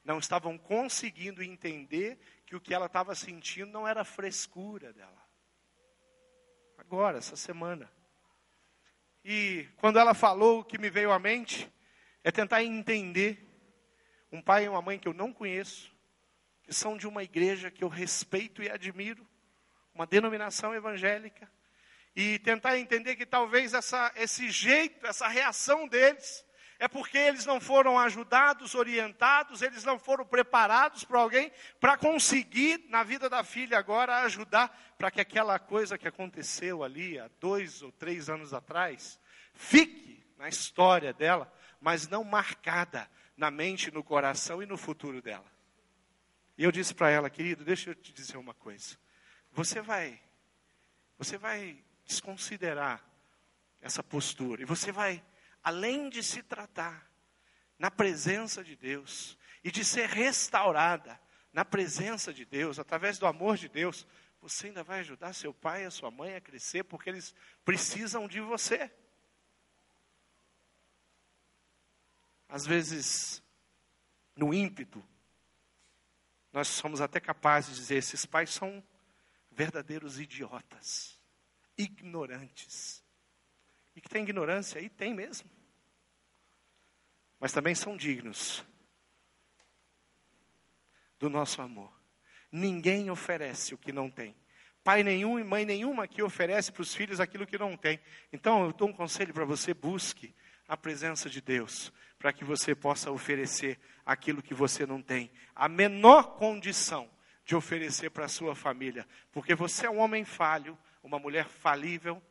não 0.05 0.19
estavam 0.19 0.57
conseguindo 0.57 1.43
entender 1.43 2.19
que 2.47 2.57
o 2.57 2.61
que 2.61 2.73
ela 2.73 2.87
estava 2.87 3.15
sentindo 3.15 3.71
não 3.71 3.87
era 3.87 4.05
frescura 4.05 4.93
dela. 4.93 5.23
Agora, 6.79 7.19
essa 7.19 7.37
semana. 7.37 7.91
E 9.25 9.69
quando 9.77 9.99
ela 9.99 10.15
falou, 10.15 10.61
o 10.61 10.65
que 10.65 10.79
me 10.79 10.89
veio 10.91 11.13
à 11.13 11.19
mente 11.19 11.71
é 12.25 12.31
tentar 12.31 12.63
entender 12.63 13.47
um 14.33 14.41
pai 14.41 14.65
e 14.65 14.69
uma 14.69 14.81
mãe 14.81 14.99
que 14.99 15.09
eu 15.09 15.13
não 15.13 15.33
conheço, 15.33 15.95
que 16.63 16.73
são 16.73 16.97
de 16.97 17.07
uma 17.07 17.23
igreja 17.23 17.71
que 17.71 17.83
eu 17.83 17.89
respeito 17.89 18.63
e 18.63 18.71
admiro, 18.71 19.27
uma 19.95 20.07
denominação 20.07 20.75
evangélica, 20.75 21.51
e 22.15 22.39
tentar 22.41 22.79
entender 22.79 23.17
que 23.17 23.27
talvez 23.27 23.75
essa, 23.75 24.13
esse 24.17 24.51
jeito, 24.51 25.07
essa 25.07 25.29
reação 25.29 25.87
deles, 25.87 26.45
é 26.81 26.89
porque 26.89 27.19
eles 27.19 27.45
não 27.45 27.61
foram 27.61 27.99
ajudados, 27.99 28.75
orientados, 28.75 29.61
eles 29.61 29.85
não 29.85 29.99
foram 29.99 30.25
preparados 30.25 31.05
para 31.05 31.21
alguém 31.21 31.53
para 31.79 31.99
conseguir, 31.99 32.87
na 32.89 33.03
vida 33.03 33.29
da 33.29 33.45
filha 33.45 33.79
agora, 33.79 34.23
ajudar 34.23 34.95
para 34.97 35.11
que 35.11 35.21
aquela 35.21 35.59
coisa 35.59 35.99
que 35.99 36.09
aconteceu 36.09 36.83
ali 36.83 37.19
há 37.19 37.29
dois 37.39 37.83
ou 37.83 37.93
três 37.93 38.31
anos 38.31 38.55
atrás 38.55 39.21
fique 39.53 40.25
na 40.39 40.49
história 40.49 41.13
dela, 41.13 41.53
mas 41.83 42.09
não 42.09 42.25
marcada 42.25 43.07
na 43.37 43.51
mente, 43.51 43.91
no 43.91 44.03
coração 44.03 44.63
e 44.63 44.67
no 44.67 44.79
futuro 44.79 45.21
dela. 45.21 45.53
E 46.57 46.65
eu 46.65 46.73
disse 46.73 46.95
para 46.95 47.11
ela, 47.11 47.29
querido, 47.29 47.63
deixa 47.63 47.91
eu 47.91 47.95
te 47.95 48.11
dizer 48.11 48.39
uma 48.39 48.55
coisa. 48.55 48.97
Você 49.53 49.83
vai, 49.83 50.19
você 51.19 51.37
vai 51.37 51.85
desconsiderar 52.07 53.05
essa 53.83 54.03
postura 54.03 54.63
e 54.63 54.65
você 54.65 54.91
vai 54.91 55.23
além 55.63 56.09
de 56.09 56.23
se 56.23 56.43
tratar 56.43 57.11
na 57.79 57.91
presença 57.91 58.63
de 58.63 58.77
Deus 58.77 59.39
e 59.63 59.71
de 59.71 59.85
ser 59.85 60.09
restaurada 60.09 61.21
na 61.53 61.65
presença 61.65 62.33
de 62.33 62.45
Deus, 62.45 62.79
através 62.79 63.19
do 63.19 63.27
amor 63.27 63.57
de 63.57 63.69
Deus, 63.69 64.07
você 64.41 64.69
ainda 64.69 64.83
vai 64.83 65.01
ajudar 65.01 65.33
seu 65.33 65.53
pai 65.53 65.83
e 65.83 65.87
a 65.87 65.91
sua 65.91 66.11
mãe 66.11 66.35
a 66.35 66.41
crescer 66.41 66.85
porque 66.85 67.11
eles 67.11 67.35
precisam 67.65 68.27
de 68.27 68.41
você. 68.41 68.91
Às 72.49 72.67
vezes, 72.67 73.43
no 74.35 74.53
ímpeto, 74.53 75.05
nós 76.53 76.69
somos 76.69 77.01
até 77.01 77.21
capazes 77.21 77.75
de 77.75 77.81
dizer: 77.81 77.97
esses 77.97 78.27
pais 78.27 78.51
são 78.51 78.83
verdadeiros 79.51 80.19
idiotas, 80.19 81.19
ignorantes. 81.77 83.05
E 83.95 84.01
que 84.01 84.09
tem 84.09 84.23
ignorância 84.23 84.81
aí, 84.81 84.89
tem 84.89 85.15
mesmo. 85.15 85.51
Mas 87.39 87.53
também 87.53 87.75
são 87.75 87.97
dignos 87.97 88.65
do 91.19 91.31
nosso 91.31 91.63
amor. 91.63 91.93
Ninguém 92.51 93.11
oferece 93.11 93.75
o 93.75 93.79
que 93.79 93.93
não 93.93 94.11
tem. 94.11 94.35
Pai 94.83 95.03
nenhum 95.03 95.39
e 95.39 95.45
mãe 95.45 95.65
nenhuma 95.65 96.09
que 96.09 96.23
oferece 96.23 96.73
para 96.73 96.83
os 96.83 96.95
filhos 96.95 97.21
aquilo 97.21 97.47
que 97.47 97.59
não 97.59 97.77
tem. 97.77 98.01
Então 98.33 98.65
eu 98.65 98.73
dou 98.73 98.89
um 98.89 98.93
conselho 98.93 99.33
para 99.33 99.45
você: 99.45 99.75
busque 99.75 100.35
a 100.67 100.77
presença 100.77 101.29
de 101.29 101.41
Deus, 101.41 101.93
para 102.19 102.33
que 102.33 102.45
você 102.45 102.75
possa 102.75 103.11
oferecer 103.11 103.79
aquilo 104.05 104.43
que 104.43 104.55
você 104.55 104.87
não 104.87 105.03
tem. 105.03 105.31
A 105.55 105.69
menor 105.69 106.37
condição 106.37 107.11
de 107.45 107.55
oferecer 107.55 108.11
para 108.11 108.25
a 108.25 108.29
sua 108.29 108.55
família, 108.55 109.07
porque 109.33 109.55
você 109.55 109.87
é 109.87 109.91
um 109.91 109.99
homem 109.99 110.25
falho, 110.25 110.79
uma 111.03 111.19
mulher 111.19 111.47
falível, 111.47 112.23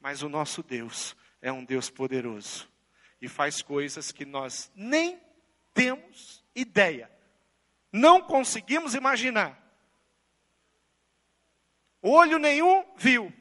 mas 0.00 0.22
o 0.22 0.28
nosso 0.28 0.62
Deus 0.62 1.16
é 1.40 1.52
um 1.52 1.64
Deus 1.64 1.90
poderoso 1.90 2.68
e 3.20 3.28
faz 3.28 3.62
coisas 3.62 4.12
que 4.12 4.24
nós 4.24 4.70
nem 4.74 5.20
temos 5.74 6.44
ideia, 6.54 7.10
não 7.92 8.22
conseguimos 8.22 8.94
imaginar. 8.94 9.56
Olho 12.00 12.38
nenhum 12.38 12.84
viu, 12.96 13.32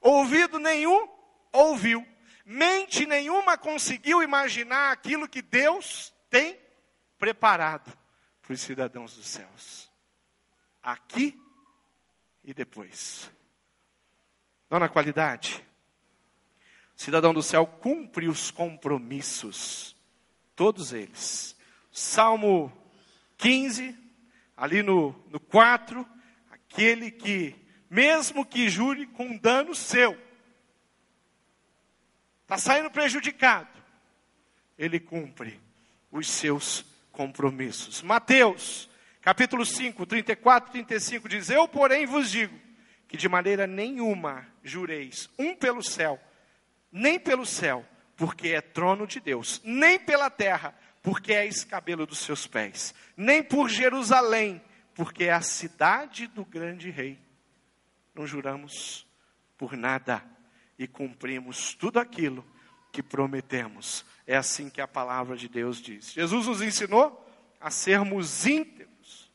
ouvido 0.00 0.58
nenhum 0.58 1.08
ouviu, 1.52 2.06
mente 2.44 3.06
nenhuma 3.06 3.56
conseguiu 3.56 4.22
imaginar 4.22 4.92
aquilo 4.92 5.28
que 5.28 5.42
Deus 5.42 6.14
tem 6.28 6.58
preparado 7.18 7.96
para 8.42 8.52
os 8.52 8.60
cidadãos 8.60 9.16
dos 9.16 9.26
céus, 9.26 9.90
aqui 10.82 11.40
e 12.44 12.52
depois. 12.52 13.30
Não 14.68 14.78
na 14.78 14.88
qualidade, 14.88 15.64
cidadão 17.00 17.32
do 17.32 17.42
céu 17.42 17.66
cumpre 17.66 18.28
os 18.28 18.50
compromissos, 18.50 19.96
todos 20.54 20.92
eles. 20.92 21.56
Salmo 21.90 22.70
15, 23.38 23.96
ali 24.54 24.82
no, 24.82 25.12
no 25.30 25.40
4, 25.40 26.06
aquele 26.50 27.10
que, 27.10 27.56
mesmo 27.88 28.44
que 28.44 28.68
jure 28.68 29.06
com 29.06 29.34
dano 29.34 29.74
seu, 29.74 30.14
está 32.42 32.58
saindo 32.58 32.90
prejudicado, 32.90 33.70
ele 34.76 35.00
cumpre 35.00 35.58
os 36.12 36.28
seus 36.28 36.84
compromissos. 37.12 38.02
Mateus, 38.02 38.90
capítulo 39.22 39.64
5, 39.64 40.04
34 40.04 40.68
e 40.68 40.72
35 40.84 41.28
diz: 41.30 41.48
Eu, 41.48 41.66
porém, 41.66 42.04
vos 42.04 42.30
digo 42.30 42.60
que 43.08 43.16
de 43.16 43.26
maneira 43.26 43.66
nenhuma 43.66 44.46
jureis, 44.62 45.30
um 45.38 45.56
pelo 45.56 45.82
céu, 45.82 46.20
nem 46.90 47.18
pelo 47.18 47.46
céu, 47.46 47.86
porque 48.16 48.48
é 48.48 48.60
trono 48.60 49.06
de 49.06 49.20
Deus, 49.20 49.60
nem 49.64 49.98
pela 49.98 50.28
terra, 50.28 50.74
porque 51.02 51.32
é 51.32 51.46
escabelo 51.46 52.06
dos 52.06 52.18
seus 52.18 52.46
pés, 52.46 52.94
nem 53.16 53.42
por 53.42 53.68
Jerusalém, 53.68 54.62
porque 54.94 55.24
é 55.24 55.32
a 55.32 55.40
cidade 55.40 56.26
do 56.26 56.44
grande 56.44 56.90
rei. 56.90 57.18
Não 58.14 58.26
juramos 58.26 59.06
por 59.56 59.76
nada 59.76 60.22
e 60.78 60.86
cumprimos 60.86 61.74
tudo 61.74 61.98
aquilo 61.98 62.44
que 62.92 63.02
prometemos. 63.02 64.04
É 64.26 64.36
assim 64.36 64.68
que 64.68 64.80
a 64.80 64.88
palavra 64.88 65.36
de 65.36 65.48
Deus 65.48 65.80
diz. 65.80 66.12
Jesus 66.12 66.46
nos 66.46 66.62
ensinou 66.62 67.26
a 67.60 67.70
sermos 67.70 68.46
íntegros 68.46 69.30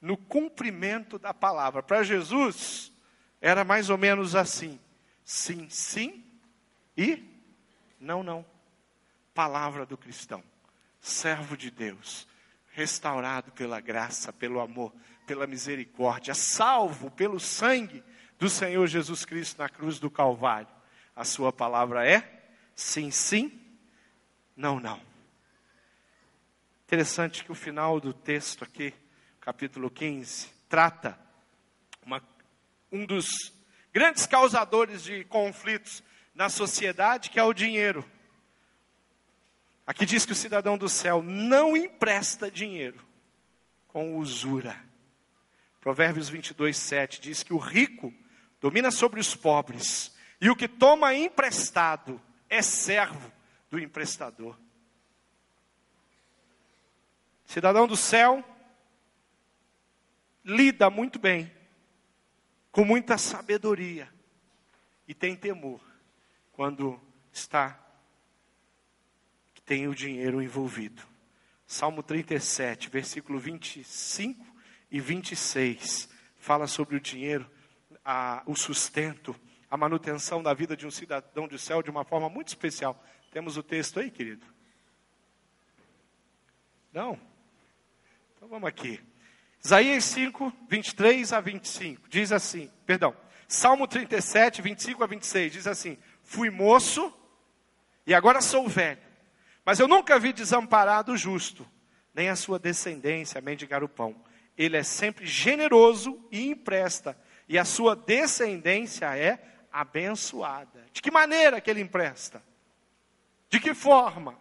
no 0.00 0.16
cumprimento 0.16 1.18
da 1.18 1.32
palavra. 1.32 1.82
Para 1.82 2.02
Jesus, 2.02 2.92
era 3.40 3.64
mais 3.64 3.90
ou 3.90 3.98
menos 3.98 4.34
assim: 4.34 4.78
sim, 5.24 5.68
sim, 5.68 6.24
e 6.96 7.22
não, 8.00 8.22
não. 8.22 8.44
Palavra 9.32 9.84
do 9.84 9.96
cristão, 9.96 10.42
servo 11.00 11.56
de 11.56 11.70
Deus, 11.70 12.28
restaurado 12.70 13.50
pela 13.52 13.80
graça, 13.80 14.32
pelo 14.32 14.60
amor, 14.60 14.92
pela 15.26 15.46
misericórdia, 15.46 16.34
salvo 16.34 17.10
pelo 17.10 17.40
sangue 17.40 18.02
do 18.38 18.48
Senhor 18.48 18.86
Jesus 18.86 19.24
Cristo 19.24 19.58
na 19.58 19.68
cruz 19.68 19.98
do 19.98 20.10
Calvário. 20.10 20.68
A 21.16 21.24
sua 21.24 21.52
palavra 21.52 22.06
é 22.06 22.46
sim, 22.74 23.10
sim, 23.10 23.60
não, 24.56 24.78
não. 24.78 25.00
Interessante 26.86 27.44
que 27.44 27.50
o 27.50 27.56
final 27.56 27.98
do 27.98 28.12
texto 28.12 28.62
aqui, 28.62 28.94
capítulo 29.40 29.90
15, 29.90 30.48
trata 30.68 31.18
uma, 32.04 32.22
um 32.92 33.04
dos 33.04 33.52
grandes 33.92 34.26
causadores 34.26 35.02
de 35.02 35.24
conflitos 35.24 36.02
na 36.34 36.48
sociedade, 36.48 37.30
que 37.30 37.38
é 37.38 37.44
o 37.44 37.54
dinheiro. 37.54 38.04
Aqui 39.86 40.04
diz 40.04 40.26
que 40.26 40.32
o 40.32 40.36
cidadão 40.36 40.76
do 40.76 40.88
céu 40.88 41.22
não 41.22 41.76
empresta 41.76 42.50
dinheiro 42.50 43.00
com 43.88 44.16
usura. 44.16 44.76
Provérbios 45.80 46.28
22, 46.28 46.76
7 46.76 47.20
diz 47.20 47.42
que 47.42 47.52
o 47.52 47.58
rico 47.58 48.12
domina 48.60 48.90
sobre 48.90 49.20
os 49.20 49.36
pobres, 49.36 50.16
e 50.40 50.48
o 50.48 50.56
que 50.56 50.66
toma 50.66 51.14
emprestado 51.14 52.20
é 52.48 52.62
servo 52.62 53.30
do 53.70 53.78
emprestador. 53.78 54.58
Cidadão 57.44 57.86
do 57.86 57.96
céu 57.96 58.42
lida 60.42 60.88
muito 60.88 61.18
bem, 61.18 61.52
com 62.72 62.84
muita 62.84 63.18
sabedoria, 63.18 64.10
e 65.06 65.14
tem 65.14 65.36
temor 65.36 65.93
quando 66.54 67.00
está 67.32 67.78
que 69.52 69.60
tem 69.60 69.88
o 69.88 69.94
dinheiro 69.94 70.40
envolvido. 70.40 71.02
Salmo 71.66 72.02
37, 72.02 72.88
versículo 72.88 73.38
25 73.38 74.44
e 74.90 75.00
26 75.00 76.08
fala 76.38 76.66
sobre 76.66 76.96
o 76.96 77.00
dinheiro, 77.00 77.50
a, 78.04 78.42
o 78.46 78.54
sustento, 78.54 79.34
a 79.68 79.76
manutenção 79.76 80.42
da 80.42 80.54
vida 80.54 80.76
de 80.76 80.86
um 80.86 80.90
cidadão 80.90 81.48
do 81.48 81.58
céu 81.58 81.82
de 81.82 81.90
uma 81.90 82.04
forma 82.04 82.28
muito 82.28 82.48
especial. 82.48 83.02
Temos 83.32 83.56
o 83.56 83.62
texto 83.62 83.98
aí, 83.98 84.10
querido? 84.10 84.46
Não? 86.92 87.18
Então 88.36 88.48
vamos 88.48 88.68
aqui. 88.68 89.00
Isaías 89.64 90.04
5, 90.04 90.52
23 90.68 91.32
a 91.32 91.40
25, 91.40 92.08
diz 92.08 92.30
assim, 92.30 92.70
perdão, 92.86 93.16
Salmo 93.48 93.86
37, 93.86 94.62
25 94.62 95.04
a 95.04 95.06
26, 95.06 95.52
diz 95.52 95.66
assim: 95.66 95.98
Fui 96.24 96.50
moço 96.50 97.12
e 98.06 98.12
agora 98.12 98.40
sou 98.40 98.66
velho, 98.68 99.00
mas 99.64 99.78
eu 99.78 99.86
nunca 99.86 100.18
vi 100.18 100.32
desamparado 100.32 101.12
o 101.12 101.16
justo, 101.16 101.66
nem 102.12 102.28
a 102.28 102.36
sua 102.36 102.58
descendência 102.58 103.40
mendigar 103.40 103.84
o 103.84 103.88
pão. 103.88 104.16
Ele 104.56 104.76
é 104.76 104.82
sempre 104.82 105.26
generoso 105.26 106.18
e 106.32 106.48
empresta, 106.48 107.16
e 107.48 107.58
a 107.58 107.64
sua 107.64 107.94
descendência 107.94 109.16
é 109.16 109.38
abençoada. 109.70 110.86
De 110.92 111.02
que 111.02 111.10
maneira 111.10 111.60
que 111.60 111.70
ele 111.70 111.80
empresta? 111.80 112.42
De 113.48 113.60
que 113.60 113.74
forma? 113.74 114.38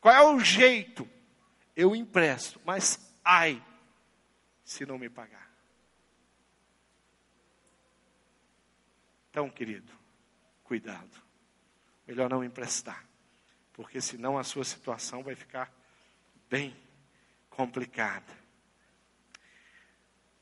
Qual 0.00 0.14
é 0.14 0.22
o 0.22 0.40
jeito? 0.40 1.08
Eu 1.76 1.94
empresto, 1.94 2.60
mas 2.64 3.14
ai, 3.24 3.62
se 4.64 4.86
não 4.86 4.98
me 4.98 5.08
pagar. 5.08 5.50
Então, 9.30 9.50
querido, 9.50 9.92
cuidado. 10.64 11.22
Melhor 12.06 12.28
não 12.28 12.42
emprestar, 12.42 13.04
porque 13.72 14.00
senão 14.00 14.36
a 14.36 14.42
sua 14.42 14.64
situação 14.64 15.22
vai 15.22 15.34
ficar 15.34 15.72
bem 16.50 16.76
complicada. 17.48 18.32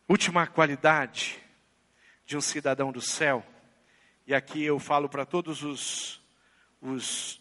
Última 0.08 0.46
qualidade 0.46 1.38
de 2.24 2.36
um 2.36 2.40
cidadão 2.40 2.90
do 2.90 3.00
céu, 3.00 3.44
e 4.26 4.34
aqui 4.34 4.62
eu 4.62 4.78
falo 4.78 5.08
para 5.08 5.26
todos 5.26 5.62
os, 5.62 6.22
os 6.80 7.40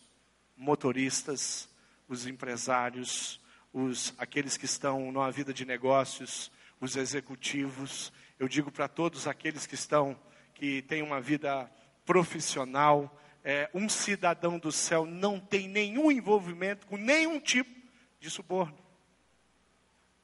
motoristas, 0.57 1.69
os 2.07 2.27
empresários, 2.27 3.39
os, 3.73 4.13
aqueles 4.17 4.57
que 4.57 4.65
estão 4.65 5.11
numa 5.11 5.31
vida 5.31 5.53
de 5.53 5.65
negócios, 5.65 6.51
os 6.79 6.95
executivos, 6.95 8.11
eu 8.39 8.47
digo 8.47 8.71
para 8.71 8.87
todos 8.87 9.27
aqueles 9.27 9.65
que 9.65 9.75
estão, 9.75 10.19
que 10.53 10.81
têm 10.81 11.01
uma 11.01 11.21
vida 11.21 11.71
profissional, 12.11 13.17
é, 13.41 13.69
um 13.73 13.87
cidadão 13.87 14.59
do 14.59 14.69
céu 14.69 15.05
não 15.05 15.39
tem 15.39 15.69
nenhum 15.69 16.11
envolvimento 16.11 16.85
com 16.85 16.97
nenhum 16.97 17.39
tipo 17.39 17.73
de 18.19 18.29
suborno. 18.29 18.77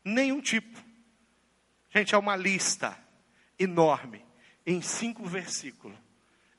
Nenhum 0.04 0.42
tipo. 0.42 0.84
Gente, 1.90 2.14
é 2.14 2.18
uma 2.18 2.36
lista 2.36 3.00
enorme, 3.58 4.26
em 4.66 4.82
cinco 4.82 5.24
versículos. 5.24 5.98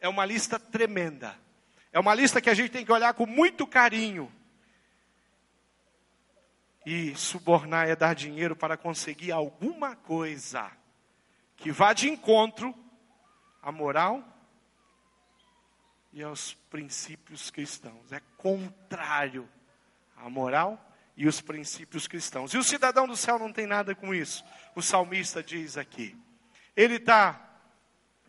É 0.00 0.08
uma 0.08 0.24
lista 0.24 0.58
tremenda. 0.58 1.38
É 1.92 2.00
uma 2.00 2.14
lista 2.14 2.40
que 2.40 2.48
a 2.48 2.54
gente 2.54 2.70
tem 2.70 2.86
que 2.86 2.92
olhar 2.92 3.12
com 3.12 3.26
muito 3.26 3.66
carinho. 3.66 4.32
E 6.86 7.14
subornar 7.16 7.86
é 7.86 7.94
dar 7.94 8.14
dinheiro 8.14 8.56
para 8.56 8.78
conseguir 8.78 9.30
alguma 9.30 9.94
coisa 9.94 10.72
que 11.54 11.70
vá 11.70 11.92
de 11.92 12.08
encontro 12.08 12.74
à 13.60 13.70
moral 13.70 14.24
e 16.12 16.22
aos 16.22 16.54
princípios 16.70 17.50
cristãos. 17.50 18.12
É 18.12 18.20
contrário 18.36 19.48
à 20.16 20.28
moral 20.28 20.82
e 21.16 21.26
os 21.26 21.40
princípios 21.40 22.06
cristãos. 22.06 22.54
E 22.54 22.58
o 22.58 22.62
cidadão 22.62 23.06
do 23.06 23.16
céu 23.16 23.38
não 23.38 23.52
tem 23.52 23.66
nada 23.66 23.94
com 23.94 24.14
isso. 24.14 24.44
O 24.74 24.82
salmista 24.82 25.42
diz 25.42 25.76
aqui. 25.76 26.16
Ele 26.76 26.96
está 26.96 27.44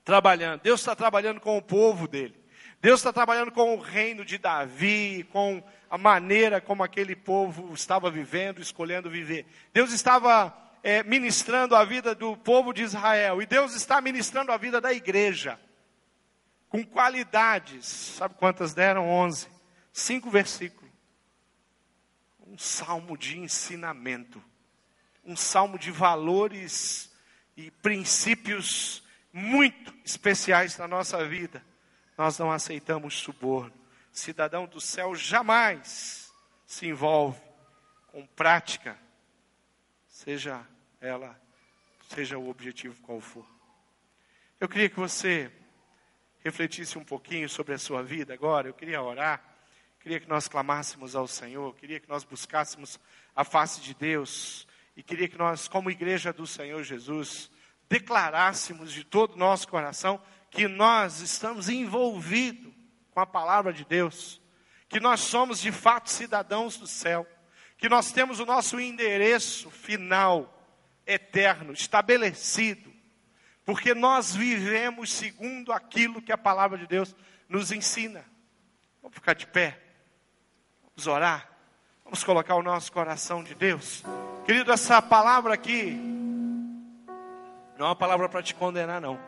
trabalhando, 0.03 0.61
Deus 0.61 0.79
está 0.79 0.95
trabalhando 0.95 1.39
com 1.39 1.57
o 1.57 1.61
povo 1.61 2.07
dele. 2.07 2.35
Deus 2.81 2.99
está 2.99 3.11
trabalhando 3.11 3.51
com 3.51 3.75
o 3.75 3.79
reino 3.79 4.23
de 4.23 4.37
Davi, 4.37 5.27
com 5.31 5.61
a 5.89 5.97
maneira 5.97 6.61
como 6.61 6.81
aquele 6.81 7.15
povo 7.15 7.73
estava 7.73 8.09
vivendo, 8.09 8.61
escolhendo 8.61 9.09
viver. 9.09 9.45
Deus 9.73 9.91
estava 9.91 10.55
é, 10.81 11.03
ministrando 11.03 11.75
a 11.75 11.83
vida 11.83 12.15
do 12.15 12.37
povo 12.37 12.71
de 12.71 12.83
Israel, 12.83 13.41
e 13.41 13.45
Deus 13.45 13.75
está 13.75 13.99
ministrando 13.99 14.51
a 14.51 14.57
vida 14.57 14.79
da 14.79 14.93
igreja 14.93 15.59
com 16.69 16.85
qualidades. 16.85 17.85
Sabe 17.85 18.35
quantas 18.35 18.73
deram? 18.73 19.09
Onze. 19.09 19.47
Cinco 19.91 20.29
versículos. 20.29 20.89
Um 22.45 22.57
salmo 22.57 23.17
de 23.17 23.37
ensinamento. 23.37 24.41
Um 25.25 25.35
salmo 25.35 25.77
de 25.77 25.91
valores 25.91 27.11
e 27.57 27.69
princípios 27.69 29.03
muito 29.33 29.93
especiais 30.05 30.77
na 30.77 30.87
nossa 30.87 31.25
vida. 31.25 31.63
Nós 32.17 32.37
não 32.37 32.51
aceitamos 32.51 33.19
suborno. 33.19 33.73
Cidadão 34.11 34.65
do 34.65 34.79
céu 34.79 35.15
jamais 35.15 36.31
se 36.65 36.87
envolve 36.87 37.39
com 38.07 38.25
prática, 38.25 38.97
seja 40.07 40.65
ela, 40.99 41.39
seja 42.09 42.37
o 42.37 42.49
objetivo 42.49 42.99
qual 43.01 43.21
for. 43.21 43.45
Eu 44.59 44.67
queria 44.67 44.89
que 44.89 44.99
você 44.99 45.51
refletisse 46.43 46.97
um 46.97 47.03
pouquinho 47.03 47.49
sobre 47.49 47.73
a 47.73 47.77
sua 47.77 48.01
vida 48.03 48.33
agora, 48.33 48.67
eu 48.67 48.73
queria 48.73 49.01
orar, 49.01 49.43
queria 49.99 50.19
que 50.19 50.29
nós 50.29 50.47
clamássemos 50.47 51.15
ao 51.15 51.27
Senhor, 51.27 51.75
queria 51.75 51.99
que 51.99 52.09
nós 52.09 52.23
buscássemos 52.23 52.99
a 53.35 53.43
face 53.43 53.81
de 53.81 53.93
Deus, 53.93 54.67
e 54.95 55.03
queria 55.03 55.27
que 55.27 55.37
nós, 55.37 55.67
como 55.67 55.91
igreja 55.91 56.33
do 56.33 56.47
Senhor 56.47 56.83
Jesus, 56.83 57.49
declarássemos 57.89 58.91
de 58.91 59.03
todo 59.03 59.33
o 59.33 59.37
nosso 59.37 59.67
coração 59.67 60.21
que 60.49 60.67
nós 60.67 61.21
estamos 61.21 61.69
envolvidos 61.69 62.73
com 63.11 63.19
a 63.19 63.25
palavra 63.25 63.71
de 63.71 63.85
Deus, 63.85 64.41
que 64.87 64.99
nós 64.99 65.19
somos 65.21 65.59
de 65.59 65.71
fato 65.71 66.09
cidadãos 66.09 66.77
do 66.77 66.87
céu, 66.87 67.27
que 67.77 67.89
nós 67.89 68.11
temos 68.11 68.39
o 68.39 68.45
nosso 68.45 68.79
endereço 68.79 69.69
final, 69.69 70.55
eterno, 71.05 71.73
estabelecido, 71.73 72.93
porque 73.69 73.93
nós 73.93 74.35
vivemos 74.35 75.13
segundo 75.13 75.71
aquilo 75.71 76.23
que 76.23 76.31
a 76.31 76.37
palavra 76.37 76.75
de 76.75 76.87
Deus 76.87 77.15
nos 77.47 77.71
ensina. 77.71 78.25
Vamos 78.99 79.13
ficar 79.13 79.35
de 79.35 79.45
pé, 79.45 79.79
vamos 80.81 81.05
orar, 81.05 81.47
vamos 82.03 82.23
colocar 82.23 82.55
o 82.55 82.63
nosso 82.63 82.91
coração 82.91 83.43
de 83.43 83.53
Deus. 83.53 84.03
Querido, 84.43 84.71
essa 84.71 84.99
palavra 85.03 85.53
aqui 85.53 85.91
não 87.77 87.85
é 87.85 87.89
uma 87.89 87.95
palavra 87.95 88.27
para 88.27 88.41
te 88.41 88.55
condenar, 88.55 88.99
não. 88.99 89.19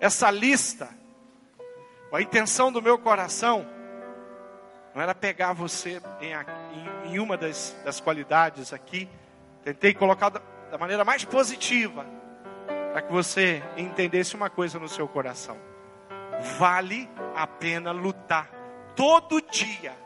Essa 0.00 0.28
lista, 0.28 0.88
a 2.12 2.20
intenção 2.20 2.72
do 2.72 2.82
meu 2.82 2.98
coração, 2.98 3.64
não 4.92 5.00
era 5.00 5.14
pegar 5.14 5.52
você 5.52 6.02
em, 6.20 6.32
em, 6.32 7.14
em 7.14 7.18
uma 7.20 7.36
das, 7.36 7.76
das 7.84 8.00
qualidades 8.00 8.72
aqui, 8.72 9.08
tentei 9.62 9.94
colocar 9.94 10.30
da, 10.30 10.42
da 10.68 10.76
maneira 10.76 11.04
mais 11.04 11.24
positiva 11.24 12.18
para 12.92 13.02
que 13.02 13.12
você 13.12 13.62
entendesse 13.76 14.34
uma 14.34 14.50
coisa 14.50 14.78
no 14.78 14.88
seu 14.88 15.06
coração. 15.06 15.56
Vale 16.58 17.08
a 17.36 17.46
pena 17.46 17.92
lutar 17.92 18.50
todo 18.96 19.40
dia 19.40 19.96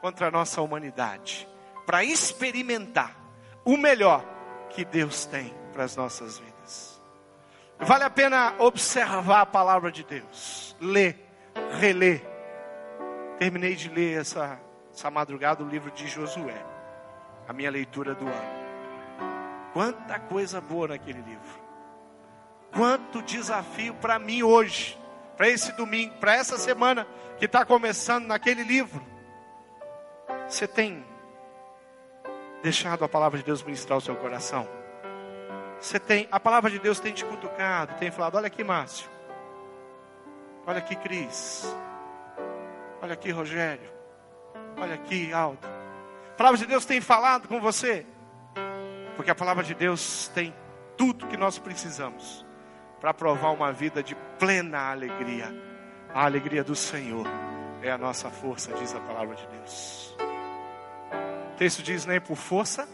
contra 0.00 0.28
a 0.28 0.30
nossa 0.30 0.62
humanidade, 0.62 1.46
para 1.84 2.02
experimentar 2.02 3.14
o 3.64 3.76
melhor 3.76 4.24
que 4.70 4.84
Deus 4.84 5.26
tem 5.26 5.52
para 5.72 5.84
as 5.84 5.94
nossas 5.96 6.38
vidas. 6.38 7.00
Vale 7.78 8.04
a 8.04 8.10
pena 8.10 8.54
observar 8.58 9.42
a 9.42 9.46
palavra 9.46 9.90
de 9.90 10.04
Deus, 10.04 10.76
ler, 10.80 11.18
reler. 11.78 12.22
Terminei 13.38 13.74
de 13.74 13.88
ler 13.88 14.20
essa, 14.20 14.60
essa 14.92 15.10
madrugada 15.10 15.62
o 15.62 15.68
livro 15.68 15.90
de 15.90 16.06
Josué. 16.06 16.64
a 17.48 17.52
minha 17.52 17.70
leitura 17.70 18.14
do 18.14 18.26
ano. 18.26 18.60
Quanta 19.72 20.18
coisa 20.20 20.60
boa 20.60 20.88
naquele 20.88 21.20
livro. 21.20 21.59
Quanto 22.72 23.22
desafio 23.22 23.94
para 23.94 24.18
mim 24.18 24.42
hoje, 24.42 24.98
para 25.36 25.48
esse 25.48 25.72
domingo, 25.72 26.14
para 26.16 26.34
essa 26.34 26.58
semana 26.58 27.06
que 27.38 27.46
está 27.46 27.64
começando 27.64 28.26
naquele 28.26 28.62
livro. 28.62 29.02
Você 30.46 30.68
tem 30.68 31.02
deixado 32.62 33.06
a 33.06 33.08
palavra 33.08 33.38
de 33.38 33.44
Deus 33.44 33.62
ministrar 33.62 33.96
o 33.96 34.02
seu 34.02 34.14
coração? 34.14 34.68
Você 35.80 35.98
tem, 35.98 36.28
a 36.30 36.38
palavra 36.38 36.70
de 36.70 36.78
Deus 36.78 37.00
tem 37.00 37.14
te 37.14 37.24
cutucado, 37.24 37.94
tem 37.94 38.10
falado: 38.10 38.36
olha 38.36 38.48
aqui, 38.48 38.62
Márcio, 38.62 39.08
olha 40.66 40.78
aqui, 40.78 40.94
Cris, 40.94 41.74
olha 43.00 43.14
aqui, 43.14 43.30
Rogério, 43.30 43.90
olha 44.76 44.94
aqui, 44.94 45.32
Aldo. 45.32 45.66
A 45.66 46.36
palavra 46.36 46.58
de 46.58 46.66
Deus 46.66 46.84
tem 46.84 47.00
falado 47.00 47.48
com 47.48 47.58
você, 47.58 48.04
porque 49.16 49.30
a 49.30 49.34
palavra 49.34 49.64
de 49.64 49.74
Deus 49.74 50.28
tem 50.34 50.54
tudo 50.98 51.26
que 51.26 51.36
nós 51.38 51.58
precisamos 51.58 52.44
para 53.00 53.14
provar 53.14 53.50
uma 53.50 53.72
vida 53.72 54.02
de 54.02 54.14
plena 54.38 54.90
alegria. 54.90 55.52
A 56.12 56.24
alegria 56.24 56.62
do 56.62 56.74
Senhor 56.74 57.26
é 57.82 57.90
a 57.90 57.96
nossa 57.96 58.30
força, 58.30 58.72
diz 58.74 58.94
a 58.94 59.00
palavra 59.00 59.34
de 59.34 59.46
Deus. 59.46 60.14
O 61.54 61.56
texto 61.56 61.82
diz: 61.82 62.04
nem 62.04 62.20
por 62.20 62.36
força, 62.36 62.88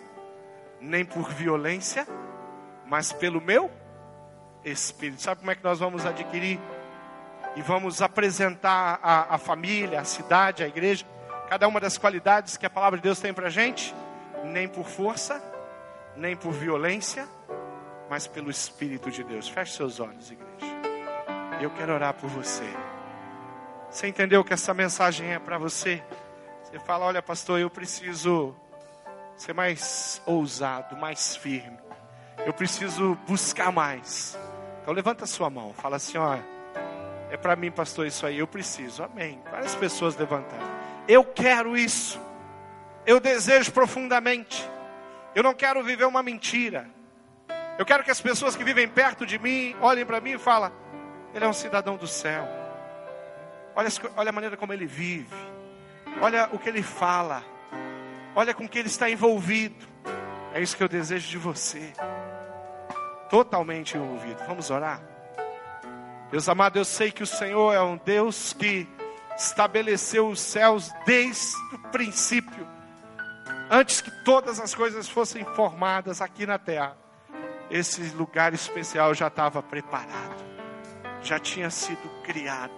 nem 0.80 1.04
por 1.04 1.28
violência, 1.30 2.06
mas 2.86 3.12
pelo 3.12 3.40
meu 3.40 3.70
espírito. 4.64 5.22
Sabe 5.22 5.40
como 5.40 5.50
é 5.50 5.54
que 5.54 5.64
nós 5.64 5.78
vamos 5.78 6.06
adquirir 6.06 6.60
e 7.56 7.62
vamos 7.62 8.02
apresentar 8.02 9.00
a, 9.02 9.34
a 9.34 9.38
família, 9.38 10.00
a 10.00 10.04
cidade, 10.04 10.62
a 10.62 10.68
igreja, 10.68 11.04
cada 11.48 11.66
uma 11.66 11.80
das 11.80 11.96
qualidades 11.96 12.56
que 12.56 12.66
a 12.66 12.70
palavra 12.70 12.98
de 12.98 13.02
Deus 13.02 13.18
tem 13.18 13.32
para 13.32 13.46
a 13.46 13.50
gente? 13.50 13.94
Nem 14.44 14.68
por 14.68 14.84
força, 14.84 15.42
nem 16.14 16.36
por 16.36 16.52
violência, 16.52 17.26
mas 18.08 18.26
pelo 18.26 18.50
Espírito 18.50 19.10
de 19.10 19.22
Deus. 19.24 19.48
Feche 19.48 19.72
seus 19.72 20.00
olhos, 20.00 20.30
igreja. 20.30 20.76
Eu 21.60 21.70
quero 21.70 21.92
orar 21.92 22.14
por 22.14 22.28
você. 22.28 22.64
Você 23.90 24.06
entendeu 24.06 24.44
que 24.44 24.52
essa 24.52 24.74
mensagem 24.74 25.32
é 25.32 25.38
para 25.38 25.58
você? 25.58 26.02
Você 26.62 26.78
fala: 26.80 27.06
Olha, 27.06 27.22
pastor, 27.22 27.58
eu 27.58 27.70
preciso 27.70 28.54
ser 29.36 29.52
mais 29.52 30.20
ousado, 30.26 30.96
mais 30.96 31.36
firme. 31.36 31.78
Eu 32.44 32.52
preciso 32.52 33.16
buscar 33.26 33.72
mais. 33.72 34.38
Então 34.82 34.92
levanta 34.92 35.24
a 35.24 35.26
sua 35.26 35.48
mão. 35.48 35.72
Fala 35.72 35.96
assim: 35.96 36.18
Olha, 36.18 36.44
é 37.30 37.36
para 37.36 37.56
mim, 37.56 37.70
pastor, 37.70 38.06
isso 38.06 38.26
aí. 38.26 38.38
Eu 38.38 38.46
preciso. 38.46 39.02
Amém. 39.02 39.40
Várias 39.50 39.74
pessoas 39.74 40.16
levantaram. 40.16 40.66
Eu 41.08 41.24
quero 41.24 41.76
isso. 41.76 42.20
Eu 43.06 43.20
desejo 43.20 43.72
profundamente. 43.72 44.68
Eu 45.34 45.42
não 45.42 45.54
quero 45.54 45.82
viver 45.82 46.04
uma 46.04 46.22
mentira. 46.22 46.88
Eu 47.78 47.84
quero 47.84 48.02
que 48.02 48.10
as 48.10 48.20
pessoas 48.20 48.56
que 48.56 48.64
vivem 48.64 48.88
perto 48.88 49.26
de 49.26 49.38
mim 49.38 49.76
olhem 49.80 50.06
para 50.06 50.20
mim 50.20 50.32
e 50.32 50.38
falem: 50.38 50.72
Ele 51.34 51.44
é 51.44 51.48
um 51.48 51.52
cidadão 51.52 51.96
do 51.96 52.06
céu. 52.06 52.48
Olha, 53.74 53.88
olha 54.16 54.30
a 54.30 54.32
maneira 54.32 54.56
como 54.56 54.72
ele 54.72 54.86
vive. 54.86 55.36
Olha 56.20 56.48
o 56.52 56.58
que 56.58 56.68
ele 56.70 56.82
fala. 56.82 57.44
Olha 58.34 58.54
com 58.54 58.66
que 58.66 58.78
ele 58.78 58.88
está 58.88 59.10
envolvido. 59.10 59.86
É 60.54 60.60
isso 60.60 60.74
que 60.74 60.82
eu 60.82 60.88
desejo 60.88 61.28
de 61.28 61.36
você. 61.36 61.92
Totalmente 63.28 63.98
envolvido. 63.98 64.42
Vamos 64.46 64.70
orar? 64.70 65.02
Deus 66.30 66.48
amado, 66.48 66.78
eu 66.78 66.84
sei 66.84 67.12
que 67.12 67.22
o 67.22 67.26
Senhor 67.26 67.74
é 67.74 67.82
um 67.82 67.98
Deus 67.98 68.54
que 68.54 68.88
estabeleceu 69.36 70.28
os 70.28 70.40
céus 70.40 70.90
desde 71.04 71.54
o 71.74 71.78
princípio, 71.90 72.66
antes 73.70 74.00
que 74.00 74.10
todas 74.24 74.58
as 74.58 74.74
coisas 74.74 75.08
fossem 75.08 75.44
formadas 75.44 76.22
aqui 76.22 76.46
na 76.46 76.58
terra 76.58 76.96
esse 77.70 78.02
lugar 78.10 78.54
especial 78.54 79.14
já 79.14 79.26
estava 79.26 79.62
preparado, 79.62 80.44
já 81.22 81.38
tinha 81.38 81.70
sido 81.70 82.08
criado. 82.22 82.74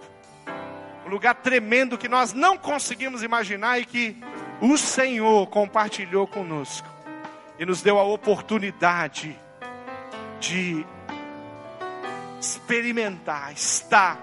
Um 1.05 1.09
lugar 1.09 1.35
tremendo 1.35 1.97
que 1.97 2.07
nós 2.07 2.33
não 2.33 2.57
conseguimos 2.57 3.23
imaginar 3.23 3.79
e 3.79 3.85
que 3.85 4.17
o 4.61 4.77
Senhor 4.77 5.47
compartilhou 5.47 6.27
conosco 6.27 6.87
e 7.57 7.65
nos 7.65 7.81
deu 7.81 7.99
a 7.99 8.03
oportunidade 8.03 9.37
de 10.39 10.85
experimentar, 12.39 13.51
estar. 13.53 14.17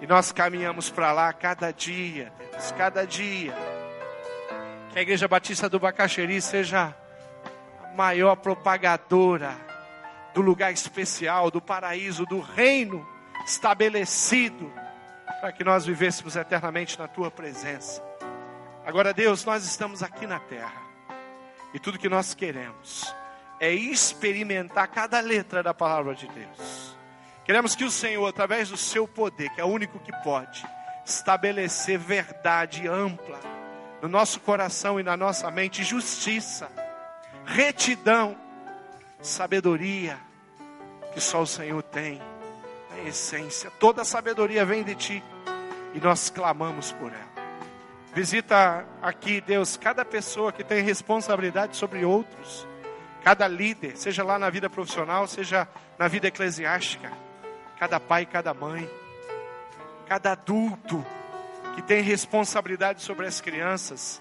E 0.00 0.06
nós 0.06 0.30
caminhamos 0.30 0.90
para 0.90 1.12
lá 1.12 1.32
cada 1.32 1.72
dia, 1.72 2.32
Deus, 2.38 2.72
cada 2.72 3.06
dia. 3.06 3.54
Que 4.92 4.98
a 4.98 5.02
Igreja 5.02 5.26
Batista 5.26 5.68
do 5.68 5.80
Bacaxeri 5.80 6.40
seja 6.40 6.94
maior 7.98 8.36
propagadora 8.36 9.56
do 10.32 10.40
lugar 10.40 10.72
especial, 10.72 11.50
do 11.50 11.60
paraíso, 11.60 12.24
do 12.24 12.38
reino 12.38 13.04
estabelecido, 13.44 14.72
para 15.40 15.50
que 15.50 15.64
nós 15.64 15.84
vivêssemos 15.84 16.36
eternamente 16.36 16.96
na 16.96 17.08
tua 17.08 17.28
presença. 17.28 18.00
Agora, 18.86 19.12
Deus, 19.12 19.44
nós 19.44 19.64
estamos 19.64 20.00
aqui 20.00 20.28
na 20.28 20.38
terra, 20.38 20.80
e 21.74 21.80
tudo 21.80 21.98
que 21.98 22.08
nós 22.08 22.34
queremos 22.34 23.12
é 23.58 23.72
experimentar 23.72 24.86
cada 24.86 25.18
letra 25.18 25.60
da 25.60 25.74
palavra 25.74 26.14
de 26.14 26.28
Deus. 26.28 26.96
Queremos 27.44 27.74
que 27.74 27.82
o 27.82 27.90
Senhor, 27.90 28.28
através 28.28 28.68
do 28.68 28.76
seu 28.76 29.08
poder, 29.08 29.50
que 29.50 29.60
é 29.60 29.64
o 29.64 29.68
único 29.68 29.98
que 29.98 30.12
pode, 30.22 30.64
estabelecer 31.04 31.98
verdade 31.98 32.86
ampla 32.86 33.40
no 34.00 34.06
nosso 34.08 34.38
coração 34.38 35.00
e 35.00 35.02
na 35.02 35.16
nossa 35.16 35.50
mente, 35.50 35.82
justiça 35.82 36.70
retidão, 37.48 38.36
sabedoria 39.20 40.18
que 41.12 41.20
só 41.20 41.42
o 41.42 41.46
Senhor 41.46 41.82
tem, 41.82 42.20
a 42.92 43.08
essência. 43.08 43.70
Toda 43.80 44.04
sabedoria 44.04 44.64
vem 44.64 44.84
de 44.84 44.94
ti 44.94 45.24
e 45.94 46.00
nós 46.00 46.30
clamamos 46.30 46.92
por 46.92 47.10
ela. 47.10 47.28
Visita 48.14 48.86
aqui, 49.00 49.40
Deus, 49.40 49.76
cada 49.76 50.04
pessoa 50.04 50.52
que 50.52 50.62
tem 50.62 50.82
responsabilidade 50.82 51.76
sobre 51.76 52.04
outros, 52.04 52.66
cada 53.24 53.48
líder, 53.48 53.96
seja 53.96 54.22
lá 54.22 54.38
na 54.38 54.50
vida 54.50 54.68
profissional, 54.68 55.26
seja 55.26 55.66
na 55.98 56.06
vida 56.06 56.28
eclesiástica, 56.28 57.10
cada 57.78 57.98
pai, 57.98 58.26
cada 58.26 58.52
mãe, 58.52 58.88
cada 60.06 60.32
adulto 60.32 61.04
que 61.74 61.82
tem 61.82 62.02
responsabilidade 62.02 63.02
sobre 63.02 63.26
as 63.26 63.40
crianças 63.40 64.20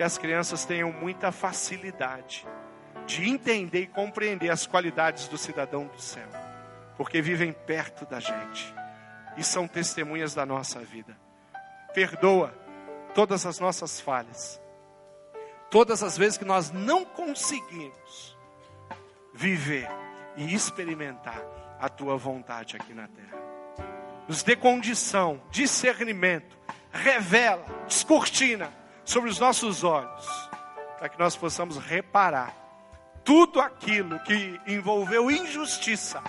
que 0.00 0.04
as 0.04 0.16
crianças 0.16 0.64
tenham 0.64 0.90
muita 0.90 1.30
facilidade 1.30 2.48
de 3.04 3.28
entender 3.28 3.82
e 3.82 3.86
compreender 3.86 4.48
as 4.48 4.66
qualidades 4.66 5.28
do 5.28 5.36
cidadão 5.36 5.88
do 5.88 6.00
céu, 6.00 6.26
porque 6.96 7.20
vivem 7.20 7.52
perto 7.52 8.06
da 8.06 8.18
gente 8.18 8.74
e 9.36 9.44
são 9.44 9.68
testemunhas 9.68 10.32
da 10.34 10.46
nossa 10.46 10.80
vida. 10.80 11.14
Perdoa 11.92 12.54
todas 13.14 13.44
as 13.44 13.58
nossas 13.58 14.00
falhas, 14.00 14.58
todas 15.70 16.02
as 16.02 16.16
vezes 16.16 16.38
que 16.38 16.46
nós 16.46 16.70
não 16.70 17.04
conseguimos 17.04 18.38
viver 19.34 19.86
e 20.34 20.54
experimentar 20.54 21.44
a 21.78 21.90
tua 21.90 22.16
vontade 22.16 22.74
aqui 22.74 22.94
na 22.94 23.06
terra. 23.06 23.38
Nos 24.26 24.42
dê 24.42 24.56
condição, 24.56 25.42
discernimento, 25.50 26.56
revela, 26.90 27.66
descortina 27.86 28.79
sobre 29.10 29.28
os 29.28 29.40
nossos 29.40 29.82
olhos, 29.82 30.48
para 30.96 31.08
que 31.08 31.18
nós 31.18 31.36
possamos 31.36 31.78
reparar 31.78 32.54
tudo 33.24 33.60
aquilo 33.60 34.20
que 34.20 34.60
envolveu 34.68 35.28
injustiça 35.28 36.22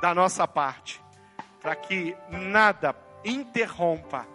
da 0.00 0.14
nossa 0.14 0.48
parte, 0.48 0.98
para 1.60 1.76
que 1.76 2.16
nada 2.30 2.96
interrompa 3.22 4.26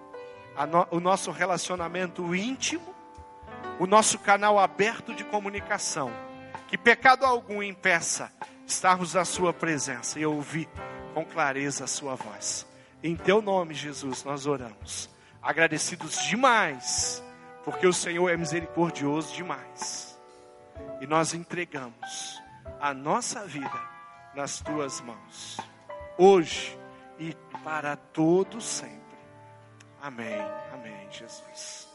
no, 0.70 0.88
o 0.92 1.00
nosso 1.00 1.32
relacionamento 1.32 2.36
íntimo, 2.36 2.94
o 3.80 3.88
nosso 3.88 4.20
canal 4.20 4.60
aberto 4.60 5.16
de 5.16 5.24
comunicação, 5.24 6.14
que 6.68 6.78
pecado 6.78 7.26
algum 7.26 7.64
impeça 7.64 8.32
estarmos 8.68 9.16
na 9.16 9.26
Sua 9.26 9.52
presença 9.52 10.20
e 10.20 10.26
ouvir 10.26 10.70
com 11.16 11.26
clareza 11.26 11.86
a 11.86 11.88
Sua 11.88 12.14
voz. 12.14 12.68
Em 13.02 13.16
Teu 13.16 13.42
nome, 13.42 13.74
Jesus, 13.74 14.24
nós 14.24 14.46
oramos, 14.46 15.10
agradecidos 15.42 16.24
demais 16.28 17.26
porque 17.68 17.86
o 17.86 17.92
Senhor 17.92 18.30
é 18.30 18.38
misericordioso 18.38 19.36
demais. 19.36 20.18
E 21.02 21.06
nós 21.06 21.34
entregamos 21.34 22.42
a 22.80 22.94
nossa 22.94 23.46
vida 23.46 23.82
nas 24.34 24.62
tuas 24.62 25.02
mãos, 25.02 25.58
hoje 26.18 26.80
e 27.20 27.36
para 27.66 27.98
todo 27.98 28.62
sempre. 28.62 29.20
Amém. 30.02 30.40
Amém, 30.74 31.12
Jesus. 31.12 31.87